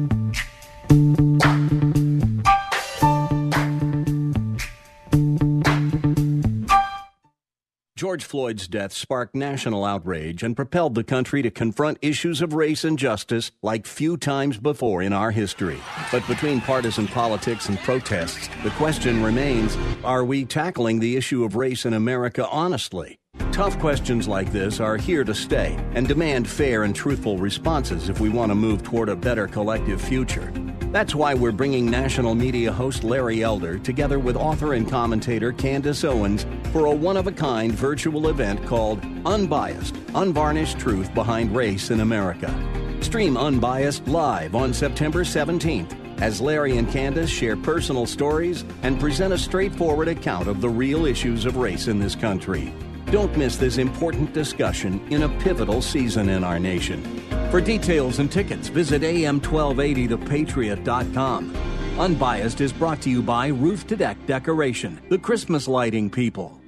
George 8.06 8.24
Floyd's 8.24 8.68
death 8.68 8.94
sparked 8.94 9.34
national 9.34 9.84
outrage 9.84 10.44
and 10.44 10.56
propelled 10.56 10.94
the 10.94 11.04
country 11.04 11.42
to 11.42 11.50
confront 11.50 11.98
issues 12.04 12.40
of 12.40 12.54
race 12.54 12.84
and 12.84 13.00
justice 13.00 13.50
like 13.64 13.88
few 13.88 14.16
times 14.16 14.60
before 14.60 15.02
in 15.02 15.12
our 15.12 15.32
history. 15.32 15.80
But 16.12 16.28
between 16.28 16.62
partisan 16.62 17.08
politics 17.08 17.68
and 17.68 17.80
protests, 17.80 18.48
the 18.64 18.70
question 18.78 19.24
remains 19.24 19.76
are 20.04 20.24
we 20.24 20.46
tackling 20.46 21.00
the 21.00 21.18
issue 21.18 21.44
of 21.44 21.56
race 21.56 21.84
in 21.84 21.94
America 21.94 22.48
honestly? 22.48 23.18
Tough 23.52 23.80
questions 23.80 24.28
like 24.28 24.52
this 24.52 24.80
are 24.80 24.98
here 24.98 25.24
to 25.24 25.34
stay 25.34 25.76
and 25.96 26.08
demand 26.08 26.48
fair 26.48 26.84
and 26.84 26.96
truthful 26.96 27.40
responses 27.40 28.08
if 28.08 28.20
we 28.20 28.30
want 28.30 28.52
to 28.52 28.56
move 28.56 28.84
toward 28.84 29.10
a 29.10 29.16
better 29.16 29.48
collective 29.48 30.00
future. 30.00 30.54
That's 30.92 31.14
why 31.14 31.34
we're 31.34 31.52
bringing 31.52 31.90
national 31.90 32.36
media 32.36 32.72
host 32.72 33.04
Larry 33.04 33.44
Elder 33.44 33.78
together 33.78 34.18
with 34.18 34.36
author 34.36 34.74
and 34.74 34.90
commentator 34.90 35.52
Candace 35.52 36.04
Owens 36.04 36.46
for 36.72 36.86
a 36.86 36.92
one 36.92 37.18
of 37.18 37.28
a 37.28 37.32
kind 37.32 37.74
virtual 37.74 38.30
event 38.30 38.66
called 38.66 39.04
Unbiased 39.26 39.96
Unvarnished 40.14 40.80
Truth 40.80 41.14
Behind 41.14 41.56
Race 41.56 41.92
in 41.92 42.00
America. 42.00 42.54
Stream 43.02 43.38
Unbiased 43.38 44.08
live 44.08 44.56
on 44.56 44.74
September 44.74 45.24
17th 45.24 46.22
as 46.22 46.40
Larry 46.40 46.78
and 46.78 46.90
Candace 46.90 47.30
share 47.30 47.58
personal 47.58 48.06
stories 48.06 48.64
and 48.84 49.00
present 49.00 49.34
a 49.34 49.38
straightforward 49.38 50.08
account 50.08 50.48
of 50.48 50.62
the 50.62 50.70
real 50.70 51.06
issues 51.06 51.46
of 51.46 51.58
race 51.58 51.88
in 51.88 52.00
this 52.00 52.16
country. 52.16 52.74
Don't 53.16 53.38
miss 53.38 53.56
this 53.56 53.78
important 53.78 54.34
discussion 54.34 55.00
in 55.10 55.24
a 55.24 55.30
pivotal 55.40 55.82
season 55.82 56.28
in 56.28 56.44
our 56.44 56.60
nation. 56.60 57.02
For 57.50 57.62
details 57.62 58.20
and 58.20 58.30
tickets, 58.30 58.68
visit 58.68 59.04
am1280thepatriot.com. 59.04 61.56
Unbiased 61.98 62.60
is 62.60 62.74
brought 62.74 63.02
to 63.04 63.10
you 63.10 63.24
by 63.24 63.48
Roof 63.48 63.88
to 63.88 63.96
Deck 63.96 64.18
Decoration, 64.26 65.00
the 65.08 65.18
Christmas 65.18 65.66
lighting 65.66 66.10
people. 66.10 66.60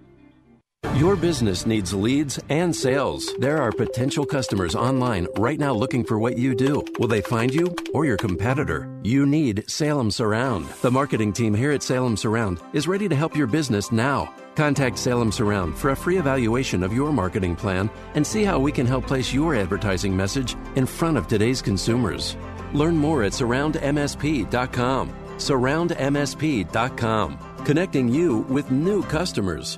Your 0.96 1.18
business 1.18 1.66
needs 1.66 1.94
leads 1.94 2.40
and 2.48 2.74
sales. 2.74 3.30
There 3.40 3.62
are 3.62 3.74
potential 3.74 4.26
customers 4.26 4.74
online 4.74 5.28
right 5.38 5.60
now 5.60 5.74
looking 5.74 6.06
for 6.06 6.18
what 6.18 6.38
you 6.38 6.56
do. 6.56 6.82
Will 6.98 7.10
they 7.10 7.20
find 7.20 7.54
you 7.54 7.76
or 7.94 8.06
your 8.06 8.16
competitor? 8.16 8.90
You 9.04 9.26
need 9.26 9.70
Salem 9.70 10.12
Surround. 10.12 10.66
The 10.82 10.92
marketing 10.92 11.34
team 11.34 11.54
here 11.54 11.74
at 11.74 11.84
Salem 11.84 12.16
Surround 12.16 12.62
is 12.72 12.88
ready 12.88 13.10
to 13.10 13.16
help 13.16 13.36
your 13.36 13.48
business 13.48 13.92
now. 13.92 14.34
Contact 14.58 14.98
Salem 14.98 15.32
Surround 15.32 15.78
for 15.78 15.92
a 15.92 15.96
free 15.96 16.18
evaluation 16.18 16.82
of 16.82 16.92
your 16.92 17.14
marketing 17.14 17.56
plan 17.56 17.92
and 18.16 18.26
see 18.26 18.44
how 18.44 18.58
we 18.58 18.72
can 18.72 18.88
help 18.88 19.06
place 19.06 19.32
your 19.32 19.54
advertising 19.54 20.18
message 20.18 20.56
in 20.76 20.88
front 20.88 21.16
of 21.16 21.28
today's 21.28 21.62
consumers. 21.62 22.36
Learn 22.74 22.98
more 22.98 23.22
at 23.22 23.34
surroundmsp.com. 23.34 25.14
Surroundmsp.com, 25.38 27.38
connecting 27.66 28.10
you 28.10 28.38
with 28.50 28.72
new 28.72 29.04
customers. 29.04 29.78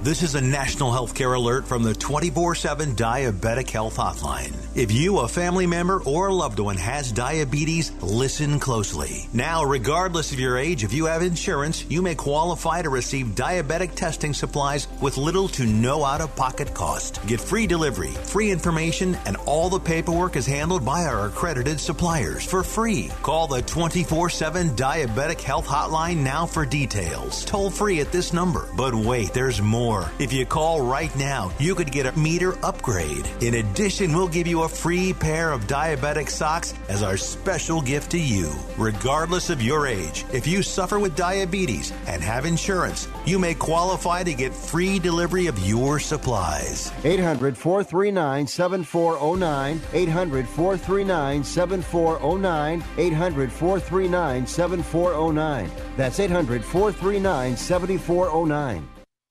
This 0.00 0.22
is 0.22 0.36
a 0.36 0.40
national 0.40 0.90
healthcare 0.90 1.36
alert 1.36 1.66
from 1.66 1.82
the 1.82 1.92
24 1.92 2.54
7 2.54 2.96
Diabetic 2.96 3.68
Health 3.68 3.98
Hotline. 3.98 4.65
If 4.76 4.92
you, 4.92 5.20
a 5.20 5.28
family 5.28 5.66
member, 5.66 6.02
or 6.02 6.26
a 6.26 6.34
loved 6.34 6.58
one 6.58 6.76
has 6.76 7.10
diabetes, 7.10 7.90
listen 8.02 8.60
closely. 8.60 9.26
Now, 9.32 9.64
regardless 9.64 10.32
of 10.32 10.38
your 10.38 10.58
age, 10.58 10.84
if 10.84 10.92
you 10.92 11.06
have 11.06 11.22
insurance, 11.22 11.86
you 11.88 12.02
may 12.02 12.14
qualify 12.14 12.82
to 12.82 12.90
receive 12.90 13.28
diabetic 13.28 13.94
testing 13.94 14.34
supplies 14.34 14.86
with 15.00 15.16
little 15.16 15.48
to 15.48 15.64
no 15.64 16.04
out 16.04 16.20
of 16.20 16.36
pocket 16.36 16.74
cost. 16.74 17.26
Get 17.26 17.40
free 17.40 17.66
delivery, 17.66 18.10
free 18.10 18.50
information, 18.50 19.16
and 19.24 19.38
all 19.46 19.70
the 19.70 19.80
paperwork 19.80 20.36
is 20.36 20.44
handled 20.44 20.84
by 20.84 21.06
our 21.06 21.28
accredited 21.28 21.80
suppliers 21.80 22.44
for 22.44 22.62
free. 22.62 23.10
Call 23.22 23.46
the 23.46 23.62
24 23.62 24.28
7 24.28 24.76
Diabetic 24.76 25.40
Health 25.40 25.66
Hotline 25.66 26.18
now 26.18 26.44
for 26.44 26.66
details. 26.66 27.46
Toll 27.46 27.70
free 27.70 28.00
at 28.00 28.12
this 28.12 28.34
number. 28.34 28.68
But 28.76 28.94
wait, 28.94 29.32
there's 29.32 29.62
more. 29.62 30.10
If 30.18 30.34
you 30.34 30.44
call 30.44 30.82
right 30.82 31.16
now, 31.16 31.50
you 31.58 31.74
could 31.74 31.90
get 31.90 32.04
a 32.04 32.18
meter 32.18 32.62
upgrade. 32.62 33.26
In 33.40 33.54
addition, 33.54 34.12
we'll 34.12 34.28
give 34.28 34.46
you 34.46 34.64
a 34.64 34.65
free 34.68 35.12
pair 35.12 35.52
of 35.52 35.66
diabetic 35.66 36.28
socks 36.28 36.74
as 36.88 37.02
our 37.02 37.16
special 37.16 37.80
gift 37.80 38.10
to 38.12 38.18
you. 38.18 38.52
Regardless 38.76 39.50
of 39.50 39.62
your 39.62 39.86
age, 39.86 40.24
if 40.32 40.46
you 40.46 40.62
suffer 40.62 40.98
with 40.98 41.16
diabetes 41.16 41.92
and 42.06 42.22
have 42.22 42.44
insurance, 42.44 43.08
you 43.24 43.38
may 43.38 43.54
qualify 43.54 44.22
to 44.22 44.34
get 44.34 44.54
free 44.54 44.98
delivery 44.98 45.46
of 45.46 45.58
your 45.66 45.98
supplies. 45.98 46.92
800 47.04 47.56
439 47.56 48.46
7409. 48.46 49.80
800 49.92 50.48
439 50.48 51.44
7409. 51.44 52.84
800 52.98 53.52
439 53.52 54.46
7409. 54.46 55.70
That's 55.96 56.20
800 56.20 56.64
439 56.64 57.56
7409. 57.56 58.95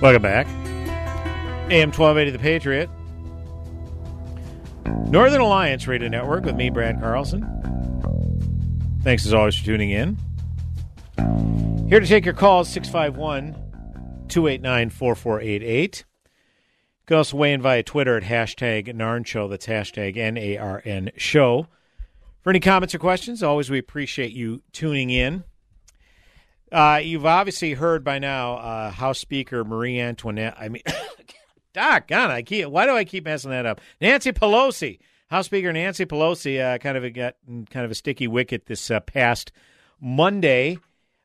Welcome 0.00 0.22
back. 0.22 0.46
AM 1.70 1.90
1280 1.90 2.30
The 2.30 2.38
Patriot. 2.38 2.88
Northern 5.10 5.40
Alliance 5.40 5.88
Radio 5.88 6.08
Network 6.08 6.44
with 6.44 6.54
me, 6.54 6.70
Brad 6.70 7.00
Carlson. 7.00 7.42
Thanks 9.02 9.26
as 9.26 9.34
always 9.34 9.56
for 9.56 9.64
tuning 9.64 9.90
in. 9.90 10.16
Here 11.88 11.98
to 11.98 12.06
take 12.06 12.24
your 12.24 12.34
calls 12.34 12.68
651 12.68 13.54
289 14.28 14.90
4488. 14.90 15.98
You 15.98 16.04
can 17.06 17.16
also 17.16 17.36
weigh 17.36 17.52
in 17.52 17.60
via 17.60 17.82
Twitter 17.82 18.16
at 18.16 18.22
hashtag 18.22 18.94
NARN 18.94 19.26
Show. 19.26 19.48
That's 19.48 19.66
hashtag 19.66 20.16
N 20.16 20.36
A 20.36 20.58
R 20.58 20.80
N 20.84 21.10
Show. 21.16 21.66
For 22.42 22.50
any 22.50 22.60
comments 22.60 22.94
or 22.94 23.00
questions, 23.00 23.42
always 23.42 23.68
we 23.68 23.78
appreciate 23.78 24.30
you 24.30 24.62
tuning 24.70 25.10
in. 25.10 25.42
Uh, 26.70 27.00
you've 27.02 27.26
obviously 27.26 27.72
heard 27.72 28.04
by 28.04 28.18
now 28.18 28.56
uh, 28.56 28.90
House 28.90 29.18
Speaker 29.18 29.64
Marie 29.64 30.00
Antoinette. 30.00 30.56
I 30.58 30.68
mean, 30.68 30.82
doggone, 31.72 32.30
I 32.30 32.42
keep. 32.42 32.66
Why 32.66 32.86
do 32.86 32.92
I 32.92 33.04
keep 33.04 33.24
messing 33.24 33.50
that 33.50 33.66
up? 33.66 33.80
Nancy 34.00 34.32
Pelosi, 34.32 34.98
House 35.28 35.46
Speaker 35.46 35.72
Nancy 35.72 36.04
Pelosi, 36.04 36.60
uh, 36.60 36.78
kind 36.78 36.96
of 36.96 37.14
got 37.14 37.36
kind 37.70 37.84
of 37.84 37.90
a 37.90 37.94
sticky 37.94 38.28
wicket 38.28 38.66
this 38.66 38.90
uh, 38.90 39.00
past 39.00 39.52
Monday. 40.00 40.78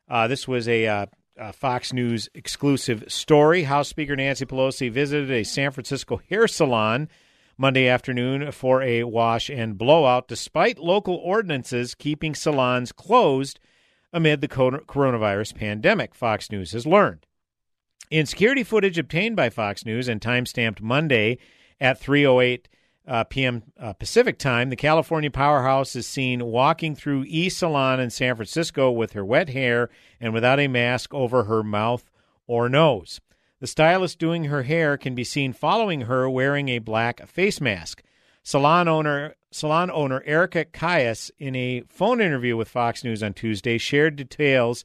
Uh, 0.08 0.28
this 0.28 0.48
was 0.48 0.68
a, 0.68 0.88
uh, 0.88 1.06
a 1.38 1.52
Fox 1.52 1.92
News 1.92 2.30
exclusive 2.34 3.04
story. 3.08 3.64
House 3.64 3.90
Speaker 3.90 4.16
Nancy 4.16 4.46
Pelosi 4.46 4.92
visited 4.92 5.32
a 5.32 5.44
San 5.44 5.72
Francisco 5.72 6.22
hair 6.30 6.48
salon 6.48 7.10
Monday 7.58 7.88
afternoon 7.88 8.52
for 8.52 8.82
a 8.82 9.04
wash 9.04 9.50
and 9.50 9.78
blowout, 9.78 10.28
despite 10.28 10.80
local 10.80 11.16
ordinances 11.16 11.96
keeping 11.96 12.34
salons 12.34 12.92
closed 12.92 13.60
amid 14.14 14.42
the 14.42 14.48
coronavirus 14.48 15.56
pandemic, 15.56 16.16
Fox 16.16 16.52
News 16.52 16.72
has 16.72 16.86
learned. 16.86 17.26
In 18.10 18.26
security 18.28 18.64
footage 18.64 19.00
obtained 19.00 19.36
by 19.36 19.50
Fox 19.50 19.86
News 19.86 20.08
and 20.08 20.22
timestamped 20.22 20.82
Monday 20.82 21.40
at 21.82 22.00
3:08 22.00 22.66
uh, 23.06 23.24
p.m. 23.26 23.64
Uh, 23.78 23.94
Pacific 23.94 24.38
time, 24.38 24.70
the 24.70 24.76
California 24.76 25.32
powerhouse 25.32 25.96
is 25.96 26.08
seen 26.08 26.46
walking 26.46 26.96
through 26.96 27.26
E 27.28 27.50
Salon 27.50 28.00
in 28.00 28.10
San 28.10 28.36
Francisco 28.36 28.92
with 28.92 29.14
her 29.14 29.26
wet 29.26 29.50
hair 29.50 29.90
and 30.22 30.34
without 30.34 30.60
a 30.60 30.68
mask 30.68 31.14
over 31.14 31.46
her 31.46 31.64
mouth 31.64 32.10
or 32.48 32.70
nose. 32.70 33.20
The 33.60 33.68
stylist 33.68 34.20
doing 34.20 34.46
her 34.46 34.64
hair 34.64 34.98
can 34.98 35.16
be 35.16 35.24
seen 35.24 35.54
following 35.54 36.02
her 36.02 36.30
wearing 36.30 36.70
a 36.70 36.80
black 36.80 37.26
face 37.28 37.60
mask. 37.60 38.04
Salon 38.44 38.88
owner 38.88 39.36
salon 39.54 39.92
owner 39.92 40.24
Erica 40.26 40.66
Kious, 40.66 41.32
in 41.40 41.56
a 41.56 41.84
phone 41.88 42.22
interview 42.22 42.58
with 42.58 42.70
Fox 42.70 43.04
News 43.04 43.22
on 43.24 43.34
Tuesday, 43.34 43.78
shared 43.78 44.16
details 44.16 44.84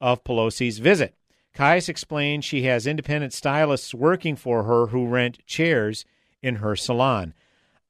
of 0.00 0.24
Pelosi's 0.24 0.78
visit. 0.78 1.14
Kious 1.56 1.88
explained 1.88 2.44
she 2.44 2.62
has 2.62 2.86
independent 2.86 3.32
stylists 3.32 3.94
working 3.94 4.36
for 4.36 4.64
her 4.64 4.86
who 4.86 5.06
rent 5.06 5.44
chairs 5.46 6.04
in 6.42 6.56
her 6.56 6.74
salon. 6.76 7.34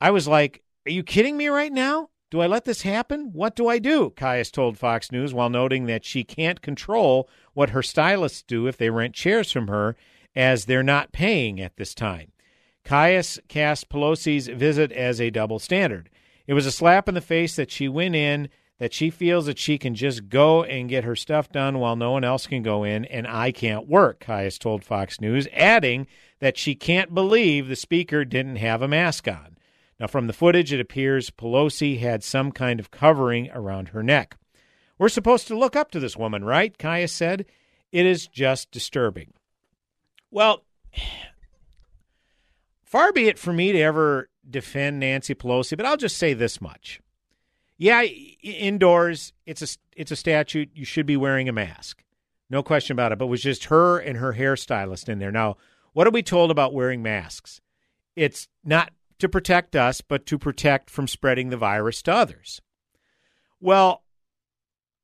I 0.00 0.10
was 0.10 0.26
like, 0.26 0.62
Are 0.86 0.90
you 0.90 1.02
kidding 1.02 1.36
me 1.36 1.48
right 1.48 1.72
now? 1.72 2.10
Do 2.30 2.40
I 2.40 2.46
let 2.46 2.64
this 2.64 2.82
happen? 2.82 3.30
What 3.32 3.54
do 3.54 3.68
I 3.68 3.78
do? 3.78 4.10
Kious 4.16 4.50
told 4.50 4.78
Fox 4.78 5.12
News 5.12 5.34
while 5.34 5.50
noting 5.50 5.86
that 5.86 6.04
she 6.04 6.24
can't 6.24 6.62
control 6.62 7.28
what 7.52 7.70
her 7.70 7.82
stylists 7.82 8.42
do 8.42 8.66
if 8.66 8.76
they 8.76 8.90
rent 8.90 9.14
chairs 9.14 9.52
from 9.52 9.68
her, 9.68 9.96
as 10.34 10.64
they're 10.64 10.82
not 10.82 11.12
paying 11.12 11.60
at 11.60 11.76
this 11.76 11.94
time. 11.94 12.32
Kious 12.84 13.38
cast 13.48 13.88
Pelosi's 13.88 14.48
visit 14.48 14.90
as 14.92 15.20
a 15.20 15.30
double 15.30 15.58
standard. 15.58 16.08
It 16.46 16.54
was 16.54 16.66
a 16.66 16.72
slap 16.72 17.08
in 17.08 17.14
the 17.14 17.20
face 17.20 17.56
that 17.56 17.70
she 17.70 17.88
went 17.88 18.14
in, 18.14 18.48
that 18.78 18.92
she 18.92 19.10
feels 19.10 19.46
that 19.46 19.58
she 19.58 19.78
can 19.78 19.94
just 19.94 20.28
go 20.28 20.64
and 20.64 20.88
get 20.88 21.04
her 21.04 21.14
stuff 21.14 21.52
done 21.52 21.78
while 21.78 21.94
no 21.94 22.10
one 22.10 22.24
else 22.24 22.46
can 22.46 22.62
go 22.62 22.82
in, 22.82 23.04
and 23.04 23.26
I 23.26 23.52
can't 23.52 23.86
work, 23.86 24.20
Kious 24.20 24.58
told 24.58 24.82
Fox 24.82 25.20
News, 25.20 25.46
adding 25.52 26.08
that 26.40 26.58
she 26.58 26.74
can't 26.74 27.14
believe 27.14 27.68
the 27.68 27.76
speaker 27.76 28.24
didn't 28.24 28.56
have 28.56 28.82
a 28.82 28.88
mask 28.88 29.28
on. 29.28 29.56
Now, 30.00 30.08
from 30.08 30.26
the 30.26 30.32
footage, 30.32 30.72
it 30.72 30.80
appears 30.80 31.30
Pelosi 31.30 32.00
had 32.00 32.24
some 32.24 32.50
kind 32.50 32.80
of 32.80 32.90
covering 32.90 33.48
around 33.52 33.90
her 33.90 34.02
neck. 34.02 34.36
We're 34.98 35.08
supposed 35.08 35.46
to 35.46 35.56
look 35.56 35.76
up 35.76 35.92
to 35.92 36.00
this 36.00 36.16
woman, 36.16 36.44
right? 36.44 36.76
Kious 36.76 37.10
said. 37.10 37.46
It 37.92 38.06
is 38.06 38.26
just 38.26 38.72
disturbing. 38.72 39.32
Well, 40.30 40.64
far 42.84 43.12
be 43.12 43.28
it 43.28 43.38
for 43.38 43.52
me 43.52 43.70
to 43.70 43.80
ever 43.80 44.28
defend 44.48 45.00
Nancy 45.00 45.34
Pelosi, 45.34 45.76
but 45.76 45.86
I'll 45.86 45.96
just 45.96 46.16
say 46.16 46.34
this 46.34 46.60
much. 46.60 47.00
Yeah, 47.78 48.02
indoors, 48.02 49.32
it's 49.46 49.62
a 49.62 49.78
it's 49.96 50.12
a 50.12 50.16
statute. 50.16 50.70
You 50.74 50.84
should 50.84 51.06
be 51.06 51.16
wearing 51.16 51.48
a 51.48 51.52
mask, 51.52 52.04
no 52.48 52.62
question 52.62 52.94
about 52.94 53.12
it. 53.12 53.18
But 53.18 53.24
it 53.26 53.30
was 53.30 53.42
just 53.42 53.64
her 53.64 53.98
and 53.98 54.18
her 54.18 54.34
hairstylist 54.34 55.08
in 55.08 55.18
there. 55.18 55.32
Now, 55.32 55.56
what 55.92 56.06
are 56.06 56.12
we 56.12 56.22
told 56.22 56.50
about 56.50 56.74
wearing 56.74 57.02
masks? 57.02 57.60
It's 58.14 58.46
not 58.64 58.92
to 59.18 59.28
protect 59.28 59.74
us, 59.74 60.00
but 60.00 60.26
to 60.26 60.38
protect 60.38 60.90
from 60.90 61.08
spreading 61.08 61.50
the 61.50 61.56
virus 61.56 62.02
to 62.02 62.12
others. 62.12 62.60
Well, 63.60 64.02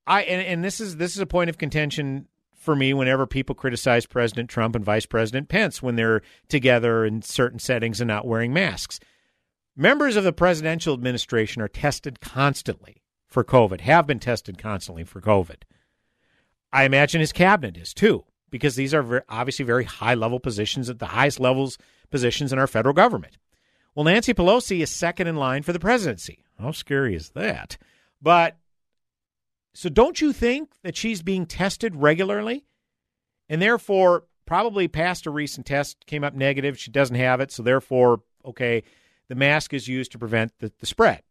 I 0.06 0.22
and, 0.22 0.46
and 0.46 0.64
this 0.64 0.80
is 0.80 0.96
this 0.96 1.14
is 1.14 1.20
a 1.20 1.26
point 1.26 1.50
of 1.50 1.58
contention 1.58 2.26
for 2.56 2.74
me 2.74 2.92
whenever 2.92 3.26
people 3.26 3.54
criticize 3.54 4.04
President 4.06 4.50
Trump 4.50 4.74
and 4.76 4.84
Vice 4.84 5.06
President 5.06 5.48
Pence 5.48 5.82
when 5.82 5.96
they're 5.96 6.22
together 6.48 7.04
in 7.04 7.22
certain 7.22 7.58
settings 7.58 8.00
and 8.00 8.08
not 8.08 8.26
wearing 8.26 8.52
masks. 8.52 9.00
Members 9.80 10.16
of 10.16 10.24
the 10.24 10.32
presidential 10.32 10.92
administration 10.92 11.62
are 11.62 11.68
tested 11.68 12.20
constantly 12.20 12.96
for 13.28 13.44
COVID, 13.44 13.80
have 13.82 14.08
been 14.08 14.18
tested 14.18 14.58
constantly 14.58 15.04
for 15.04 15.20
COVID. 15.20 15.62
I 16.72 16.82
imagine 16.82 17.20
his 17.20 17.32
cabinet 17.32 17.76
is 17.76 17.94
too, 17.94 18.24
because 18.50 18.74
these 18.74 18.92
are 18.92 19.04
very, 19.04 19.20
obviously 19.28 19.64
very 19.64 19.84
high 19.84 20.14
level 20.14 20.40
positions 20.40 20.90
at 20.90 20.98
the 20.98 21.06
highest 21.06 21.38
levels 21.38 21.78
positions 22.10 22.52
in 22.52 22.58
our 22.58 22.66
federal 22.66 22.92
government. 22.92 23.38
Well, 23.94 24.02
Nancy 24.02 24.34
Pelosi 24.34 24.80
is 24.80 24.90
second 24.90 25.28
in 25.28 25.36
line 25.36 25.62
for 25.62 25.72
the 25.72 25.78
presidency. 25.78 26.44
How 26.58 26.72
scary 26.72 27.14
is 27.14 27.30
that? 27.30 27.78
But 28.20 28.56
so 29.74 29.88
don't 29.88 30.20
you 30.20 30.32
think 30.32 30.70
that 30.82 30.96
she's 30.96 31.22
being 31.22 31.46
tested 31.46 31.94
regularly? 31.94 32.64
And 33.48 33.62
therefore, 33.62 34.24
probably 34.44 34.88
passed 34.88 35.24
a 35.26 35.30
recent 35.30 35.66
test, 35.66 36.04
came 36.06 36.24
up 36.24 36.34
negative. 36.34 36.80
She 36.80 36.90
doesn't 36.90 37.14
have 37.14 37.40
it. 37.40 37.52
So 37.52 37.62
therefore, 37.62 38.22
okay, 38.44 38.82
the 39.28 39.34
mask 39.34 39.72
is 39.72 39.88
used 39.88 40.12
to 40.12 40.18
prevent 40.18 40.52
the, 40.58 40.72
the 40.80 40.86
spread. 40.86 41.22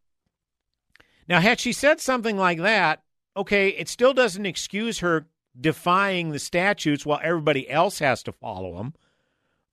Now, 1.28 1.40
had 1.40 1.60
she 1.60 1.74
said 1.74 2.00
something 2.00 2.38
like 2.38 2.60
that, 2.60 3.04
okay, 3.36 3.70
it 3.70 3.90
still 3.90 4.14
doesn't 4.14 4.46
excuse 4.46 5.00
her 5.00 5.28
defying 5.60 6.32
the 6.32 6.40
statutes 6.40 7.06
while 7.06 7.20
everybody 7.22 7.70
else 7.70 8.00
has 8.00 8.24
to 8.24 8.32
follow 8.32 8.78
them. 8.78 8.94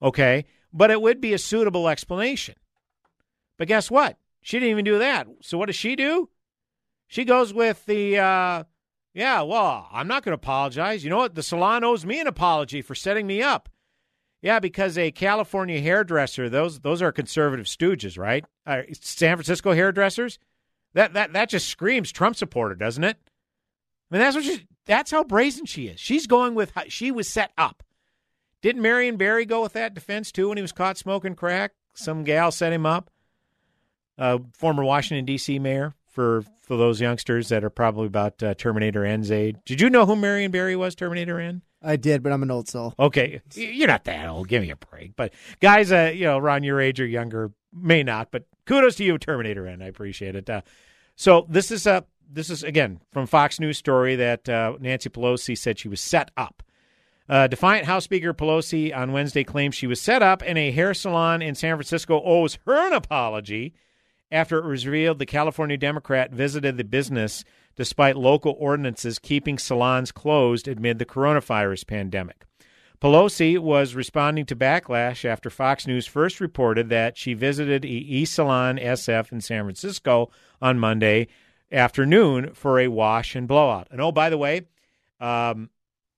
Okay, 0.01 0.45
but 0.73 0.91
it 0.91 1.01
would 1.01 1.21
be 1.21 1.33
a 1.33 1.37
suitable 1.37 1.87
explanation. 1.87 2.55
But 3.57 3.67
guess 3.67 3.89
what? 3.89 4.17
She 4.41 4.59
didn't 4.59 4.71
even 4.71 4.85
do 4.85 4.99
that. 4.99 5.27
So 5.41 5.57
what 5.57 5.67
does 5.67 5.75
she 5.75 5.95
do? 5.95 6.29
She 7.07 7.23
goes 7.23 7.53
with 7.53 7.85
the, 7.85 8.17
uh, 8.17 8.63
yeah, 9.13 9.41
well, 9.43 9.87
I'm 9.91 10.07
not 10.07 10.23
going 10.23 10.31
to 10.31 10.41
apologize. 10.41 11.03
You 11.03 11.09
know 11.09 11.17
what? 11.17 11.35
The 11.35 11.43
salon 11.43 11.83
owes 11.83 12.05
me 12.05 12.19
an 12.19 12.27
apology 12.27 12.81
for 12.81 12.93
setting 12.93 13.25
me 13.25 13.41
up. 13.41 13.69
Yeah, 14.45 14.59
because 14.59 14.95
a 14.95 15.09
California 15.09 15.81
hairdresser, 15.81 16.49
those 16.49 16.79
those 16.81 17.01
are 17.01 17.11
conservative 17.11 17.65
stooges, 17.65 18.15
right? 18.15 18.45
Uh, 18.63 18.83
San 19.01 19.37
Francisco 19.37 19.73
hairdressers, 19.73 20.37
that 20.93 21.13
that 21.13 21.33
that 21.33 21.49
just 21.49 21.67
screams 21.67 22.11
Trump 22.11 22.35
supporter, 22.35 22.75
doesn't 22.75 23.03
it? 23.03 23.17
I 24.11 24.15
mean, 24.15 24.21
that's 24.21 24.35
what 24.35 24.45
she, 24.45 24.67
that's 24.85 25.09
how 25.09 25.23
brazen 25.23 25.65
she 25.65 25.87
is. 25.87 25.99
She's 25.99 26.27
going 26.27 26.53
with 26.53 26.73
she 26.89 27.09
was 27.09 27.27
set 27.27 27.53
up. 27.57 27.81
Didn't 28.61 28.83
Marion 28.83 29.17
Barry 29.17 29.47
go 29.47 29.63
with 29.63 29.73
that 29.73 29.95
defense 29.95 30.31
too 30.31 30.49
when 30.49 30.59
he 30.59 30.61
was 30.61 30.71
caught 30.71 30.99
smoking 30.99 31.33
crack? 31.33 31.71
Some 31.95 32.23
gal 32.23 32.51
set 32.51 32.71
him 32.71 32.85
up. 32.85 33.09
Uh, 34.15 34.37
former 34.53 34.83
Washington 34.83 35.25
D.C. 35.25 35.57
mayor 35.57 35.95
for 36.05 36.43
for 36.61 36.77
those 36.77 37.01
youngsters 37.01 37.49
that 37.49 37.63
are 37.63 37.71
probably 37.71 38.05
about 38.05 38.43
uh, 38.43 38.53
Terminator 38.53 39.03
N's 39.03 39.31
age. 39.31 39.55
Did 39.65 39.81
you 39.81 39.89
know 39.89 40.05
who 40.05 40.15
Marion 40.15 40.51
Barry 40.51 40.75
was? 40.75 40.93
Terminator 40.93 41.39
N. 41.39 41.63
I 41.85 41.95
did, 41.95 42.23
but 42.23 42.31
I'm 42.31 42.43
an 42.43 42.51
old 42.51 42.67
soul. 42.67 42.93
Okay, 42.99 43.41
you're 43.53 43.87
not 43.87 44.05
that 44.05 44.27
old. 44.27 44.47
Give 44.47 44.61
me 44.61 44.71
a 44.71 44.75
break. 44.75 45.15
But 45.15 45.33
guys, 45.61 45.91
uh, 45.91 46.11
you 46.13 46.25
know, 46.25 46.37
around 46.37 46.63
your 46.63 46.81
age 46.81 46.99
or 46.99 47.05
younger 47.05 47.51
may 47.71 48.03
not. 48.03 48.31
But 48.31 48.45
kudos 48.65 48.95
to 48.95 49.03
you, 49.03 49.17
Terminator 49.17 49.65
and 49.65 49.83
I 49.83 49.87
appreciate 49.87 50.35
it. 50.35 50.49
Uh, 50.49 50.61
so 51.15 51.45
this 51.49 51.71
is 51.71 51.85
a 51.85 51.93
uh, 51.93 52.01
this 52.29 52.49
is 52.49 52.63
again 52.63 52.99
from 53.11 53.27
Fox 53.27 53.59
News 53.59 53.77
story 53.77 54.15
that 54.15 54.49
uh, 54.49 54.73
Nancy 54.79 55.09
Pelosi 55.09 55.57
said 55.57 55.77
she 55.77 55.87
was 55.87 56.01
set 56.01 56.31
up. 56.35 56.63
Uh, 57.27 57.47
Defiant 57.47 57.85
House 57.85 58.03
Speaker 58.03 58.33
Pelosi 58.33 58.95
on 58.95 59.11
Wednesday 59.11 59.43
claimed 59.43 59.73
she 59.73 59.87
was 59.87 60.01
set 60.01 60.21
up, 60.21 60.43
and 60.45 60.57
a 60.57 60.71
hair 60.71 60.93
salon 60.93 61.41
in 61.41 61.55
San 61.55 61.75
Francisco 61.75 62.21
owes 62.23 62.59
her 62.65 62.87
an 62.87 62.93
apology 62.93 63.73
after 64.31 64.59
it 64.59 64.67
was 64.67 64.85
revealed 64.85 65.19
the 65.19 65.25
California 65.25 65.77
Democrat 65.77 66.31
visited 66.31 66.77
the 66.77 66.83
business 66.83 67.43
despite 67.75 68.15
local 68.15 68.55
ordinances 68.57 69.19
keeping 69.19 69.57
salons 69.57 70.11
closed 70.11 70.67
amid 70.67 70.99
the 70.99 71.05
coronavirus 71.05 71.87
pandemic. 71.87 72.45
Pelosi 73.01 73.59
was 73.59 73.93
responding 73.93 74.45
to 74.45 74.55
backlash 74.55 75.25
after 75.25 75.49
Fox 75.49 75.85
News 75.85 76.07
first 76.07 76.39
reported 76.39 76.89
that 76.89 77.17
she 77.17 77.33
visited 77.33 77.83
E 77.85 78.25
Salon 78.25 78.77
SF 78.77 79.31
in 79.31 79.41
San 79.41 79.63
Francisco 79.63 80.31
on 80.61 80.79
Monday 80.79 81.27
afternoon 81.71 82.53
for 82.53 82.79
a 82.79 82.87
wash 82.87 83.35
and 83.35 83.47
blowout. 83.47 83.87
And 83.91 84.01
oh, 84.01 84.11
by 84.11 84.29
the 84.29 84.37
way, 84.37 84.61
um, 85.19 85.69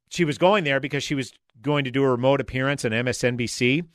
she 0.10 0.24
was 0.24 0.38
going 0.38 0.64
there 0.64 0.80
because 0.80 1.04
she 1.04 1.16
was 1.16 1.34
going 1.62 1.84
to 1.86 1.92
do 1.92 2.04
a 2.04 2.10
remote 2.10 2.42
appearance 2.42 2.86
on 2.86 2.92
MSNBC. 2.92 3.86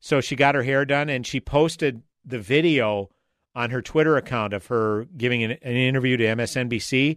So 0.00 0.20
she 0.20 0.34
got 0.34 0.54
her 0.54 0.62
hair 0.62 0.84
done 0.84 1.08
and 1.08 1.26
she 1.26 1.40
posted 1.40 2.02
the 2.24 2.38
video 2.38 3.10
on 3.54 3.70
her 3.70 3.82
Twitter 3.82 4.16
account 4.16 4.52
of 4.52 4.66
her 4.66 5.06
giving 5.16 5.42
an, 5.42 5.52
an, 5.52 5.76
interview 5.76 6.16
to 6.16 6.24
MSNBC. 6.24 7.16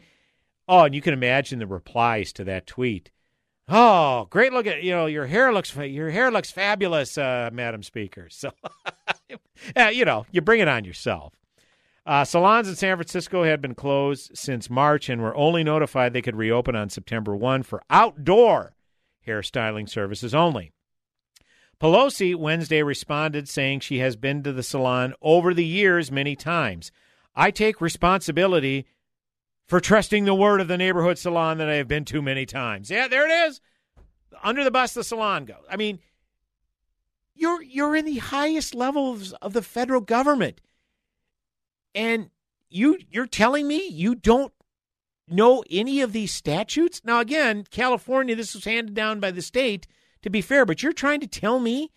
Oh, 0.68 0.84
and 0.84 0.96
you 0.96 1.02
can 1.02 1.14
imagine 1.14 1.60
the 1.60 1.68
replies 1.68 2.34
to 2.34 2.44
that 2.46 2.68
tweet. 2.68 3.12
Oh, 3.68 4.28
great 4.30 4.54
look 4.54 4.68
at 4.68 4.84
you 4.84 4.92
know 4.92 5.06
your 5.08 5.26
hair 5.26 5.52
looks 5.54 5.76
your 5.76 6.10
hair 6.12 6.32
looks 6.32 6.52
fabulous, 6.52 7.18
uh, 7.18 7.50
Madam 7.52 7.84
Speaker. 7.84 8.30
So, 8.38 8.52
uh, 9.76 9.88
you 9.88 10.06
know, 10.06 10.26
you 10.32 10.42
bring 10.42 10.60
it 10.60 10.68
on 10.68 10.86
yourself. 10.86 11.34
Uh, 12.06 12.24
salons 12.24 12.68
in 12.68 12.76
San 12.76 12.96
Francisco 12.98 13.44
had 13.44 13.62
been 13.62 13.74
closed 13.74 14.38
since 14.38 14.70
March 14.70 15.10
and 15.10 15.22
were 15.22 15.36
only 15.36 15.64
notified 15.64 16.14
they 16.14 16.22
could 16.22 16.36
reopen 16.36 16.76
on 16.76 16.90
September 16.90 17.36
1 17.36 17.64
for 17.64 17.82
outdoor 17.90 18.76
hairstyling 19.26 19.90
services 19.90 20.36
only. 20.36 20.72
Pelosi 21.80 22.36
Wednesday 22.36 22.82
responded 22.82 23.50
saying 23.50 23.82
she 23.82 24.00
has 24.00 24.16
been 24.16 24.44
to 24.44 24.54
the 24.54 24.64
salon 24.64 25.14
over 25.22 25.54
the 25.54 25.66
years 25.66 26.12
many 26.12 26.36
times. 26.36 26.92
I 27.36 27.52
take 27.52 27.82
responsibility 27.82 28.86
for 29.68 29.80
trusting 29.80 30.26
the 30.26 30.36
word 30.36 30.62
of 30.62 30.68
the 30.68 30.78
neighborhood 30.78 31.18
salon 31.18 31.58
that 31.58 31.70
I 31.70 31.76
have 31.76 31.88
been 31.88 32.06
to 32.06 32.22
many 32.22 32.46
times. 32.46 32.90
Yeah, 32.90 33.08
there 33.08 33.26
it 33.26 33.50
is. 33.50 33.62
Under 34.44 34.64
the 34.64 34.72
bus 34.72 34.94
the 34.94 35.04
salon 35.04 35.46
goes. 35.46 35.66
I 35.70 35.76
mean, 35.76 36.00
you're 37.34 37.62
you're 37.62 37.96
in 37.96 38.06
the 38.06 38.18
highest 38.18 38.74
levels 38.74 39.34
of 39.34 39.54
the 39.54 39.62
federal 39.62 40.02
government. 40.02 40.62
And 41.94 42.30
you 42.70 43.00
you're 43.10 43.28
telling 43.28 43.68
me 43.68 43.88
you 43.88 44.16
don't 44.16 44.54
know 45.28 45.64
any 45.70 46.02
of 46.02 46.14
these 46.14 46.34
statutes? 46.34 47.02
Now 47.04 47.20
again, 47.20 47.66
California 47.70 48.36
this 48.36 48.54
was 48.54 48.66
handed 48.66 48.94
down 48.94 49.20
by 49.20 49.32
the 49.32 49.42
state 49.42 49.88
to 50.26 50.30
be 50.32 50.42
fair, 50.42 50.66
but 50.66 50.82
you're 50.82 50.92
trying 50.92 51.20
to 51.20 51.28
tell 51.28 51.60
me 51.60 51.92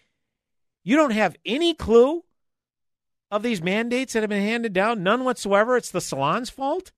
you 0.84 0.96
don't 0.96 1.12
have 1.12 1.34
any 1.46 1.72
clue 1.72 2.24
of 3.30 3.42
these 3.42 3.62
mandates 3.62 4.12
that 4.12 4.22
have 4.22 4.28
been 4.28 4.42
handed 4.42 4.74
down? 4.74 5.02
None 5.02 5.24
whatsoever. 5.24 5.78
It's 5.78 5.90
the 5.90 6.02
salon's 6.02 6.50
fault? 6.50 6.92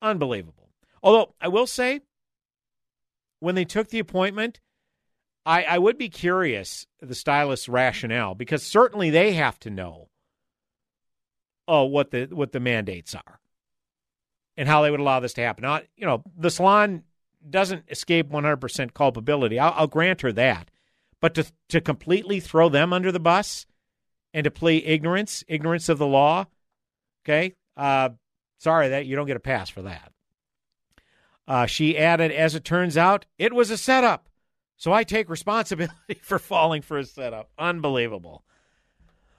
Unbelievable. 0.00 0.70
Although, 1.02 1.34
I 1.40 1.48
will 1.48 1.66
say, 1.66 2.02
when 3.40 3.56
they 3.56 3.64
took 3.64 3.88
the 3.88 3.98
appointment, 3.98 4.60
I, 5.44 5.64
I 5.64 5.78
would 5.78 5.98
be 5.98 6.08
curious 6.08 6.86
the 7.00 7.14
stylist's 7.16 7.68
rationale 7.68 8.36
because 8.36 8.62
certainly 8.62 9.10
they 9.10 9.32
have 9.32 9.58
to 9.60 9.70
know 9.70 10.08
oh 11.66 11.84
what 11.84 12.12
the 12.12 12.26
what 12.26 12.52
the 12.52 12.60
mandates 12.60 13.14
are 13.14 13.40
and 14.56 14.68
how 14.68 14.82
they 14.82 14.90
would 14.90 15.00
allow 15.00 15.18
this 15.18 15.34
to 15.34 15.42
happen. 15.42 15.62
Now, 15.62 15.80
you 15.96 16.06
know, 16.06 16.22
the 16.36 16.50
salon 16.50 17.02
doesn't 17.48 17.84
escape 17.88 18.30
100% 18.30 18.94
culpability. 18.94 19.58
I'll, 19.58 19.72
I'll 19.76 19.86
grant 19.86 20.22
her 20.22 20.32
that. 20.32 20.70
But 21.20 21.34
to 21.34 21.46
to 21.70 21.80
completely 21.80 22.38
throw 22.38 22.68
them 22.68 22.92
under 22.92 23.10
the 23.10 23.20
bus 23.20 23.66
and 24.34 24.44
to 24.44 24.50
play 24.50 24.76
ignorance, 24.76 25.42
ignorance 25.48 25.88
of 25.88 25.96
the 25.96 26.06
law, 26.06 26.46
okay? 27.24 27.54
Uh, 27.76 28.10
sorry 28.58 28.88
that 28.90 29.06
you 29.06 29.16
don't 29.16 29.26
get 29.26 29.36
a 29.36 29.40
pass 29.40 29.70
for 29.70 29.82
that. 29.82 30.12
Uh, 31.46 31.66
she 31.66 31.96
added, 31.96 32.32
as 32.32 32.54
it 32.54 32.64
turns 32.64 32.96
out, 32.96 33.26
it 33.38 33.52
was 33.52 33.70
a 33.70 33.78
setup. 33.78 34.28
So 34.76 34.92
I 34.92 35.04
take 35.04 35.28
responsibility 35.28 36.14
for 36.22 36.38
falling 36.38 36.82
for 36.82 36.98
a 36.98 37.04
setup. 37.04 37.50
Unbelievable. 37.58 38.44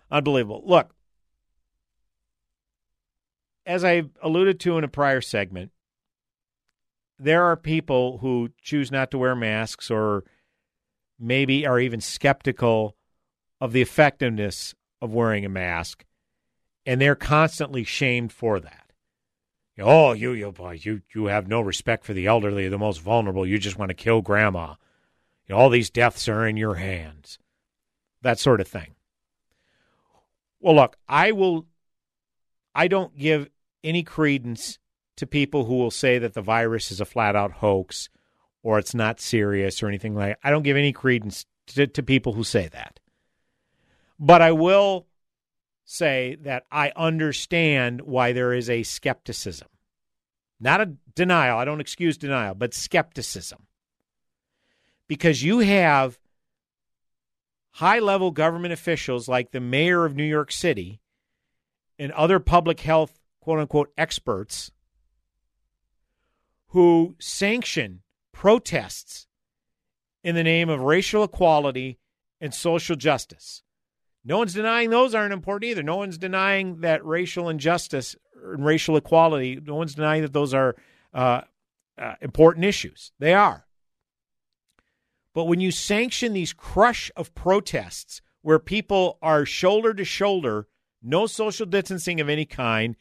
Unbelievable. 0.09 0.63
Look, 0.65 0.95
as 3.65 3.83
I 3.83 4.03
alluded 4.21 4.59
to 4.61 4.77
in 4.77 4.83
a 4.83 4.87
prior 4.87 5.21
segment, 5.21 5.71
there 7.17 7.43
are 7.43 7.55
people 7.55 8.19
who 8.19 8.49
choose 8.61 8.91
not 8.91 9.11
to 9.11 9.17
wear 9.17 9.35
masks 9.35 9.89
or 9.89 10.23
maybe 11.19 11.65
are 11.65 11.79
even 11.79 12.01
skeptical 12.01 12.95
of 13.61 13.71
the 13.71 13.81
effectiveness 13.81 14.75
of 15.01 15.13
wearing 15.13 15.45
a 15.45 15.49
mask, 15.49 16.05
and 16.85 16.99
they're 16.99 17.15
constantly 17.15 17.83
shamed 17.83 18.33
for 18.33 18.59
that. 18.59 18.91
Oh, 19.77 20.13
you 20.13 20.31
you 20.31 20.51
boy, 20.51 20.79
you 20.81 21.01
you 21.13 21.25
have 21.25 21.47
no 21.47 21.59
respect 21.59 22.05
for 22.05 22.13
the 22.13 22.27
elderly, 22.27 22.69
the 22.69 22.77
most 22.77 23.01
vulnerable. 23.01 23.45
You 23.45 23.57
just 23.57 23.77
want 23.77 23.89
to 23.89 23.95
kill 23.95 24.21
grandma. 24.21 24.75
You 25.47 25.55
know, 25.55 25.61
all 25.61 25.69
these 25.69 25.89
deaths 25.89 26.29
are 26.29 26.47
in 26.47 26.57
your 26.57 26.75
hands. 26.75 27.39
That 28.21 28.39
sort 28.39 28.61
of 28.61 28.67
thing. 28.67 28.95
Well, 30.59 30.75
look, 30.75 30.97
I 31.07 31.31
will. 31.31 31.65
I 32.73 32.87
don't 32.87 33.17
give 33.17 33.49
any 33.83 34.03
credence 34.03 34.79
to 35.17 35.25
people 35.25 35.65
who 35.65 35.75
will 35.75 35.91
say 35.91 36.19
that 36.19 36.33
the 36.33 36.41
virus 36.41 36.91
is 36.91 36.99
a 36.99 37.05
flat 37.05 37.35
out 37.35 37.51
hoax 37.53 38.09
or 38.63 38.79
it's 38.79 38.95
not 38.95 39.19
serious 39.19 39.81
or 39.81 39.87
anything 39.87 40.15
like. 40.15 40.29
that. 40.29 40.47
I 40.47 40.49
don't 40.49 40.63
give 40.63 40.77
any 40.77 40.91
credence 40.91 41.45
to, 41.67 41.87
to 41.87 42.03
people 42.03 42.33
who 42.33 42.43
say 42.43 42.67
that. 42.69 42.99
But 44.19 44.41
I 44.41 44.51
will 44.51 45.07
say 45.83 46.37
that 46.41 46.65
I 46.71 46.91
understand 46.95 48.01
why 48.01 48.33
there 48.33 48.53
is 48.53 48.69
a 48.69 48.83
skepticism. 48.83 49.67
Not 50.59 50.81
a 50.81 50.93
denial, 51.13 51.57
I 51.57 51.65
don't 51.65 51.81
excuse 51.81 52.17
denial, 52.17 52.55
but 52.55 52.73
skepticism. 52.73 53.67
Because 55.07 55.43
you 55.43 55.59
have 55.59 56.17
high 57.71 57.99
level 57.99 58.31
government 58.31 58.73
officials 58.73 59.27
like 59.27 59.51
the 59.51 59.59
mayor 59.59 60.05
of 60.05 60.15
New 60.15 60.23
York 60.23 60.51
City 60.51 61.01
and 61.99 62.11
other 62.13 62.39
public 62.39 62.79
health 62.79 63.19
quote 63.41 63.59
unquote 63.59 63.91
experts 63.97 64.71
who 66.75 67.15
sanction 67.19 68.01
protests 68.33 69.27
in 70.25 70.35
the 70.35 70.43
name 70.43 70.67
of 70.67 70.81
racial 70.81 71.23
equality 71.23 71.97
and 72.41 72.53
social 72.53 72.97
justice. 72.97 73.63
No 74.25 74.39
one's 74.39 74.55
denying 74.55 74.89
those 74.89 75.15
aren't 75.15 75.31
important 75.31 75.69
either. 75.71 75.83
No 75.83 75.95
one's 75.95 76.17
denying 76.17 76.81
that 76.81 77.05
racial 77.05 77.47
injustice 77.47 78.17
and 78.43 78.65
racial 78.65 78.97
equality, 78.97 79.57
no 79.63 79.75
one's 79.75 79.95
denying 79.95 80.23
that 80.23 80.33
those 80.33 80.53
are 80.53 80.75
uh, 81.13 81.43
uh, 81.97 82.15
important 82.19 82.65
issues. 82.65 83.13
They 83.19 83.33
are. 83.33 83.65
But 85.33 85.45
when 85.45 85.61
you 85.61 85.71
sanction 85.71 86.33
these 86.33 86.51
crush 86.51 87.09
of 87.15 87.33
protests 87.33 88.21
where 88.41 88.59
people 88.59 89.17
are 89.21 89.45
shoulder 89.45 89.93
to 89.93 90.03
shoulder, 90.03 90.67
no 91.01 91.25
social 91.25 91.67
distancing 91.67 92.19
of 92.19 92.27
any 92.27 92.45
kind, 92.45 92.97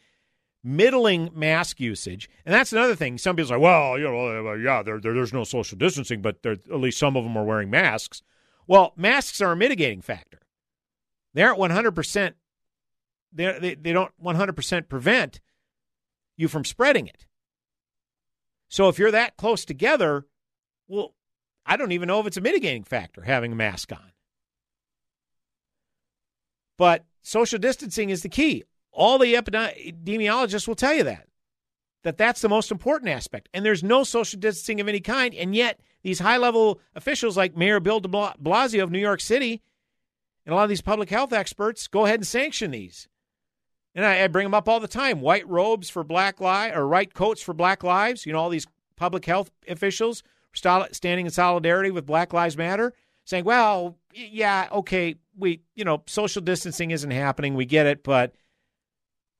middling 0.65 1.31
mask 1.35 1.79
usage, 1.79 2.29
and 2.45 2.55
that's 2.55 2.73
another 2.73 2.97
thing. 2.97 3.19
Some 3.19 3.37
people 3.37 3.51
say, 3.51 3.57
"Well, 3.57 3.99
you 3.99 4.05
know, 4.05 4.49
uh, 4.49 4.55
yeah, 4.55 4.83
there, 4.83 4.99
there, 4.99 5.15
there's 5.15 5.33
no 5.33 5.45
social 5.45 5.79
distancing, 5.79 6.23
but 6.23 6.43
there, 6.43 6.53
at 6.53 6.81
least 6.81 6.99
some 6.99 7.17
of 7.17 7.23
them 7.23 7.37
are 7.37 7.45
wearing 7.45 7.71
masks." 7.71 8.23
Well, 8.67 8.93
masks 8.97 9.41
are 9.41 9.53
a 9.53 9.57
mitigating 9.57 10.01
factor. 10.01 10.41
They 11.35 11.43
aren't 11.43 11.59
100%, 11.59 12.33
they, 13.33 13.59
they, 13.59 13.75
they 13.75 13.93
don't 13.93 14.12
100% 14.23 14.89
prevent 14.89 15.41
you 16.37 16.49
from 16.49 16.65
spreading 16.65 17.07
it. 17.07 17.27
So 18.69 18.89
if 18.89 18.99
you're 18.99 19.11
that 19.11 19.37
close 19.37 19.65
together, 19.65 20.27
well, 20.89 21.15
I 21.67 21.77
don't 21.77 21.93
even 21.93 22.07
know 22.07 22.21
if 22.21 22.27
it's 22.27 22.37
a 22.37 22.41
mitigating 22.41 22.85
factor 22.85 23.23
having 23.23 23.53
a 23.53 23.57
mask 23.57 23.93
on. 23.93 24.12
But 26.77 27.05
social 27.23 27.59
distancing 27.59 28.11
is 28.11 28.23
the 28.23 28.29
key. 28.29 28.65
All 28.95 29.19
the 29.19 29.35
epidemiologists 29.35 30.69
will 30.69 30.75
tell 30.75 30.95
you 30.95 31.05
that. 31.05 31.27
That 32.05 32.19
that's 32.19 32.41
the 32.41 32.49
most 32.49 32.71
important 32.71 33.11
aspect. 33.11 33.49
And 33.53 33.65
there's 33.65 33.83
no 33.83 34.05
social 34.05 34.39
distancing 34.39 34.81
of 34.81 34.89
any 34.89 35.01
kind. 35.01 35.35
And 35.35 35.55
yet, 35.55 35.81
these 36.03 36.21
high 36.21 36.37
level 36.37 36.81
officials 36.95 37.37
like 37.37 37.57
Mayor 37.57 37.81
Bill 37.81 38.01
de 38.01 38.09
Blasio 38.09 38.83
of 38.83 38.91
New 38.91 38.99
York 38.99 39.21
City 39.21 39.63
and 40.47 40.53
a 40.53 40.57
lot 40.57 40.65
of 40.65 40.69
these 40.69 40.83
public 40.83 41.11
health 41.11 41.33
experts 41.33 41.89
go 41.89 42.05
ahead 42.05 42.21
and 42.21 42.27
sanction 42.27 42.71
these. 42.71 43.09
And 43.95 44.05
I, 44.05 44.25
I 44.25 44.29
bring 44.29 44.45
them 44.45 44.55
up 44.55 44.69
all 44.69 44.81
the 44.81 44.89
time 44.89 45.21
white 45.21 45.49
robes 45.49 45.89
for 45.89 46.05
black 46.05 46.41
lives 46.41 46.77
or 46.77 46.87
white 46.87 47.15
coats 47.15 47.41
for 47.41 47.55
black 47.55 47.83
lives. 47.83 48.27
You 48.27 48.33
know, 48.33 48.41
all 48.41 48.51
these 48.51 48.67
public 48.97 49.25
health 49.25 49.51
officials 49.69 50.23
standing 50.53 51.27
in 51.27 51.33
solidarity 51.33 51.91
with 51.91 52.07
Black 52.07 52.33
Lives 52.33 52.57
Matter 52.57 52.93
saying, 53.25 53.45
well, 53.45 53.97
yeah, 54.13 54.69
okay, 54.71 55.17
we, 55.37 55.63
you 55.75 55.85
know, 55.85 56.03
social 56.07 56.43
distancing 56.43 56.91
isn't 56.91 57.11
happening. 57.11 57.55
We 57.55 57.65
get 57.65 57.87
it, 57.87 58.05
but 58.05 58.35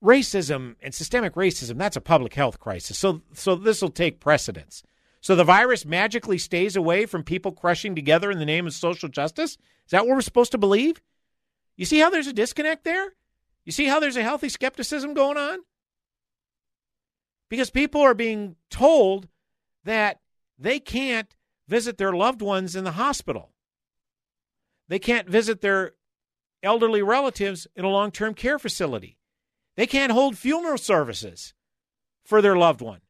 racism 0.05 0.77
and 0.83 0.95
systemic 0.95 1.35
racism, 1.35 1.79
that's 1.79 1.97
a 1.97 2.01
public 2.01 2.35
health 2.35 2.61
crisis. 2.61 2.99
So 2.99 3.23
so 3.33 3.57
this 3.57 3.83
will 3.83 3.91
take 3.91 4.21
precedence. 4.21 4.83
So 5.21 5.35
the 5.35 5.45
virus 5.45 5.87
magically 5.87 6.37
stays 6.37 6.77
away 6.77 7.07
from 7.07 7.25
people 7.25 7.51
crushing 7.51 7.95
together 7.95 8.31
in 8.31 8.39
the 8.39 8.45
name 8.45 8.67
of 8.67 8.75
social 8.75 9.09
justice? 9.09 9.53
Is 9.53 9.91
that 9.91 10.07
what 10.07 10.17
we're 10.17 10.21
supposed 10.21 10.53
to 10.53 10.59
believe? 10.59 11.01
You 11.77 11.87
see 11.87 11.99
how 11.99 12.11
there's 12.11 12.27
a 12.27 12.33
disconnect 12.33 12.85
there? 12.85 13.15
You 13.65 13.73
see 13.73 13.87
how 13.87 14.01
there's 14.01 14.19
a 14.19 14.23
healthy 14.23 14.51
skepticism 14.51 15.15
going 15.15 15.39
on? 15.39 15.61
Because 17.49 17.71
people 17.71 18.03
are 18.03 18.15
being 18.15 18.57
told 18.69 19.29
that 19.85 20.21
they 20.59 20.79
can't 20.79 21.35
visit 21.69 21.97
their 21.97 22.13
loved 22.13 22.43
ones 22.43 22.77
in 22.77 22.85
the 22.85 22.93
hospital. 22.93 23.51
They 24.89 24.99
can't 24.99 25.29
visit 25.29 25.63
their 25.63 25.93
elderly 26.63 27.03
relatives 27.03 27.67
in 27.75 27.85
a 27.85 27.91
long 27.91 28.11
term 28.11 28.35
care 28.35 28.59
facility. 28.59 29.17
They 29.77 29.87
can't 29.87 30.13
hold 30.13 30.39
funeral 30.39 30.79
services 30.79 31.55
for 32.25 32.41
their 32.41 32.57
loved 32.57 32.81
one. 32.81 33.01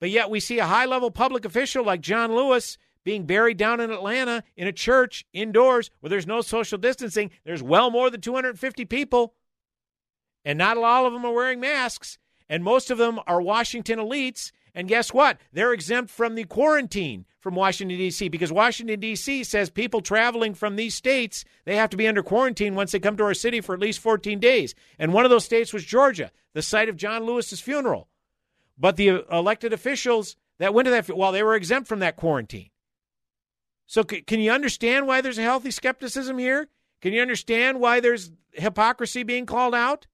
But 0.00 0.10
yet 0.10 0.30
we 0.30 0.40
see 0.40 0.58
a 0.58 0.66
high 0.66 0.86
level 0.86 1.10
public 1.10 1.44
official 1.44 1.84
like 1.84 2.00
John 2.00 2.34
Lewis 2.34 2.78
being 3.04 3.26
buried 3.26 3.56
down 3.56 3.80
in 3.80 3.90
Atlanta 3.90 4.42
in 4.56 4.66
a 4.66 4.72
church 4.72 5.24
indoors 5.32 5.90
where 6.00 6.10
there's 6.10 6.26
no 6.26 6.40
social 6.40 6.78
distancing. 6.78 7.30
There's 7.44 7.62
well 7.62 7.90
more 7.90 8.10
than 8.10 8.20
250 8.20 8.84
people, 8.86 9.34
and 10.44 10.58
not 10.58 10.76
all 10.76 11.06
of 11.06 11.12
them 11.12 11.24
are 11.24 11.32
wearing 11.32 11.60
masks, 11.60 12.18
and 12.48 12.64
most 12.64 12.90
of 12.90 12.98
them 12.98 13.20
are 13.26 13.40
Washington 13.40 13.98
elites. 13.98 14.52
And 14.74 14.88
guess 14.88 15.14
what? 15.14 15.38
They're 15.52 15.72
exempt 15.72 16.10
from 16.10 16.34
the 16.34 16.44
quarantine 16.44 17.26
from 17.38 17.54
Washington, 17.54 17.96
D.C., 17.98 18.28
because 18.28 18.50
Washington, 18.50 18.98
D.C. 18.98 19.44
says 19.44 19.70
people 19.70 20.00
traveling 20.00 20.54
from 20.54 20.76
these 20.76 20.94
states, 20.94 21.44
they 21.64 21.76
have 21.76 21.90
to 21.90 21.96
be 21.96 22.08
under 22.08 22.22
quarantine 22.22 22.74
once 22.74 22.90
they 22.90 22.98
come 22.98 23.16
to 23.18 23.24
our 23.24 23.34
city 23.34 23.60
for 23.60 23.74
at 23.74 23.80
least 23.80 24.00
14 24.00 24.40
days. 24.40 24.74
And 24.98 25.12
one 25.12 25.24
of 25.24 25.30
those 25.30 25.44
states 25.44 25.72
was 25.72 25.84
Georgia, 25.84 26.32
the 26.54 26.62
site 26.62 26.88
of 26.88 26.96
John 26.96 27.24
Lewis's 27.24 27.60
funeral. 27.60 28.08
But 28.76 28.96
the 28.96 29.10
uh, 29.10 29.22
elected 29.30 29.72
officials 29.72 30.36
that 30.58 30.74
went 30.74 30.86
to 30.86 30.90
that, 30.90 31.16
well, 31.16 31.32
they 31.32 31.42
were 31.42 31.54
exempt 31.54 31.86
from 31.86 32.00
that 32.00 32.16
quarantine. 32.16 32.70
So, 33.86 34.02
c- 34.08 34.22
can 34.22 34.40
you 34.40 34.50
understand 34.50 35.06
why 35.06 35.20
there's 35.20 35.38
a 35.38 35.42
healthy 35.42 35.70
skepticism 35.70 36.38
here? 36.38 36.68
Can 37.00 37.12
you 37.12 37.20
understand 37.20 37.78
why 37.78 38.00
there's 38.00 38.30
hypocrisy 38.52 39.22
being 39.22 39.46
called 39.46 39.74
out? 39.74 40.06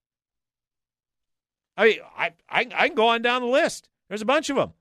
I 1.77 2.01
I, 2.17 2.33
I, 2.49 2.67
I 2.75 2.89
can 2.89 2.97
go 2.97 3.07
on 3.09 3.23
down 3.23 3.43
the 3.43 3.49
list. 3.49 3.89
There's 4.11 4.23
a 4.23 4.27
bunch 4.27 4.51
of 4.51 4.57
them. 4.57 4.73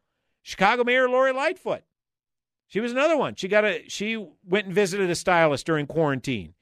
Chicago 0.42 0.84
Mayor 0.84 1.08
Lori 1.08 1.32
Lightfoot. 1.32 1.84
She 2.68 2.80
was 2.80 2.92
another 2.92 3.16
one. 3.16 3.36
She 3.36 3.48
got 3.48 3.64
a 3.64 3.88
she 3.88 4.18
went 4.44 4.66
and 4.66 4.76
visited 4.76 5.10
a 5.10 5.16
stylist 5.16 5.66
during 5.66 5.86
quarantine, 5.86 6.56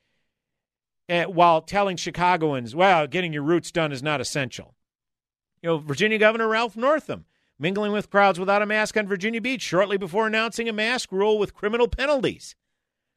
uh, 1.10 1.24
while 1.24 1.62
telling 1.62 1.96
Chicagoans, 1.96 2.76
"Well, 2.76 3.08
getting 3.08 3.34
your 3.34 3.44
roots 3.44 3.72
done 3.72 3.92
is 3.92 4.04
not 4.04 4.22
essential." 4.22 4.76
You 5.62 5.70
know, 5.70 5.78
Virginia 5.78 6.18
Governor 6.18 6.50
Ralph 6.50 6.76
Northam 6.76 7.26
mingling 7.58 7.94
with 7.94 8.10
crowds 8.10 8.40
without 8.40 8.62
a 8.62 8.66
mask 8.66 8.98
on 8.98 9.08
Virginia 9.08 9.42
Beach 9.42 9.62
shortly 9.62 9.98
before 9.98 10.28
announcing 10.28 10.70
a 10.70 10.74
mask 10.74 11.12
rule 11.12 11.40
with 11.40 11.54
criminal 11.54 11.88
penalties. 11.88 12.56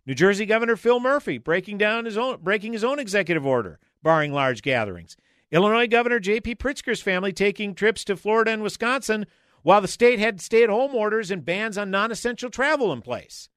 New 0.06 0.14
Jersey 0.14 0.46
Governor 0.46 0.76
Phil 0.76 0.98
Murphy 1.00 1.38
breaking 1.38 1.78
down 1.78 2.04
his 2.04 2.16
own 2.16 2.38
breaking 2.40 2.72
his 2.72 2.84
own 2.84 3.00
executive 3.00 3.44
order 3.44 3.80
barring 4.02 4.32
large 4.32 4.62
gatherings. 4.62 5.16
Illinois 5.52 5.88
Governor 5.88 6.20
J.B. 6.20 6.54
Pritzker's 6.56 7.02
family 7.02 7.32
taking 7.32 7.74
trips 7.74 8.04
to 8.04 8.16
Florida 8.16 8.52
and 8.52 8.62
Wisconsin 8.62 9.26
while 9.62 9.80
the 9.80 9.88
state 9.88 10.18
had 10.18 10.40
stay-at-home 10.40 10.94
orders 10.94 11.30
and 11.30 11.44
bans 11.44 11.76
on 11.76 11.90
non-essential 11.90 12.50
travel 12.50 12.92
in 12.92 13.02
place. 13.02 13.48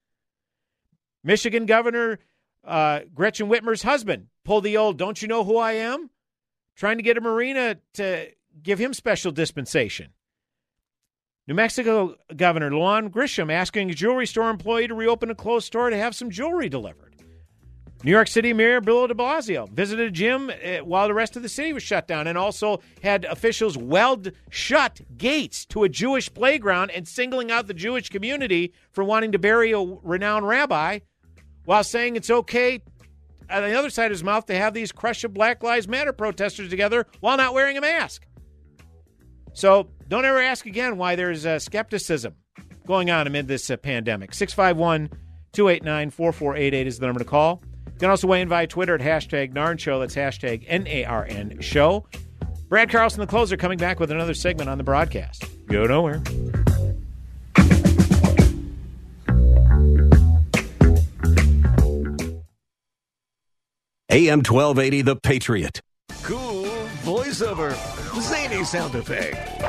Michigan 1.23 1.65
Governor 1.65 2.19
uh, 2.63 3.01
Gretchen 3.13 3.47
Whitmer's 3.47 3.83
husband 3.83 4.27
pulled 4.43 4.63
the 4.63 4.77
old 4.77 4.97
"Don't 4.97 5.21
you 5.21 5.27
know 5.27 5.43
who 5.43 5.57
I 5.57 5.73
am?" 5.73 6.09
trying 6.75 6.97
to 6.97 7.03
get 7.03 7.17
a 7.17 7.21
marina 7.21 7.77
to 7.93 8.27
give 8.61 8.79
him 8.79 8.93
special 8.93 9.31
dispensation. 9.31 10.13
New 11.47 11.53
Mexico 11.53 12.15
Governor 12.35 12.71
Lujan 12.71 13.09
Grisham 13.09 13.51
asking 13.51 13.89
a 13.89 13.93
jewelry 13.93 14.25
store 14.25 14.49
employee 14.49 14.87
to 14.87 14.95
reopen 14.95 15.29
a 15.29 15.35
closed 15.35 15.67
store 15.67 15.89
to 15.89 15.97
have 15.97 16.15
some 16.15 16.29
jewelry 16.29 16.69
delivered. 16.69 17.12
New 18.03 18.11
York 18.11 18.27
City 18.27 18.51
Mayor 18.51 18.81
Bill 18.81 19.07
de 19.07 19.13
Blasio 19.13 19.69
visited 19.69 20.09
a 20.09 20.11
gym 20.11 20.49
uh, 20.49 20.83
while 20.83 21.07
the 21.07 21.13
rest 21.13 21.37
of 21.37 21.41
the 21.41 21.47
city 21.47 21.71
was 21.71 21.83
shut 21.83 22.05
down 22.05 22.27
and 22.27 22.37
also 22.37 22.81
had 23.01 23.23
officials 23.23 23.77
weld 23.77 24.31
shut 24.49 24.99
gates 25.17 25.65
to 25.67 25.85
a 25.85 25.89
Jewish 25.89 26.33
playground 26.33 26.91
and 26.91 27.07
singling 27.07 27.49
out 27.49 27.67
the 27.67 27.73
Jewish 27.73 28.09
community 28.09 28.73
for 28.91 29.05
wanting 29.05 29.31
to 29.31 29.39
bury 29.39 29.71
a 29.71 29.79
renowned 29.79 30.45
rabbi 30.45 30.99
while 31.63 31.83
saying 31.83 32.17
it's 32.17 32.29
okay 32.29 32.81
on 33.49 33.63
the 33.63 33.73
other 33.73 33.89
side 33.89 34.07
of 34.07 34.11
his 34.11 34.23
mouth 34.23 34.45
to 34.47 34.55
have 34.55 34.73
these 34.73 34.91
crush 34.91 35.23
of 35.23 35.33
Black 35.33 35.63
Lives 35.63 35.87
Matter 35.87 36.11
protesters 36.11 36.69
together 36.69 37.07
while 37.21 37.37
not 37.37 37.53
wearing 37.53 37.77
a 37.77 37.81
mask. 37.81 38.27
So 39.53 39.87
don't 40.09 40.25
ever 40.25 40.41
ask 40.41 40.65
again 40.65 40.97
why 40.97 41.15
there's 41.15 41.45
uh, 41.45 41.57
skepticism 41.57 42.35
going 42.85 43.11
on 43.11 43.27
amid 43.27 43.47
this 43.47 43.69
uh, 43.69 43.77
pandemic. 43.77 44.33
651 44.33 45.09
289 45.53 46.09
4488 46.09 46.87
is 46.87 46.99
the 46.99 47.05
number 47.05 47.19
to 47.19 47.25
call. 47.25 47.61
You 48.03 48.07
can 48.07 48.11
also 48.11 48.27
weigh 48.27 48.41
in 48.41 48.49
via 48.49 48.67
Twitter 48.67 48.95
at 48.95 48.99
hashtag 48.99 49.53
NARN 49.53 49.79
Show. 49.79 50.01
That's 50.01 50.13
hashtag 50.13 50.65
N 50.67 50.85
A 50.87 51.05
R 51.05 51.23
N 51.23 51.61
Show. 51.61 52.05
Brad 52.67 52.89
Carlson, 52.89 53.21
the 53.21 53.27
closer, 53.27 53.55
coming 53.55 53.77
back 53.77 54.01
with 54.01 54.11
another 54.11 54.33
segment 54.33 54.69
on 54.69 54.77
the 54.77 54.83
broadcast. 54.83 55.45
Go 55.67 55.85
nowhere. 55.85 56.21
AM 64.09 64.39
1280, 64.39 65.01
The 65.03 65.15
Patriot. 65.15 65.79
Cool 66.23 66.65
voiceover. 67.05 67.71
Zany 68.21 68.65
sound 68.65 68.95
effect. 68.95 69.63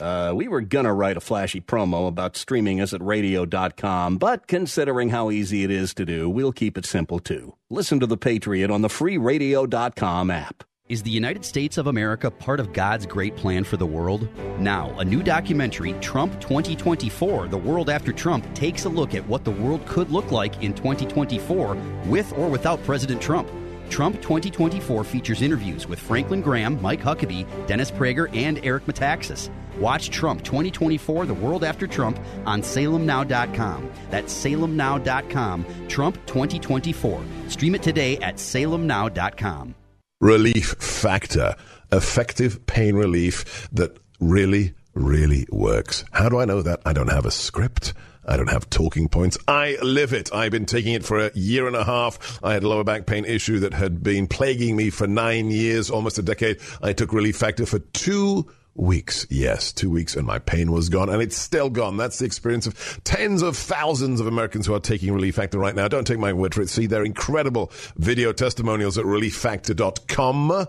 Uh, 0.00 0.32
we 0.34 0.48
were 0.48 0.60
gonna 0.60 0.92
write 0.92 1.16
a 1.16 1.20
flashy 1.20 1.60
promo 1.60 2.08
about 2.08 2.36
streaming 2.36 2.80
us 2.80 2.92
at 2.92 3.02
radio.com, 3.02 4.18
but 4.18 4.46
considering 4.46 5.10
how 5.10 5.30
easy 5.30 5.64
it 5.64 5.70
is 5.70 5.94
to 5.94 6.04
do, 6.04 6.28
we'll 6.28 6.52
keep 6.52 6.78
it 6.78 6.86
simple 6.86 7.18
too. 7.18 7.54
Listen 7.70 8.00
to 8.00 8.06
The 8.06 8.16
Patriot 8.16 8.70
on 8.70 8.82
the 8.82 8.88
free 8.88 9.18
radio.com 9.18 10.30
app. 10.30 10.64
Is 10.88 11.02
the 11.02 11.10
United 11.10 11.44
States 11.44 11.76
of 11.76 11.86
America 11.86 12.30
part 12.30 12.60
of 12.60 12.72
God's 12.72 13.04
great 13.04 13.36
plan 13.36 13.62
for 13.62 13.76
the 13.76 13.84
world? 13.84 14.26
Now, 14.58 14.98
a 14.98 15.04
new 15.04 15.22
documentary, 15.22 15.92
Trump 16.00 16.40
2024 16.40 17.48
The 17.48 17.58
World 17.58 17.90
After 17.90 18.10
Trump, 18.10 18.50
takes 18.54 18.86
a 18.86 18.88
look 18.88 19.14
at 19.14 19.26
what 19.28 19.44
the 19.44 19.50
world 19.50 19.84
could 19.84 20.10
look 20.10 20.32
like 20.32 20.62
in 20.62 20.72
2024 20.72 21.76
with 22.06 22.32
or 22.38 22.48
without 22.48 22.82
President 22.84 23.20
Trump. 23.20 23.50
Trump 23.90 24.16
2024 24.22 25.04
features 25.04 25.42
interviews 25.42 25.86
with 25.86 25.98
Franklin 25.98 26.40
Graham, 26.40 26.80
Mike 26.80 27.02
Huckabee, 27.02 27.46
Dennis 27.66 27.90
Prager, 27.90 28.34
and 28.34 28.58
Eric 28.64 28.86
Metaxas. 28.86 29.50
Watch 29.80 30.10
Trump 30.10 30.42
2024 30.44 31.26
The 31.26 31.34
World 31.34 31.64
After 31.64 31.86
Trump 31.86 32.18
on 32.46 32.62
salemnow.com. 32.62 33.90
That's 34.10 34.32
salemnow.com. 34.32 35.66
Trump 35.88 36.26
2024. 36.26 37.22
Stream 37.48 37.74
it 37.74 37.82
today 37.82 38.16
at 38.18 38.36
salemnow.com. 38.36 39.74
Relief 40.20 40.74
Factor. 40.78 41.54
Effective 41.92 42.66
pain 42.66 42.96
relief 42.96 43.68
that 43.72 43.98
really, 44.20 44.74
really 44.94 45.46
works. 45.50 46.04
How 46.12 46.28
do 46.28 46.38
I 46.38 46.44
know 46.44 46.60
that? 46.62 46.80
I 46.84 46.92
don't 46.92 47.10
have 47.10 47.24
a 47.24 47.30
script. 47.30 47.94
I 48.26 48.36
don't 48.36 48.50
have 48.50 48.68
talking 48.68 49.08
points. 49.08 49.38
I 49.48 49.78
live 49.82 50.12
it. 50.12 50.30
I've 50.34 50.52
been 50.52 50.66
taking 50.66 50.92
it 50.92 51.04
for 51.04 51.18
a 51.18 51.30
year 51.34 51.66
and 51.66 51.74
a 51.74 51.84
half. 51.84 52.38
I 52.44 52.52
had 52.52 52.62
a 52.62 52.68
lower 52.68 52.84
back 52.84 53.06
pain 53.06 53.24
issue 53.24 53.60
that 53.60 53.72
had 53.72 54.02
been 54.02 54.26
plaguing 54.26 54.76
me 54.76 54.90
for 54.90 55.06
nine 55.06 55.50
years, 55.50 55.88
almost 55.88 56.18
a 56.18 56.22
decade. 56.22 56.58
I 56.82 56.92
took 56.92 57.14
Relief 57.14 57.36
Factor 57.36 57.64
for 57.64 57.78
two 57.78 58.46
weeks. 58.78 59.26
Yes, 59.28 59.72
two 59.72 59.90
weeks, 59.90 60.16
and 60.16 60.26
my 60.26 60.38
pain 60.38 60.72
was 60.72 60.88
gone, 60.88 61.10
and 61.10 61.20
it's 61.20 61.36
still 61.36 61.68
gone. 61.68 61.96
That's 61.96 62.18
the 62.18 62.24
experience 62.24 62.66
of 62.66 63.00
tens 63.04 63.42
of 63.42 63.56
thousands 63.56 64.20
of 64.20 64.26
Americans 64.26 64.66
who 64.66 64.74
are 64.74 64.80
taking 64.80 65.12
Relief 65.12 65.34
Factor 65.34 65.58
right 65.58 65.74
now. 65.74 65.88
Don't 65.88 66.06
take 66.06 66.18
my 66.18 66.32
word 66.32 66.54
for 66.54 66.62
it. 66.62 66.70
See 66.70 66.86
their 66.86 67.04
incredible 67.04 67.70
video 67.96 68.32
testimonials 68.32 68.96
at 68.96 69.04
relieffactor.com 69.04 70.68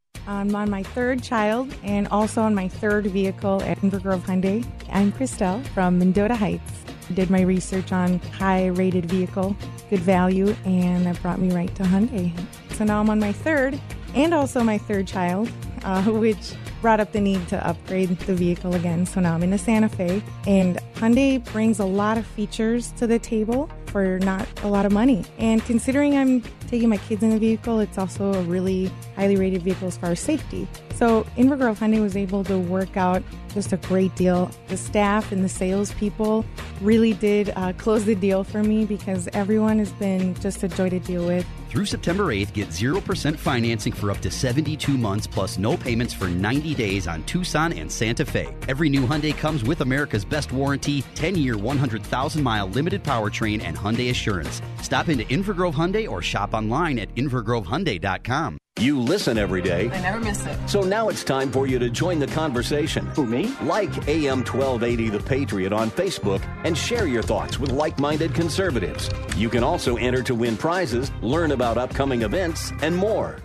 I'm 0.31 0.55
on 0.55 0.69
my 0.69 0.81
third 0.81 1.21
child 1.21 1.75
and 1.83 2.07
also 2.07 2.41
on 2.41 2.55
my 2.55 2.69
third 2.69 3.05
vehicle 3.07 3.61
at 3.63 3.77
Inver 3.79 4.01
Grove 4.01 4.23
Hyundai. 4.23 4.65
I'm 4.89 5.11
Christelle 5.11 5.61
from 5.67 5.99
Mendota 5.99 6.35
Heights. 6.35 6.85
Did 7.13 7.29
my 7.29 7.41
research 7.41 7.91
on 7.91 8.19
high 8.19 8.67
rated 8.67 9.07
vehicle, 9.07 9.57
good 9.89 9.99
value, 9.99 10.55
and 10.63 11.05
that 11.05 11.21
brought 11.21 11.41
me 11.41 11.51
right 11.51 11.75
to 11.75 11.83
Hyundai. 11.83 12.31
So 12.75 12.85
now 12.85 13.01
I'm 13.01 13.09
on 13.09 13.19
my 13.19 13.33
third 13.33 13.77
and 14.15 14.33
also 14.33 14.63
my 14.63 14.77
third 14.77 15.05
child, 15.05 15.51
uh, 15.83 16.01
which 16.05 16.53
brought 16.81 17.01
up 17.01 17.11
the 17.11 17.19
need 17.19 17.45
to 17.49 17.67
upgrade 17.67 18.17
the 18.19 18.33
vehicle 18.33 18.73
again. 18.73 19.05
So 19.05 19.19
now 19.19 19.33
I'm 19.33 19.43
in 19.43 19.51
a 19.51 19.57
Santa 19.57 19.89
Fe, 19.89 20.23
and 20.47 20.77
Hyundai 20.95 21.43
brings 21.51 21.79
a 21.79 21.85
lot 21.85 22.17
of 22.17 22.25
features 22.25 22.93
to 22.93 23.05
the 23.05 23.19
table 23.19 23.69
for 23.91 24.19
not 24.19 24.47
a 24.63 24.67
lot 24.67 24.85
of 24.85 24.91
money. 24.91 25.25
And 25.37 25.63
considering 25.65 26.17
I'm 26.17 26.41
taking 26.67 26.89
my 26.89 26.97
kids 26.97 27.21
in 27.21 27.29
the 27.31 27.39
vehicle, 27.39 27.79
it's 27.79 27.97
also 27.97 28.33
a 28.33 28.41
really 28.43 28.91
highly 29.15 29.35
rated 29.35 29.61
vehicle 29.63 29.87
as 29.87 29.97
far 29.97 30.11
as 30.11 30.19
safety. 30.19 30.67
So 30.95 31.23
Inver 31.37 31.57
Grove 31.57 31.79
Hyundai 31.79 32.01
was 32.01 32.15
able 32.15 32.43
to 32.45 32.57
work 32.57 32.95
out 32.95 33.23
just 33.53 33.73
a 33.73 33.77
great 33.77 34.15
deal. 34.15 34.49
The 34.67 34.77
staff 34.77 35.31
and 35.31 35.43
the 35.43 35.49
salespeople 35.49 36.45
really 36.79 37.13
did 37.13 37.51
uh, 37.55 37.73
close 37.73 38.05
the 38.05 38.15
deal 38.15 38.43
for 38.43 38.63
me 38.63 38.85
because 38.85 39.27
everyone 39.33 39.79
has 39.79 39.91
been 39.93 40.35
just 40.35 40.63
a 40.63 40.67
joy 40.67 40.89
to 40.89 40.99
deal 40.99 41.25
with. 41.25 41.45
Through 41.69 41.85
September 41.85 42.25
8th, 42.25 42.51
get 42.53 42.67
0% 42.67 43.39
financing 43.39 43.93
for 43.93 44.11
up 44.11 44.19
to 44.19 44.29
72 44.29 44.97
months 44.97 45.25
plus 45.25 45.57
no 45.57 45.77
payments 45.77 46.13
for 46.13 46.27
90 46.27 46.75
days 46.75 47.07
on 47.07 47.23
Tucson 47.23 47.71
and 47.71 47.89
Santa 47.89 48.25
Fe. 48.25 48.53
Every 48.67 48.89
new 48.89 49.01
Hyundai 49.01 49.35
comes 49.35 49.63
with 49.63 49.79
America's 49.79 50.25
best 50.25 50.51
warranty, 50.51 51.01
10-year, 51.15 51.57
100,000 51.57 52.43
mile 52.43 52.67
limited 52.67 53.03
powertrain 53.03 53.63
and 53.63 53.77
Hyundai 53.81 54.09
Assurance. 54.09 54.61
Stop 54.81 55.09
into 55.09 55.23
Inver 55.25 55.55
Grove 55.55 55.75
Hyundai 55.75 56.07
or 56.07 56.21
shop 56.21 56.53
online 56.53 56.99
at 56.99 57.13
invergrovehyundai.com. 57.15 58.57
You 58.79 58.99
listen 58.99 59.37
every 59.37 59.61
day. 59.61 59.89
I 59.89 60.01
never 60.01 60.19
miss 60.21 60.45
it. 60.45 60.57
So 60.69 60.81
now 60.81 61.09
it's 61.09 61.23
time 61.23 61.51
for 61.51 61.67
you 61.67 61.77
to 61.77 61.89
join 61.89 62.19
the 62.19 62.27
conversation. 62.27 63.05
Who, 63.07 63.25
me? 63.25 63.53
Like 63.63 64.07
AM 64.07 64.39
1280 64.39 65.09
The 65.09 65.19
Patriot 65.19 65.73
on 65.73 65.91
Facebook 65.91 66.41
and 66.63 66.77
share 66.77 67.05
your 67.05 67.21
thoughts 67.21 67.59
with 67.59 67.71
like 67.71 67.99
minded 67.99 68.33
conservatives. 68.33 69.09
You 69.35 69.49
can 69.49 69.63
also 69.63 69.97
enter 69.97 70.23
to 70.23 70.33
win 70.33 70.55
prizes, 70.55 71.11
learn 71.21 71.51
about 71.51 71.77
upcoming 71.77 72.21
events, 72.21 72.71
and 72.81 72.95
more. 72.95 73.39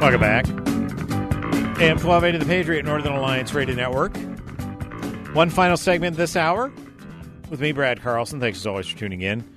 Welcome 0.00 0.20
back. 0.20 0.59
AM 1.80 1.96
1280 1.96 2.36
The 2.36 2.44
Patriot 2.44 2.84
Northern 2.84 3.14
Alliance 3.14 3.54
Radio 3.54 3.74
Network. 3.74 4.14
One 5.34 5.48
final 5.48 5.78
segment 5.78 6.14
this 6.14 6.36
hour 6.36 6.70
with 7.48 7.58
me, 7.58 7.72
Brad 7.72 8.02
Carlson. 8.02 8.38
Thanks 8.38 8.58
as 8.58 8.66
always 8.66 8.86
for 8.86 8.98
tuning 8.98 9.22
in. 9.22 9.50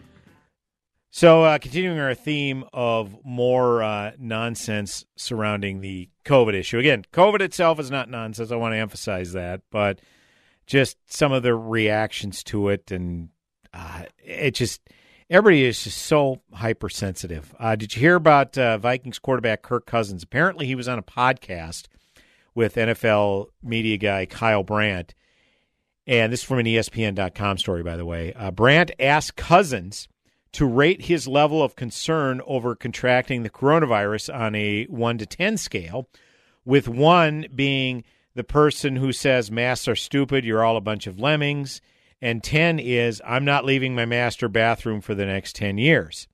So, 1.11 1.43
uh, 1.43 1.57
continuing 1.57 1.99
our 1.99 2.15
theme 2.15 2.63
of 2.71 3.13
more 3.25 3.83
uh, 3.83 4.11
nonsense 4.17 5.03
surrounding 5.17 5.81
the 5.81 6.07
COVID 6.23 6.53
issue. 6.53 6.79
Again, 6.79 7.03
COVID 7.11 7.41
itself 7.41 7.77
is 7.77 7.91
not 7.91 8.09
nonsense. 8.09 8.53
I 8.53 8.55
want 8.55 8.73
to 8.73 8.77
emphasize 8.77 9.33
that, 9.33 9.59
but 9.69 9.99
just 10.65 10.95
some 11.13 11.33
of 11.33 11.43
the 11.43 11.53
reactions 11.53 12.41
to 12.45 12.69
it, 12.69 12.89
and 12.89 13.31
uh, 13.73 14.03
it 14.23 14.51
just 14.51 14.79
everybody 15.29 15.65
is 15.65 15.83
just 15.83 15.97
so 15.97 16.41
hypersensitive. 16.53 17.53
Uh, 17.59 17.75
did 17.75 17.93
you 17.93 17.99
hear 17.99 18.15
about 18.15 18.57
uh, 18.57 18.77
Vikings 18.77 19.19
quarterback 19.19 19.61
Kirk 19.61 19.85
Cousins? 19.85 20.23
Apparently, 20.23 20.65
he 20.65 20.75
was 20.75 20.87
on 20.87 20.97
a 20.97 21.03
podcast 21.03 21.87
with 22.55 22.75
NFL 22.75 23.47
media 23.61 23.97
guy 23.97 24.25
Kyle 24.25 24.63
Brandt, 24.63 25.13
And 26.05 26.31
this 26.31 26.41
is 26.41 26.45
from 26.45 26.59
an 26.59 26.65
ESPN.com 26.65 27.57
story, 27.57 27.83
by 27.83 27.95
the 27.95 28.05
way. 28.05 28.33
Uh, 28.33 28.51
Brandt 28.51 28.91
asked 28.99 29.35
Cousins 29.35 30.07
to 30.53 30.65
rate 30.65 31.03
his 31.03 31.27
level 31.27 31.63
of 31.63 31.75
concern 31.75 32.41
over 32.45 32.75
contracting 32.75 33.43
the 33.43 33.49
coronavirus 33.49 34.33
on 34.33 34.53
a 34.55 34.85
1 34.85 35.17
to 35.17 35.25
10 35.25 35.57
scale, 35.57 36.07
with 36.63 36.87
1 36.87 37.47
being 37.55 38.03
the 38.35 38.43
person 38.43 38.95
who 38.95 39.11
says 39.11 39.51
masks 39.51 39.87
are 39.87 39.95
stupid, 39.95 40.45
you're 40.45 40.63
all 40.63 40.77
a 40.77 40.81
bunch 40.81 41.07
of 41.07 41.19
lemmings, 41.19 41.81
and 42.21 42.43
10 42.43 42.79
is 42.79 43.21
I'm 43.25 43.45
not 43.45 43.65
leaving 43.65 43.95
my 43.95 44.05
master 44.05 44.47
bathroom 44.47 45.01
for 45.01 45.15
the 45.15 45.25
next 45.25 45.55
10 45.55 45.77
years. 45.77 46.27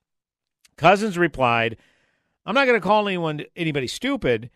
Cousins 0.77 1.17
replied, 1.17 1.77
I'm 2.45 2.55
not 2.55 2.65
going 2.65 2.79
to 2.79 2.85
call 2.85 3.07
anyone 3.07 3.43
anybody 3.55 3.87
stupid 3.87 4.49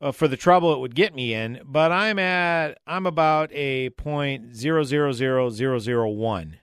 uh, 0.00 0.12
for 0.12 0.28
the 0.28 0.36
trouble 0.36 0.72
it 0.72 0.78
would 0.78 0.94
get 0.94 1.14
me 1.14 1.34
in, 1.34 1.60
but 1.64 1.92
I'm 1.92 2.18
at 2.18 2.78
I'm 2.86 3.06
about 3.06 3.52
a 3.52 3.90
point 3.90 4.54
zero 4.54 4.82
zero 4.82 5.12
zero 5.12 5.50
zero 5.50 5.78
zero 5.78 6.08
one. 6.08 6.58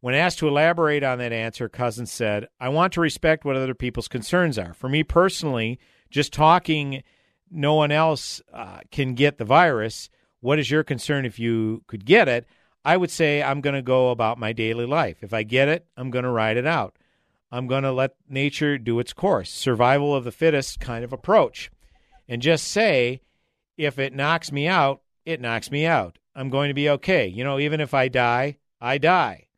When 0.00 0.14
asked 0.14 0.40
to 0.40 0.48
elaborate 0.48 1.04
on 1.04 1.18
that 1.18 1.32
answer, 1.32 1.68
Cousins 1.68 2.12
said, 2.12 2.48
"I 2.60 2.68
want 2.68 2.92
to 2.94 3.00
respect 3.00 3.44
what 3.44 3.56
other 3.56 3.74
people's 3.74 4.08
concerns 4.08 4.58
are. 4.58 4.74
For 4.74 4.88
me 4.88 5.02
personally, 5.02 5.78
just 6.10 6.32
talking, 6.32 7.02
no 7.50 7.74
one 7.74 7.92
else 7.92 8.42
uh, 8.52 8.80
can 8.90 9.14
get 9.14 9.38
the 9.38 9.44
virus. 9.44 10.10
What 10.40 10.58
is 10.58 10.70
your 10.70 10.82
concern 10.82 11.24
if 11.24 11.38
you 11.38 11.84
could 11.86 12.04
get 12.04 12.28
it?" 12.28 12.46
I 12.84 12.96
would 12.96 13.12
say 13.12 13.42
I'm 13.42 13.60
going 13.60 13.76
to 13.76 13.82
go 13.82 14.10
about 14.10 14.38
my 14.40 14.52
daily 14.52 14.86
life. 14.86 15.18
If 15.22 15.32
I 15.32 15.44
get 15.44 15.68
it, 15.68 15.86
I'm 15.96 16.10
going 16.10 16.24
to 16.24 16.30
ride 16.30 16.56
it 16.56 16.66
out. 16.66 16.96
I'm 17.52 17.68
going 17.68 17.84
to 17.84 17.92
let 17.92 18.16
nature 18.28 18.76
do 18.76 18.98
its 18.98 19.12
course. 19.12 19.50
Survival 19.50 20.16
of 20.16 20.24
the 20.24 20.32
fittest 20.32 20.80
kind 20.80 21.04
of 21.04 21.12
approach 21.12 21.70
and 22.32 22.40
just 22.40 22.68
say, 22.68 23.20
if 23.76 23.98
it 23.98 24.14
knocks 24.14 24.50
me 24.50 24.66
out, 24.66 25.02
it 25.26 25.38
knocks 25.38 25.70
me 25.70 25.84
out. 25.84 26.18
I'm 26.34 26.48
going 26.48 26.68
to 26.68 26.74
be 26.74 26.88
okay. 26.88 27.26
You 27.26 27.44
know, 27.44 27.58
even 27.58 27.78
if 27.78 27.92
I 27.92 28.08
die, 28.08 28.56
I 28.80 28.96
die. 28.96 29.48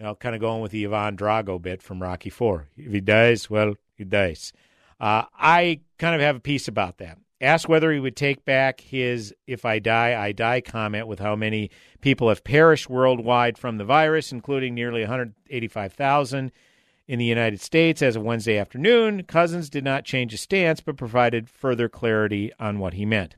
You 0.00 0.06
know, 0.06 0.16
kind 0.16 0.34
of 0.34 0.40
going 0.40 0.60
with 0.60 0.72
the 0.72 0.84
Ivan 0.84 1.16
Drago 1.16 1.62
bit 1.62 1.82
from 1.82 2.02
Rocky 2.02 2.30
Four. 2.30 2.66
If 2.76 2.90
he 2.90 3.00
dies, 3.00 3.48
well, 3.48 3.76
he 3.94 4.02
dies. 4.02 4.52
Uh, 4.98 5.26
I 5.38 5.82
kind 5.98 6.16
of 6.16 6.20
have 6.20 6.34
a 6.34 6.40
peace 6.40 6.66
about 6.66 6.98
that. 6.98 7.16
Asked 7.40 7.68
whether 7.68 7.92
he 7.92 8.00
would 8.00 8.16
take 8.16 8.44
back 8.44 8.80
his 8.80 9.32
"If 9.46 9.64
I 9.64 9.78
die, 9.78 10.20
I 10.20 10.32
die" 10.32 10.62
comment 10.62 11.06
with 11.06 11.20
how 11.20 11.36
many 11.36 11.70
people 12.00 12.28
have 12.28 12.42
perished 12.42 12.90
worldwide 12.90 13.56
from 13.56 13.78
the 13.78 13.84
virus, 13.84 14.32
including 14.32 14.74
nearly 14.74 15.02
185,000 15.02 16.50
in 17.06 17.18
the 17.18 17.24
United 17.24 17.60
States 17.60 18.02
as 18.02 18.16
of 18.16 18.22
Wednesday 18.22 18.58
afternoon, 18.58 19.24
Cousins 19.24 19.68
did 19.68 19.84
not 19.84 20.04
change 20.04 20.32
his 20.32 20.40
stance 20.40 20.80
but 20.80 20.96
provided 20.96 21.50
further 21.50 21.88
clarity 21.88 22.50
on 22.58 22.78
what 22.78 22.94
he 22.94 23.04
meant. 23.04 23.36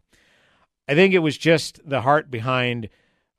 I 0.89 0.95
think 0.95 1.14
it 1.14 1.19
was 1.19 1.37
just 1.37 1.81
the 1.89 2.03
heart 2.03 2.31
behind 2.31 2.89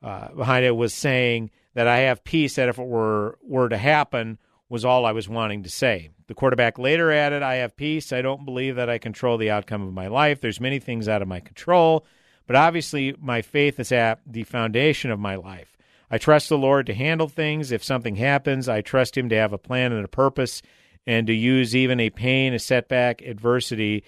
uh, 0.03 0.29
behind 0.33 0.65
it 0.65 0.75
was 0.75 0.93
saying 0.93 1.49
that 1.73 1.87
I 1.87 1.99
have 1.99 2.23
peace 2.23 2.55
that 2.55 2.69
if 2.69 2.77
it 2.77 2.87
were 2.87 3.37
were 3.41 3.69
to 3.69 3.77
happen 3.77 4.37
was 4.69 4.83
all 4.83 5.05
I 5.05 5.13
was 5.13 5.29
wanting 5.29 5.63
to 5.63 5.69
say. 5.69 6.09
The 6.27 6.35
quarterback 6.35 6.77
later 6.77 7.11
added, 7.11 7.41
"I 7.41 7.55
have 7.55 7.77
peace. 7.77 8.11
I 8.11 8.21
don't 8.21 8.43
believe 8.43 8.75
that 8.75 8.89
I 8.89 8.97
control 8.97 9.37
the 9.37 9.49
outcome 9.49 9.81
of 9.81 9.93
my 9.93 10.07
life. 10.07 10.41
There's 10.41 10.59
many 10.59 10.79
things 10.79 11.07
out 11.07 11.21
of 11.21 11.27
my 11.27 11.39
control, 11.39 12.05
but 12.45 12.57
obviously 12.57 13.15
my 13.17 13.41
faith 13.41 13.79
is 13.79 13.93
at 13.93 14.19
the 14.25 14.43
foundation 14.43 15.09
of 15.09 15.19
my 15.19 15.35
life. 15.35 15.76
I 16.09 16.17
trust 16.17 16.49
the 16.49 16.57
Lord 16.57 16.85
to 16.87 16.93
handle 16.93 17.27
things. 17.27 17.71
If 17.71 17.83
something 17.83 18.15
happens, 18.15 18.69
I 18.69 18.81
trust 18.81 19.17
Him 19.17 19.29
to 19.29 19.35
have 19.35 19.53
a 19.53 19.57
plan 19.57 19.91
and 19.91 20.05
a 20.05 20.09
purpose 20.09 20.61
and 21.05 21.27
to 21.27 21.33
use 21.33 21.75
even 21.75 21.99
a 21.99 22.09
pain, 22.09 22.53
a 22.53 22.59
setback, 22.59 23.21
adversity, 23.21 24.03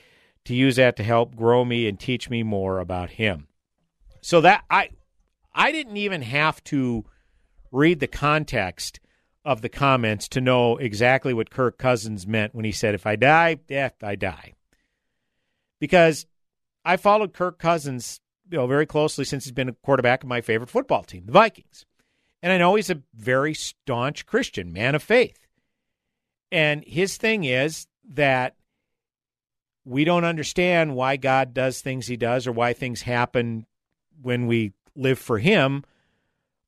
to 0.46 0.54
use 0.54 0.78
that 0.78 0.96
to 0.98 1.04
help 1.04 1.36
grow 1.36 1.66
me 1.66 1.88
and 1.88 2.00
teach 2.00 2.30
me 2.30 2.44
more 2.44 2.80
about 2.80 3.12
Him. 3.12 3.48
So 4.22 4.42
that 4.42 4.64
I 4.70 4.90
I 5.54 5.72
didn't 5.72 5.98
even 5.98 6.22
have 6.22 6.64
to 6.66 7.06
read 7.72 8.00
the 8.00 8.08
context 8.08 9.00
of 9.46 9.62
the 9.62 9.70
comments 9.70 10.28
to 10.30 10.42
know 10.42 10.78
exactly 10.78 11.34
what 11.34 11.50
Kirk 11.50 11.78
Cousins 11.78 12.28
meant 12.28 12.54
when 12.54 12.66
he 12.66 12.72
said, 12.72 12.94
if 12.94 13.06
I 13.06 13.16
die, 13.16 13.58
yeah, 13.68 13.90
I 14.02 14.16
die. 14.16 14.54
Because 15.80 16.26
I 16.84 16.98
followed 16.98 17.34
Kirk 17.34 17.58
Cousins 17.58 18.20
you 18.52 18.58
know, 18.58 18.68
very 18.68 18.86
closely 18.86 19.26
since 19.26 19.46
he's 19.46 19.52
been 19.52 19.70
a 19.70 19.74
quarterback 19.74 20.24
of 20.24 20.30
my 20.30 20.42
favorite 20.42 20.70
football 20.70 21.04
team, 21.04 21.24
the 21.26 21.32
Vikings. 21.32 21.86
And 22.42 22.52
I 22.52 22.58
know 22.58 22.76
he's 22.76 22.90
a 22.90 23.02
very 23.14 23.54
staunch 23.54 24.26
Christian, 24.26 24.72
man 24.72 24.96
of 24.96 25.04
faith. 25.04 25.48
And 26.52 26.84
his 26.86 27.18
thing 27.18 27.44
is 27.44 27.88
that 28.12 28.56
we 29.86 30.04
don't 30.04 30.24
understand 30.24 30.96
why 30.96 31.18
God 31.18 31.54
does 31.54 31.82
things 31.82 32.08
he 32.08 32.18
does 32.18 32.48
or 32.48 32.52
why 32.52 32.74
things 32.74 33.02
happen 33.02 33.66
when 34.22 34.48
we 34.48 34.74
live 34.96 35.20
for 35.20 35.40
him, 35.40 35.84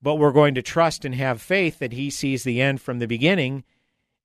but 0.02 0.16
we're 0.16 0.32
going 0.32 0.56
to 0.56 0.62
trust 0.62 1.06
and 1.06 1.16
have 1.16 1.42
faith 1.42 1.80
that 1.80 1.94
he 1.94 2.10
sees 2.10 2.44
the 2.44 2.62
end 2.62 2.82
from 2.82 3.00
the 3.00 3.08
beginning 3.08 3.64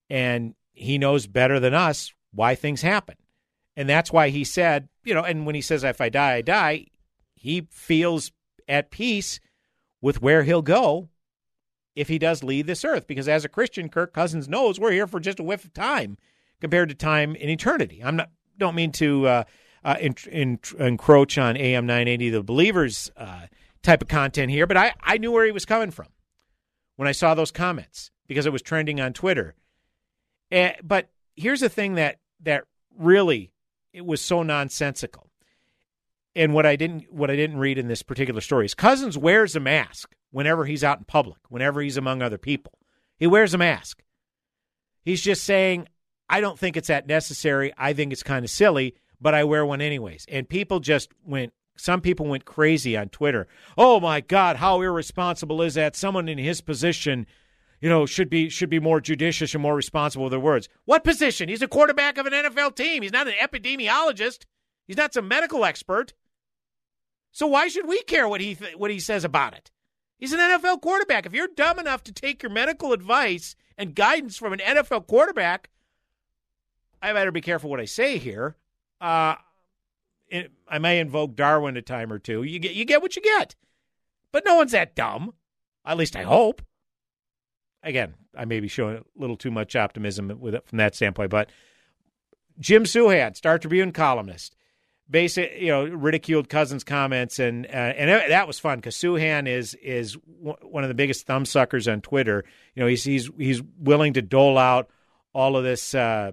and 0.08 0.54
he 0.72 0.98
knows 0.98 1.26
better 1.26 1.58
than 1.58 1.74
us 1.74 2.12
why 2.32 2.54
things 2.54 2.82
happen. 2.82 3.16
And 3.76 3.88
that's 3.88 4.12
why 4.12 4.30
he 4.30 4.44
said, 4.44 4.88
you 5.04 5.14
know, 5.14 5.22
and 5.22 5.44
when 5.44 5.54
he 5.54 5.60
says, 5.60 5.84
if 5.84 6.00
I 6.00 6.08
die, 6.08 6.34
I 6.34 6.42
die, 6.42 6.86
he 7.34 7.66
feels 7.70 8.32
at 8.68 8.90
peace 8.90 9.40
with 10.00 10.22
where 10.22 10.42
he'll 10.42 10.62
go 10.62 11.08
if 11.96 12.08
he 12.08 12.18
does 12.18 12.44
leave 12.44 12.66
this 12.66 12.84
earth. 12.84 13.06
Because 13.08 13.26
as 13.26 13.44
a 13.44 13.48
Christian, 13.48 13.88
Kirk 13.88 14.12
Cousins 14.12 14.48
knows 14.48 14.78
we're 14.78 14.92
here 14.92 15.06
for 15.06 15.18
just 15.18 15.40
a 15.40 15.42
whiff 15.42 15.64
of 15.64 15.72
time 15.74 16.18
compared 16.60 16.90
to 16.90 16.94
time 16.94 17.34
in 17.34 17.48
eternity. 17.48 18.02
I'm 18.04 18.16
not 18.16 18.30
don't 18.58 18.74
mean 18.74 18.92
to 18.92 19.26
uh, 19.26 19.44
uh, 19.84 19.96
in, 20.00 20.14
in, 20.30 20.58
encroach 20.78 21.38
on 21.38 21.56
AM 21.56 21.86
980, 21.86 22.30
the 22.30 22.42
believers 22.42 23.10
uh, 23.16 23.46
type 23.82 24.02
of 24.02 24.08
content 24.08 24.50
here, 24.50 24.66
but 24.66 24.76
I, 24.76 24.94
I 25.00 25.18
knew 25.18 25.30
where 25.30 25.44
he 25.44 25.52
was 25.52 25.64
coming 25.64 25.90
from 25.90 26.08
when 26.96 27.06
I 27.06 27.12
saw 27.12 27.34
those 27.34 27.50
comments 27.50 28.10
because 28.26 28.46
it 28.46 28.52
was 28.52 28.62
trending 28.62 29.00
on 29.00 29.12
Twitter. 29.12 29.54
Eh, 30.50 30.72
but 30.82 31.10
here's 31.36 31.60
the 31.60 31.68
thing 31.68 31.94
that 31.94 32.18
that 32.40 32.64
really 32.98 33.52
it 33.92 34.04
was 34.04 34.20
so 34.20 34.42
nonsensical. 34.42 35.30
And 36.34 36.52
what 36.52 36.66
I 36.66 36.76
didn't 36.76 37.12
what 37.12 37.30
I 37.30 37.36
didn't 37.36 37.58
read 37.58 37.78
in 37.78 37.88
this 37.88 38.02
particular 38.02 38.40
story 38.40 38.66
is 38.66 38.74
Cousins 38.74 39.16
wears 39.16 39.54
a 39.54 39.60
mask 39.60 40.15
whenever 40.30 40.64
he's 40.64 40.84
out 40.84 40.98
in 40.98 41.04
public, 41.04 41.38
whenever 41.48 41.80
he's 41.80 41.96
among 41.96 42.22
other 42.22 42.38
people. 42.38 42.72
He 43.16 43.26
wears 43.26 43.54
a 43.54 43.58
mask. 43.58 44.02
He's 45.02 45.22
just 45.22 45.44
saying, 45.44 45.88
I 46.28 46.40
don't 46.40 46.58
think 46.58 46.76
it's 46.76 46.88
that 46.88 47.06
necessary. 47.06 47.72
I 47.78 47.92
think 47.92 48.12
it's 48.12 48.22
kind 48.22 48.44
of 48.44 48.50
silly, 48.50 48.96
but 49.20 49.34
I 49.34 49.44
wear 49.44 49.64
one 49.64 49.80
anyways. 49.80 50.26
And 50.28 50.48
people 50.48 50.80
just 50.80 51.10
went 51.24 51.52
some 51.76 52.00
people 52.00 52.26
went 52.26 52.44
crazy 52.44 52.96
on 52.96 53.10
Twitter. 53.10 53.46
Oh 53.76 54.00
my 54.00 54.20
God, 54.20 54.56
how 54.56 54.80
irresponsible 54.80 55.62
is 55.62 55.74
that? 55.74 55.94
Someone 55.94 56.28
in 56.28 56.38
his 56.38 56.62
position, 56.62 57.26
you 57.80 57.88
know, 57.88 58.06
should 58.06 58.30
be 58.30 58.48
should 58.48 58.70
be 58.70 58.80
more 58.80 59.00
judicious 59.00 59.54
and 59.54 59.62
more 59.62 59.76
responsible 59.76 60.24
with 60.24 60.32
their 60.32 60.40
words. 60.40 60.68
What 60.86 61.04
position? 61.04 61.48
He's 61.48 61.62
a 61.62 61.68
quarterback 61.68 62.18
of 62.18 62.26
an 62.26 62.32
NFL 62.32 62.76
team. 62.76 63.02
He's 63.02 63.12
not 63.12 63.28
an 63.28 63.34
epidemiologist. 63.34 64.44
He's 64.86 64.96
not 64.96 65.14
some 65.14 65.28
medical 65.28 65.64
expert. 65.64 66.14
So 67.32 67.46
why 67.46 67.68
should 67.68 67.86
we 67.86 68.02
care 68.02 68.26
what 68.26 68.40
he 68.40 68.54
th- 68.54 68.76
what 68.76 68.90
he 68.90 68.98
says 68.98 69.24
about 69.24 69.54
it? 69.54 69.70
He's 70.18 70.32
an 70.32 70.40
NFL 70.40 70.80
quarterback. 70.80 71.26
If 71.26 71.34
you're 71.34 71.48
dumb 71.48 71.78
enough 71.78 72.02
to 72.04 72.12
take 72.12 72.42
your 72.42 72.50
medical 72.50 72.92
advice 72.92 73.54
and 73.76 73.94
guidance 73.94 74.36
from 74.36 74.52
an 74.52 74.60
NFL 74.60 75.06
quarterback, 75.06 75.68
I 77.02 77.12
better 77.12 77.32
be 77.32 77.42
careful 77.42 77.70
what 77.70 77.80
I 77.80 77.84
say 77.84 78.18
here. 78.18 78.56
Uh, 79.00 79.34
it, 80.28 80.50
I 80.66 80.78
may 80.78 80.98
invoke 80.98 81.36
Darwin 81.36 81.76
a 81.76 81.82
time 81.82 82.12
or 82.12 82.18
two. 82.18 82.42
You 82.42 82.58
get 82.58 82.74
you 82.74 82.84
get 82.84 83.02
what 83.02 83.14
you 83.14 83.22
get, 83.22 83.54
but 84.32 84.44
no 84.44 84.56
one's 84.56 84.72
that 84.72 84.96
dumb. 84.96 85.34
At 85.84 85.98
least 85.98 86.16
I 86.16 86.22
hope. 86.22 86.62
Again, 87.82 88.14
I 88.36 88.44
may 88.46 88.58
be 88.58 88.68
showing 88.68 88.96
a 88.96 89.02
little 89.14 89.36
too 89.36 89.52
much 89.52 89.76
optimism 89.76 90.36
with 90.40 90.54
it 90.54 90.66
from 90.66 90.78
that 90.78 90.96
standpoint, 90.96 91.30
but 91.30 91.50
Jim 92.58 92.84
Souhan, 92.84 93.36
Star 93.36 93.58
Tribune 93.58 93.92
columnist, 93.92 94.55
basic 95.08 95.60
you 95.60 95.68
know 95.68 95.84
ridiculed 95.84 96.48
Cousins' 96.48 96.84
comments, 96.84 97.38
and 97.38 97.66
uh, 97.66 97.68
and 97.68 98.10
that 98.30 98.46
was 98.46 98.58
fun 98.58 98.78
because 98.78 98.96
Souhan 98.96 99.48
is 99.48 99.74
is 99.74 100.16
one 100.40 100.84
of 100.84 100.88
the 100.88 100.94
biggest 100.94 101.26
thumbsuckers 101.26 101.90
on 101.90 102.00
Twitter. 102.00 102.44
You 102.74 102.82
know, 102.82 102.86
he's 102.88 103.04
he's 103.04 103.30
he's 103.38 103.62
willing 103.78 104.14
to 104.14 104.22
dole 104.22 104.58
out 104.58 104.90
all 105.32 105.56
of 105.56 105.64
this. 105.64 105.94
Uh, 105.94 106.32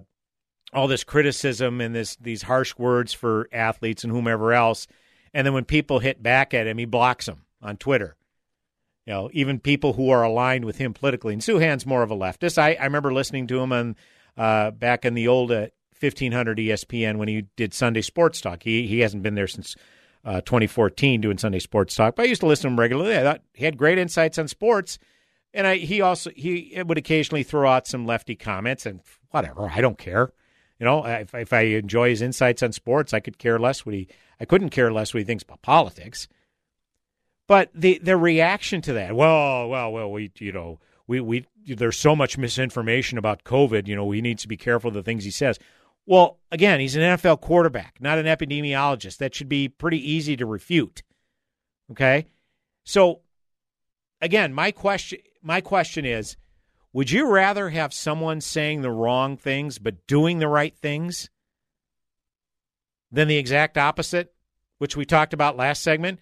all 0.72 0.88
this 0.88 1.04
criticism 1.04 1.80
and 1.80 1.94
this 1.94 2.16
these 2.16 2.42
harsh 2.42 2.76
words 2.76 3.12
for 3.12 3.48
athletes 3.52 4.02
and 4.02 4.12
whomever 4.12 4.52
else, 4.52 4.88
and 5.32 5.46
then 5.46 5.54
when 5.54 5.64
people 5.64 6.00
hit 6.00 6.20
back 6.20 6.52
at 6.52 6.66
him, 6.66 6.78
he 6.78 6.84
blocks 6.84 7.26
them 7.26 7.44
on 7.62 7.76
Twitter. 7.76 8.16
You 9.06 9.12
know, 9.12 9.30
even 9.32 9.60
people 9.60 9.92
who 9.92 10.10
are 10.10 10.22
aligned 10.22 10.64
with 10.64 10.78
him 10.78 10.94
politically. 10.94 11.34
And 11.34 11.42
Souhan's 11.42 11.84
more 11.84 12.02
of 12.02 12.10
a 12.10 12.16
leftist. 12.16 12.56
I, 12.56 12.74
I 12.74 12.84
remember 12.84 13.12
listening 13.12 13.46
to 13.48 13.60
him 13.60 13.72
on 13.72 13.96
uh, 14.36 14.70
back 14.70 15.04
in 15.04 15.14
the 15.14 15.28
old 15.28 15.52
uh, 15.52 15.66
1500 16.04 16.58
ESPN 16.58 17.16
when 17.16 17.28
he 17.28 17.46
did 17.56 17.72
Sunday 17.72 18.02
Sports 18.02 18.40
Talk. 18.40 18.62
He 18.62 18.86
he 18.86 19.00
hasn't 19.00 19.22
been 19.22 19.34
there 19.34 19.46
since 19.46 19.76
uh, 20.24 20.40
2014 20.42 21.20
doing 21.20 21.38
Sunday 21.38 21.58
Sports 21.58 21.94
Talk, 21.94 22.16
but 22.16 22.24
I 22.24 22.28
used 22.28 22.40
to 22.40 22.46
listen 22.46 22.62
to 22.62 22.68
him 22.68 22.80
regularly. 22.80 23.16
I 23.16 23.22
thought 23.22 23.42
he 23.52 23.64
had 23.64 23.76
great 23.76 23.98
insights 23.98 24.38
on 24.38 24.48
sports, 24.48 24.98
and 25.52 25.66
I 25.66 25.76
he 25.76 26.00
also 26.00 26.30
he 26.34 26.80
would 26.84 26.98
occasionally 26.98 27.42
throw 27.42 27.68
out 27.68 27.86
some 27.86 28.06
lefty 28.06 28.36
comments 28.36 28.86
and 28.86 29.00
whatever. 29.30 29.70
I 29.70 29.80
don't 29.80 29.98
care. 29.98 30.32
You 30.78 30.86
know, 30.86 31.06
if, 31.06 31.34
if 31.34 31.52
I 31.52 31.60
enjoy 31.60 32.10
his 32.10 32.20
insights 32.20 32.62
on 32.62 32.72
sports, 32.72 33.14
I 33.14 33.20
could 33.20 33.38
care 33.38 33.58
less 33.58 33.86
what 33.86 33.94
he. 33.94 34.08
I 34.40 34.44
couldn't 34.44 34.70
care 34.70 34.92
less 34.92 35.14
what 35.14 35.20
he 35.20 35.24
thinks 35.24 35.44
about 35.44 35.62
politics. 35.62 36.28
But 37.46 37.70
the 37.74 38.00
the 38.02 38.16
reaction 38.16 38.80
to 38.82 38.94
that, 38.94 39.14
well, 39.14 39.68
well, 39.68 39.92
well, 39.92 40.10
we 40.10 40.32
you 40.38 40.52
know 40.52 40.80
we 41.06 41.20
we 41.20 41.46
there's 41.66 41.98
so 41.98 42.16
much 42.16 42.38
misinformation 42.38 43.18
about 43.18 43.44
COVID. 43.44 43.86
You 43.86 43.96
know, 43.96 44.10
he 44.10 44.20
needs 44.20 44.42
to 44.42 44.48
be 44.48 44.56
careful 44.56 44.88
of 44.88 44.94
the 44.94 45.02
things 45.02 45.24
he 45.24 45.30
says. 45.30 45.58
Well, 46.06 46.38
again, 46.50 46.80
he's 46.80 46.96
an 46.96 47.02
NFL 47.02 47.40
quarterback, 47.40 47.96
not 48.00 48.18
an 48.18 48.26
epidemiologist. 48.26 49.18
That 49.18 49.34
should 49.34 49.48
be 49.48 49.68
pretty 49.68 49.98
easy 50.10 50.36
to 50.36 50.46
refute. 50.46 51.02
Okay, 51.90 52.26
so 52.84 53.20
again, 54.20 54.52
my 54.52 54.70
question 54.70 55.18
my 55.42 55.60
question 55.60 56.04
is, 56.04 56.36
would 56.92 57.10
you 57.10 57.28
rather 57.28 57.70
have 57.70 57.92
someone 57.92 58.40
saying 58.40 58.82
the 58.82 58.90
wrong 58.90 59.36
things 59.36 59.78
but 59.78 60.06
doing 60.06 60.38
the 60.38 60.48
right 60.48 60.76
things 60.76 61.28
than 63.10 63.28
the 63.28 63.36
exact 63.36 63.76
opposite, 63.76 64.32
which 64.78 64.96
we 64.96 65.04
talked 65.04 65.34
about 65.34 65.56
last 65.56 65.82
segment? 65.82 66.20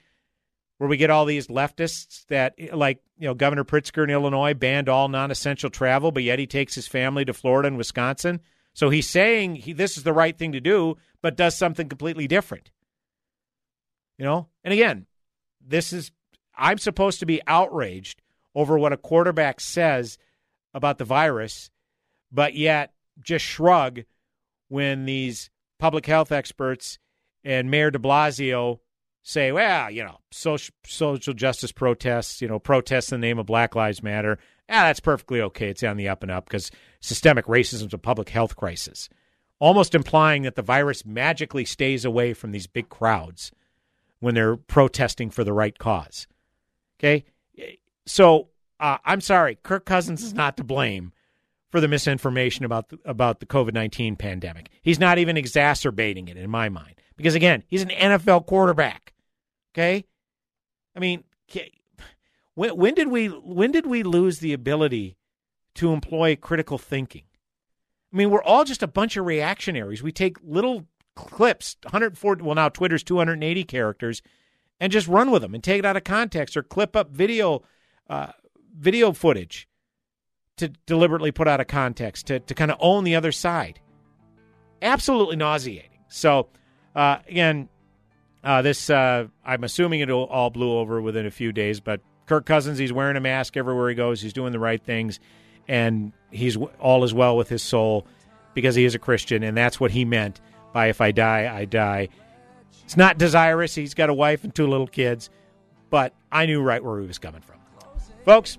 where 0.83 0.89
we 0.89 0.97
get 0.97 1.11
all 1.11 1.25
these 1.27 1.47
leftists 1.47 2.27
that, 2.27 2.57
like, 2.73 3.01
you 3.17 3.29
know, 3.29 3.35
Governor 3.35 3.63
Pritzker 3.63 4.03
in 4.03 4.11
Illinois 4.11 4.53
banned 4.53 4.89
all 4.89 5.07
non 5.07 5.31
essential 5.31 5.71
travel, 5.71 6.11
but 6.11 6.25
yet 6.25 6.41
he 6.41 6.47
takes 6.49 6.75
his 6.75 6.89
family 6.89 7.25
to 7.25 7.33
Florida 7.33 7.69
and 7.69 7.79
Wisconsin. 7.79 8.41
So 8.75 8.91
he's 8.91 9.09
saying 9.09 9.57
he, 9.57 9.73
this 9.73 9.97
is 9.97 10.03
the 10.03 10.13
right 10.13 10.37
thing 10.37 10.53
to 10.53 10.61
do, 10.61 10.97
but 11.21 11.37
does 11.37 11.57
something 11.57 11.89
completely 11.89 12.27
different. 12.27 12.71
You 14.19 14.25
know? 14.25 14.49
And 14.65 14.73
again, 14.73 15.07
this 15.61 15.93
is, 15.93 16.11
I'm 16.57 16.79
supposed 16.79 17.21
to 17.21 17.27
be 17.27 17.41
outraged 17.47 18.23
over 18.55 18.79
what 18.79 18.93
a 18.93 18.97
quarterback 18.97 19.61
says 19.61 20.19
about 20.75 20.99
the 20.99 21.05
virus, 21.05 21.71
but 22.31 22.55
yet 22.55 22.93
just 23.21 23.45
shrug 23.45 24.01
when 24.69 25.05
these 25.05 25.51
public 25.79 26.07
health 26.07 26.33
experts 26.33 26.99
and 27.45 27.71
Mayor 27.71 27.91
de 27.91 27.99
Blasio 27.99 28.79
say, 29.23 29.53
well, 29.53 29.91
you 29.91 30.03
know, 30.03 30.19
social 30.31 30.75
social 30.87 31.35
justice 31.35 31.73
protests, 31.73 32.41
you 32.41 32.49
know, 32.49 32.59
protests 32.59 33.13
in 33.13 33.21
the 33.21 33.27
name 33.27 33.39
of 33.39 33.47
Black 33.47 33.75
Lives 33.75 34.03
Matter. 34.03 34.39
Ah, 34.69 34.85
that's 34.85 35.01
perfectly 35.01 35.41
okay. 35.41 35.69
It's 35.69 35.83
on 35.83 35.97
the 35.97 36.09
up 36.09 36.23
and 36.23 36.31
up 36.31 36.47
because 36.47 36.71
systemic 37.03 37.45
racism 37.47 37.89
is 37.89 37.93
a 37.93 37.99
public 37.99 38.31
health 38.31 38.57
crisis. 38.57 39.11
Almost 39.59 39.95
implying 39.95 40.43
that 40.43 40.57
the 40.57 40.63
virus 40.63 41.05
magically 41.05 41.65
stays 41.65 42.05
away 42.05 42.33
from 42.33 42.53
these 42.53 42.67
big 42.67 42.89
crowds 42.89 43.53
when 44.21 44.35
they're 44.35 44.57
protesting 44.57 45.31
for 45.31 45.45
the 45.45 45.53
right 45.53 45.79
cause. 45.79 46.27
Okay, 46.99 47.25
so 48.07 48.49
uh, 48.81 48.99
I'm 49.05 49.21
sorry, 49.21 49.59
Kirk 49.63 49.85
Cousins 49.85 50.23
is 50.23 50.33
not 50.33 50.57
to 50.57 50.65
blame 50.65 51.13
for 51.71 51.81
the 51.81 51.89
misinformation 51.89 52.65
about 52.65 52.89
the, 52.89 52.99
about 53.05 53.41
the 53.41 53.47
COVID 53.47 53.75
nineteen 53.75 54.17
pandemic. 54.17 54.71
He's 54.83 54.99
not 54.99 55.19
even 55.19 55.37
exacerbating 55.37 56.29
it 56.29 56.37
in 56.37 56.51
my 56.51 56.69
mind 56.69 56.95
because 57.17 57.35
again, 57.35 57.63
he's 57.67 57.83
an 57.83 57.91
NFL 57.91 58.47
quarterback. 58.47 59.13
Okay, 59.75 60.05
I 60.97 61.01
mean, 61.01 61.25
when, 62.55 62.77
when 62.77 62.95
did 62.95 63.09
we 63.09 63.27
when 63.27 63.73
did 63.73 63.87
we 63.87 64.03
lose 64.03 64.39
the 64.39 64.53
ability 64.53 65.17
to 65.77 65.93
employ 65.93 66.37
critical 66.37 66.79
thinking? 66.79 67.25
I 68.13 68.17
mean, 68.17 68.31
we're 68.31 68.43
all 68.43 68.65
just 68.65 68.83
a 68.83 68.87
bunch 68.87 69.17
of 69.17 69.25
reactionaries. 69.25 70.03
We 70.03 70.13
take 70.13 70.37
little 70.43 70.87
clips, 71.15 71.77
140, 71.83 72.43
well, 72.43 72.55
now 72.55 72.69
Twitter's 72.69 73.03
280 73.03 73.65
characters, 73.65 74.23
and 74.81 74.93
just 74.93 75.09
run 75.09 75.31
with 75.31 75.43
them 75.43 75.55
and 75.55 75.63
take 75.63 75.79
it 75.79 75.85
out 75.85 75.97
of 75.97 76.05
context 76.05 76.57
or 76.57 76.63
clip 76.63 76.97
up 76.97 77.11
video, 77.11 77.63
uh, 78.11 78.33
video 78.77 79.13
footage 79.13 79.69
to 80.57 80.69
deliberately 80.87 81.33
put 81.33 81.49
out 81.49 81.61
of 81.61 81.67
context 81.67 82.27
to, 82.27 82.41
to 82.41 82.55
kind 82.55 82.71
of 82.71 82.77
own 82.81 83.05
the 83.05 83.15
other 83.15 83.33
side. 83.33 83.81
Absolutely 84.83 85.37
nauseating. 85.37 85.91
So, 86.09 86.49
uh, 86.95 87.19
again, 87.29 87.69
uh, 88.45 88.63
this, 88.63 88.91
uh, 88.91 89.29
I'm 89.45 89.65
assuming 89.65 90.01
it'll 90.01 90.25
all 90.25 90.51
blew 90.51 90.73
over 90.73 91.01
within 91.01 91.27
a 91.27 91.31
few 91.31 91.53
days, 91.53 91.81
but 91.81 92.01
Kirk 92.27 92.45
Cousins, 92.45 92.79
he's 92.79 92.93
wearing 92.93 93.17
a 93.17 93.21
mask 93.21 93.57
everywhere 93.57 93.89
he 93.89 93.95
goes. 93.95 94.21
He's 94.21 94.33
doing 94.33 94.53
the 94.53 94.59
right 94.59 94.83
things, 94.83 95.21
and 95.69 96.13
he's 96.31 96.57
all 96.81 97.05
is 97.05 97.15
well 97.15 97.37
with 97.37 97.49
his 97.49 97.63
soul 97.63 98.07
because 98.55 98.75
he 98.75 98.85
is 98.85 98.95
a 98.95 98.99
Christian, 98.99 99.43
and 99.43 99.57
that's 99.57 99.81
what 99.81 99.91
he 99.91 100.05
meant 100.05 100.41
by 100.73 100.87
"If 100.89 101.01
I 101.01 101.13
die, 101.13 101.53
I 101.55 101.65
die." 101.65 102.09
It's 102.85 102.97
not 102.97 103.19
desirous. 103.19 103.75
He's 103.75 103.95
got 103.95 104.11
a 104.11 104.15
wife 104.15 104.45
and 104.45 104.55
two 104.55 104.67
little 104.67 104.87
kids, 104.87 105.31
but 105.91 106.15
I 106.31 106.47
knew 106.47 106.63
right 106.63 106.83
where 106.83 107.01
he 107.01 107.07
was 107.07 107.19
coming 107.19 107.41
from, 107.41 107.57
folks. 108.25 108.59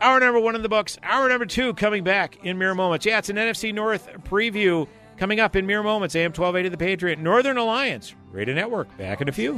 Hour 0.00 0.20
number 0.20 0.40
one 0.40 0.54
in 0.54 0.62
the 0.62 0.68
books. 0.68 0.98
Hour 1.02 1.28
number 1.28 1.46
two 1.46 1.72
coming 1.74 2.04
back 2.04 2.44
in 2.44 2.58
mere 2.58 2.74
moments. 2.74 3.06
Yeah, 3.06 3.18
it's 3.18 3.30
an 3.30 3.36
NFC 3.36 3.72
North 3.72 4.08
preview 4.24 4.86
coming 5.16 5.40
up 5.40 5.56
in 5.56 5.66
mere 5.66 5.82
moments. 5.82 6.14
AM 6.14 6.32
1280 6.32 6.68
The 6.68 6.76
Patriot, 6.76 7.18
Northern 7.18 7.56
Alliance, 7.56 8.14
Radio 8.30 8.54
Network. 8.54 8.94
Back 8.98 9.20
in 9.20 9.28
a 9.28 9.32
few. 9.32 9.54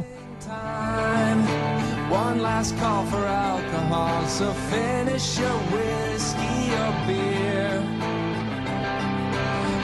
One 2.08 2.40
last 2.40 2.76
call 2.78 3.04
for 3.06 3.16
alcohol, 3.16 4.26
so 4.28 4.52
finish 4.52 5.38
your 5.38 5.48
whiskey 5.48 6.55
or 6.82 6.92
beer. 7.06 7.82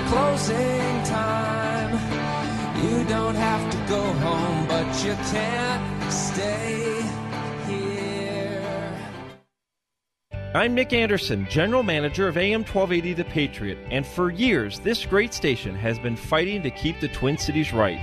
Closing 0.08 1.02
time. 1.04 1.92
You 2.82 3.04
don't 3.04 3.34
have 3.34 3.70
to 3.70 3.78
go 3.88 4.00
home, 4.00 4.66
but 4.66 5.04
you 5.04 5.14
can't 5.30 6.12
stay 6.12 7.00
here. 7.66 8.12
I'm 10.54 10.74
Nick 10.74 10.92
Anderson, 10.92 11.46
General 11.48 11.82
Manager 11.82 12.28
of 12.28 12.36
AM 12.36 12.60
1280 12.60 13.14
The 13.14 13.24
Patriot, 13.24 13.78
and 13.90 14.06
for 14.06 14.30
years, 14.30 14.80
this 14.80 15.06
great 15.06 15.32
station 15.32 15.74
has 15.74 15.98
been 15.98 16.16
fighting 16.16 16.62
to 16.62 16.70
keep 16.70 17.00
the 17.00 17.08
Twin 17.08 17.38
Cities 17.38 17.72
right. 17.72 18.00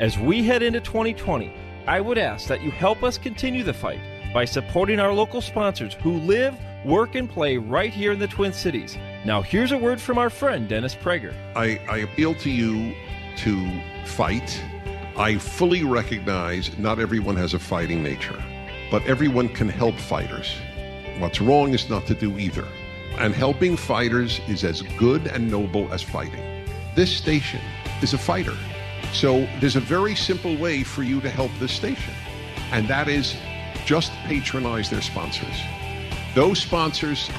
As 0.00 0.18
we 0.18 0.42
head 0.42 0.62
into 0.62 0.80
2020, 0.80 1.52
I 1.86 2.00
would 2.00 2.18
ask 2.18 2.48
that 2.48 2.62
you 2.62 2.70
help 2.70 3.04
us 3.04 3.18
continue 3.18 3.62
the 3.62 3.74
fight 3.74 4.00
by 4.32 4.44
supporting 4.44 4.98
our 4.98 5.12
local 5.12 5.40
sponsors 5.40 5.94
who 5.94 6.18
live, 6.18 6.56
work, 6.84 7.14
and 7.14 7.28
play 7.28 7.56
right 7.56 7.92
here 7.92 8.12
in 8.12 8.18
the 8.18 8.26
Twin 8.26 8.52
Cities. 8.52 8.96
Now, 9.24 9.42
here's 9.42 9.72
a 9.72 9.78
word 9.78 10.00
from 10.00 10.18
our 10.18 10.30
friend 10.30 10.68
Dennis 10.68 10.94
Prager. 10.94 11.34
I, 11.54 11.80
I 11.88 11.98
appeal 11.98 12.34
to 12.36 12.50
you 12.50 12.94
to 13.38 13.82
fight. 14.04 14.62
I 15.16 15.36
fully 15.36 15.84
recognize 15.84 16.76
not 16.78 16.98
everyone 16.98 17.36
has 17.36 17.54
a 17.54 17.58
fighting 17.58 18.02
nature, 18.02 18.42
but 18.90 19.04
everyone 19.04 19.48
can 19.48 19.68
help 19.68 19.96
fighters. 19.96 20.54
What's 21.18 21.40
wrong 21.40 21.74
is 21.74 21.88
not 21.90 22.06
to 22.06 22.14
do 22.14 22.38
either. 22.38 22.66
And 23.18 23.34
helping 23.34 23.76
fighters 23.76 24.40
is 24.48 24.64
as 24.64 24.80
good 24.98 25.26
and 25.26 25.50
noble 25.50 25.92
as 25.92 26.02
fighting. 26.02 26.66
This 26.96 27.14
station 27.14 27.60
is 28.00 28.14
a 28.14 28.18
fighter. 28.18 28.56
So 29.12 29.46
there's 29.60 29.76
a 29.76 29.80
very 29.80 30.14
simple 30.14 30.56
way 30.56 30.82
for 30.82 31.02
you 31.02 31.20
to 31.20 31.28
help 31.28 31.50
this 31.58 31.72
station, 31.72 32.14
and 32.70 32.88
that 32.88 33.08
is 33.08 33.36
just 33.84 34.12
patronize 34.24 34.90
their 34.90 35.02
sponsors. 35.02 35.60
Those 36.34 36.58
sponsors, 36.58 37.30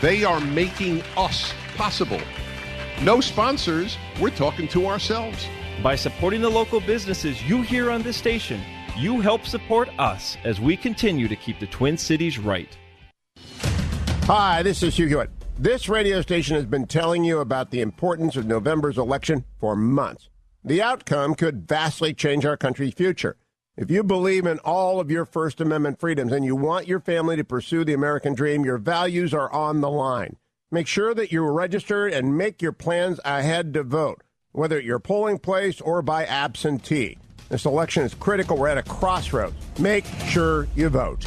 they 0.00 0.24
are 0.24 0.40
making 0.40 1.02
us 1.16 1.52
possible. 1.76 2.20
No 3.02 3.20
sponsors, 3.20 3.96
we're 4.20 4.30
talking 4.30 4.68
to 4.68 4.86
ourselves. 4.86 5.46
By 5.82 5.96
supporting 5.96 6.40
the 6.40 6.48
local 6.48 6.80
businesses 6.80 7.42
you 7.42 7.62
hear 7.62 7.90
on 7.90 8.02
this 8.02 8.16
station, 8.16 8.60
you 8.96 9.20
help 9.20 9.46
support 9.46 9.90
us 9.98 10.36
as 10.44 10.60
we 10.60 10.76
continue 10.76 11.28
to 11.28 11.36
keep 11.36 11.60
the 11.60 11.66
Twin 11.66 11.98
Cities 11.98 12.38
right. 12.38 12.76
Hi, 14.24 14.62
this 14.62 14.82
is 14.82 14.96
Hugh 14.96 15.06
Hewitt. 15.06 15.30
This 15.58 15.88
radio 15.88 16.20
station 16.20 16.56
has 16.56 16.66
been 16.66 16.86
telling 16.86 17.24
you 17.24 17.38
about 17.38 17.70
the 17.70 17.80
importance 17.80 18.36
of 18.36 18.46
November's 18.46 18.98
election 18.98 19.44
for 19.60 19.76
months. 19.76 20.28
The 20.64 20.82
outcome 20.82 21.34
could 21.34 21.68
vastly 21.68 22.12
change 22.12 22.44
our 22.44 22.56
country's 22.56 22.94
future. 22.94 23.36
If 23.76 23.90
you 23.90 24.02
believe 24.02 24.46
in 24.46 24.58
all 24.60 25.00
of 25.00 25.10
your 25.10 25.26
First 25.26 25.60
Amendment 25.60 26.00
freedoms 26.00 26.32
and 26.32 26.46
you 26.46 26.56
want 26.56 26.88
your 26.88 26.98
family 26.98 27.36
to 27.36 27.44
pursue 27.44 27.84
the 27.84 27.92
American 27.92 28.32
dream, 28.32 28.64
your 28.64 28.78
values 28.78 29.34
are 29.34 29.52
on 29.52 29.82
the 29.82 29.90
line. 29.90 30.36
Make 30.70 30.86
sure 30.86 31.12
that 31.12 31.30
you're 31.30 31.52
registered 31.52 32.14
and 32.14 32.38
make 32.38 32.62
your 32.62 32.72
plans 32.72 33.20
ahead 33.22 33.74
to 33.74 33.82
vote, 33.82 34.22
whether 34.52 34.78
at 34.78 34.84
your 34.84 34.98
polling 34.98 35.38
place 35.38 35.82
or 35.82 36.00
by 36.00 36.24
absentee. 36.24 37.18
This 37.50 37.66
election 37.66 38.02
is 38.02 38.14
critical. 38.14 38.56
We're 38.56 38.68
at 38.68 38.78
a 38.78 38.82
crossroads. 38.82 39.54
Make 39.78 40.06
sure 40.26 40.68
you 40.74 40.88
vote. 40.88 41.26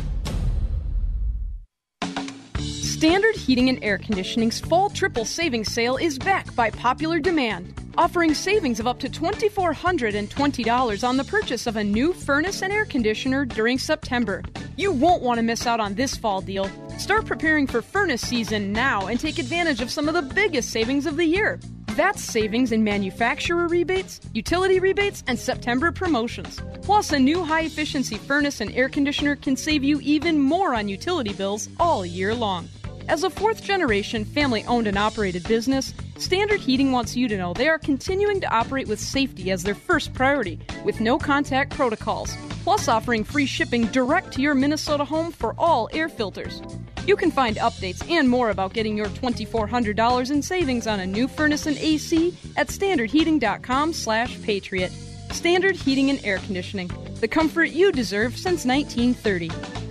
Standard 2.58 3.36
Heating 3.36 3.70
and 3.70 3.84
Air 3.84 4.00
Conditioning's 4.00 4.60
fall 4.60 4.90
triple 4.90 5.24
savings 5.24 5.72
sale 5.72 5.98
is 5.98 6.18
back 6.18 6.56
by 6.56 6.72
popular 6.72 7.20
demand, 7.20 7.89
offering 7.98 8.34
savings 8.34 8.80
of 8.80 8.88
up 8.88 9.00
to 9.00 9.10
$2,420 9.10 11.08
on 11.08 11.18
the 11.18 11.24
purchase 11.24 11.68
of 11.68 11.76
a 11.76 11.84
new 11.84 12.14
furnace 12.14 12.62
and 12.62 12.72
air 12.72 12.86
conditioner 12.86 13.46
during 13.46 13.78
September. 13.78 14.44
You 14.78 14.92
won't 14.92 15.22
want 15.22 15.38
to 15.38 15.44
miss 15.44 15.68
out 15.68 15.80
on 15.80 15.96
this 15.96 16.16
fall 16.16 16.42
deal. 16.42 16.70
Start 16.98 17.26
preparing 17.26 17.68
for 17.68 17.82
furnace 17.82 18.22
season 18.22 18.72
now 18.72 19.08
and 19.08 19.20
take 19.20 19.40
advantage 19.40 19.82
of 19.82 19.92
some 19.92 20.08
of 20.08 20.14
the 20.14 20.34
biggest 20.34 20.70
savings 20.70 21.06
of 21.06 21.18
the 21.18 21.26
year. 21.26 21.60
That's 21.96 22.24
savings 22.24 22.72
in 22.72 22.84
manufacturer 22.84 23.68
rebates, 23.68 24.22
utility 24.34 24.80
rebates, 24.80 25.24
and 25.28 25.38
September 25.38 25.92
promotions. 25.92 26.62
Plus, 26.82 27.12
a 27.12 27.20
new 27.20 27.44
high 27.44 27.64
efficiency 27.64 28.16
furnace 28.16 28.62
and 28.62 28.74
air 28.74 28.88
conditioner 28.88 29.36
can 29.36 29.58
save 29.58 29.84
you 29.84 30.00
even 30.02 30.40
more 30.40 30.76
on 30.76 30.88
utility 30.88 31.34
bills 31.34 31.68
all 31.80 32.06
year 32.06 32.34
long. 32.34 32.70
As 33.10 33.24
a 33.24 33.30
fourth 33.32 33.64
generation 33.64 34.24
family 34.24 34.64
owned 34.66 34.86
and 34.86 34.96
operated 34.96 35.44
business, 35.48 35.96
Standard 36.20 36.60
Heating 36.60 36.92
wants 36.92 37.16
you 37.16 37.28
to 37.28 37.38
know 37.38 37.56
they 37.56 37.68
are 37.68 37.80
continuing 37.80 38.40
to 38.40 38.54
operate 38.54 38.88
with 38.88 39.00
safety 39.00 39.50
as 39.50 39.64
their 39.64 39.74
first 39.74 40.14
priority, 40.14 40.60
with 40.86 41.02
no 41.02 41.18
contact 41.18 41.76
protocols, 41.76 42.38
plus 42.64 42.88
offering 42.88 43.24
free 43.24 43.48
shipping 43.48 43.86
direct 43.88 44.32
to 44.34 44.44
your 44.44 44.54
Minnesota 44.54 45.04
home 45.04 45.32
for 45.32 45.56
all 45.58 45.90
air 45.92 46.08
filters. 46.08 46.62
You 47.08 47.16
can 47.16 47.32
find 47.32 47.56
updates 47.56 48.08
and 48.12 48.30
more 48.30 48.52
about 48.52 48.74
getting 48.74 48.96
your 48.96 49.08
$2,400 49.08 50.30
in 50.30 50.44
savings 50.44 50.86
on 50.86 51.00
a 51.00 51.08
new 51.08 51.28
furnace 51.28 51.66
and 51.66 51.78
AC 51.80 52.38
at 52.58 52.68
standardheating.com 52.68 53.92
slash 53.94 54.40
patriot. 54.44 54.92
Standard 55.32 55.76
Heating 55.76 56.12
and 56.12 56.24
Air 56.24 56.38
Conditioning, 56.38 56.92
the 57.22 57.28
comfort 57.28 57.72
you 57.72 57.92
deserve 57.92 58.38
since 58.38 58.66
1930. 58.66 59.89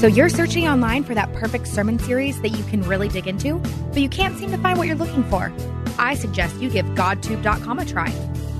So 0.00 0.06
you're 0.06 0.30
searching 0.30 0.66
online 0.66 1.04
for 1.04 1.14
that 1.14 1.30
perfect 1.34 1.66
sermon 1.66 1.98
series 1.98 2.40
that 2.40 2.52
you 2.52 2.64
can 2.64 2.80
really 2.84 3.06
dig 3.06 3.26
into, 3.26 3.58
but 3.58 3.98
you 3.98 4.08
can't 4.08 4.34
seem 4.38 4.50
to 4.50 4.56
find 4.56 4.78
what 4.78 4.86
you're 4.86 4.96
looking 4.96 5.22
for. 5.24 5.52
I 5.98 6.14
suggest 6.14 6.56
you 6.56 6.70
give 6.70 6.86
GodTube.com 6.86 7.78
a 7.78 7.84
try. 7.84 8.08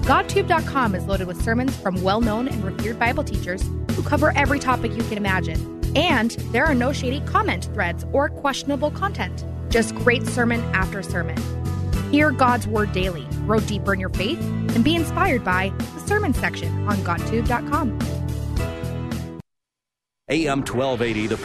GodTube.com 0.03 0.95
is 0.95 1.07
loaded 1.07 1.27
with 1.27 1.41
sermons 1.41 1.75
from 1.79 2.03
well 2.03 2.21
known 2.21 2.47
and 2.47 2.63
revered 2.63 2.99
Bible 2.99 3.25
teachers 3.25 3.63
who 3.93 4.03
cover 4.03 4.37
every 4.37 4.59
topic 4.59 4.93
you 4.93 5.03
can 5.05 5.17
imagine. 5.17 5.81
And 5.97 6.33
there 6.53 6.67
are 6.67 6.75
no 6.75 6.93
shady 6.93 7.23
comment 7.23 7.71
threads 7.73 8.05
or 8.13 8.29
questionable 8.29 8.91
content, 8.91 9.47
just 9.71 9.95
great 9.95 10.27
sermon 10.27 10.61
after 10.75 11.03
sermon. 11.03 11.39
Hear 12.11 12.33
God's 12.33 12.67
Word 12.67 12.93
daily, 12.93 13.27
grow 13.47 13.61
deeper 13.61 13.95
in 13.95 14.01
your 14.01 14.11
faith, 14.11 14.43
and 14.75 14.85
be 14.85 14.95
inspired 14.95 15.43
by 15.43 15.73
the 15.95 16.01
sermon 16.01 16.35
section 16.35 16.87
on 16.87 16.99
GodTube.com. 16.99 18.20
AM 20.31 20.61
1280, 20.61 21.27
the 21.27 21.37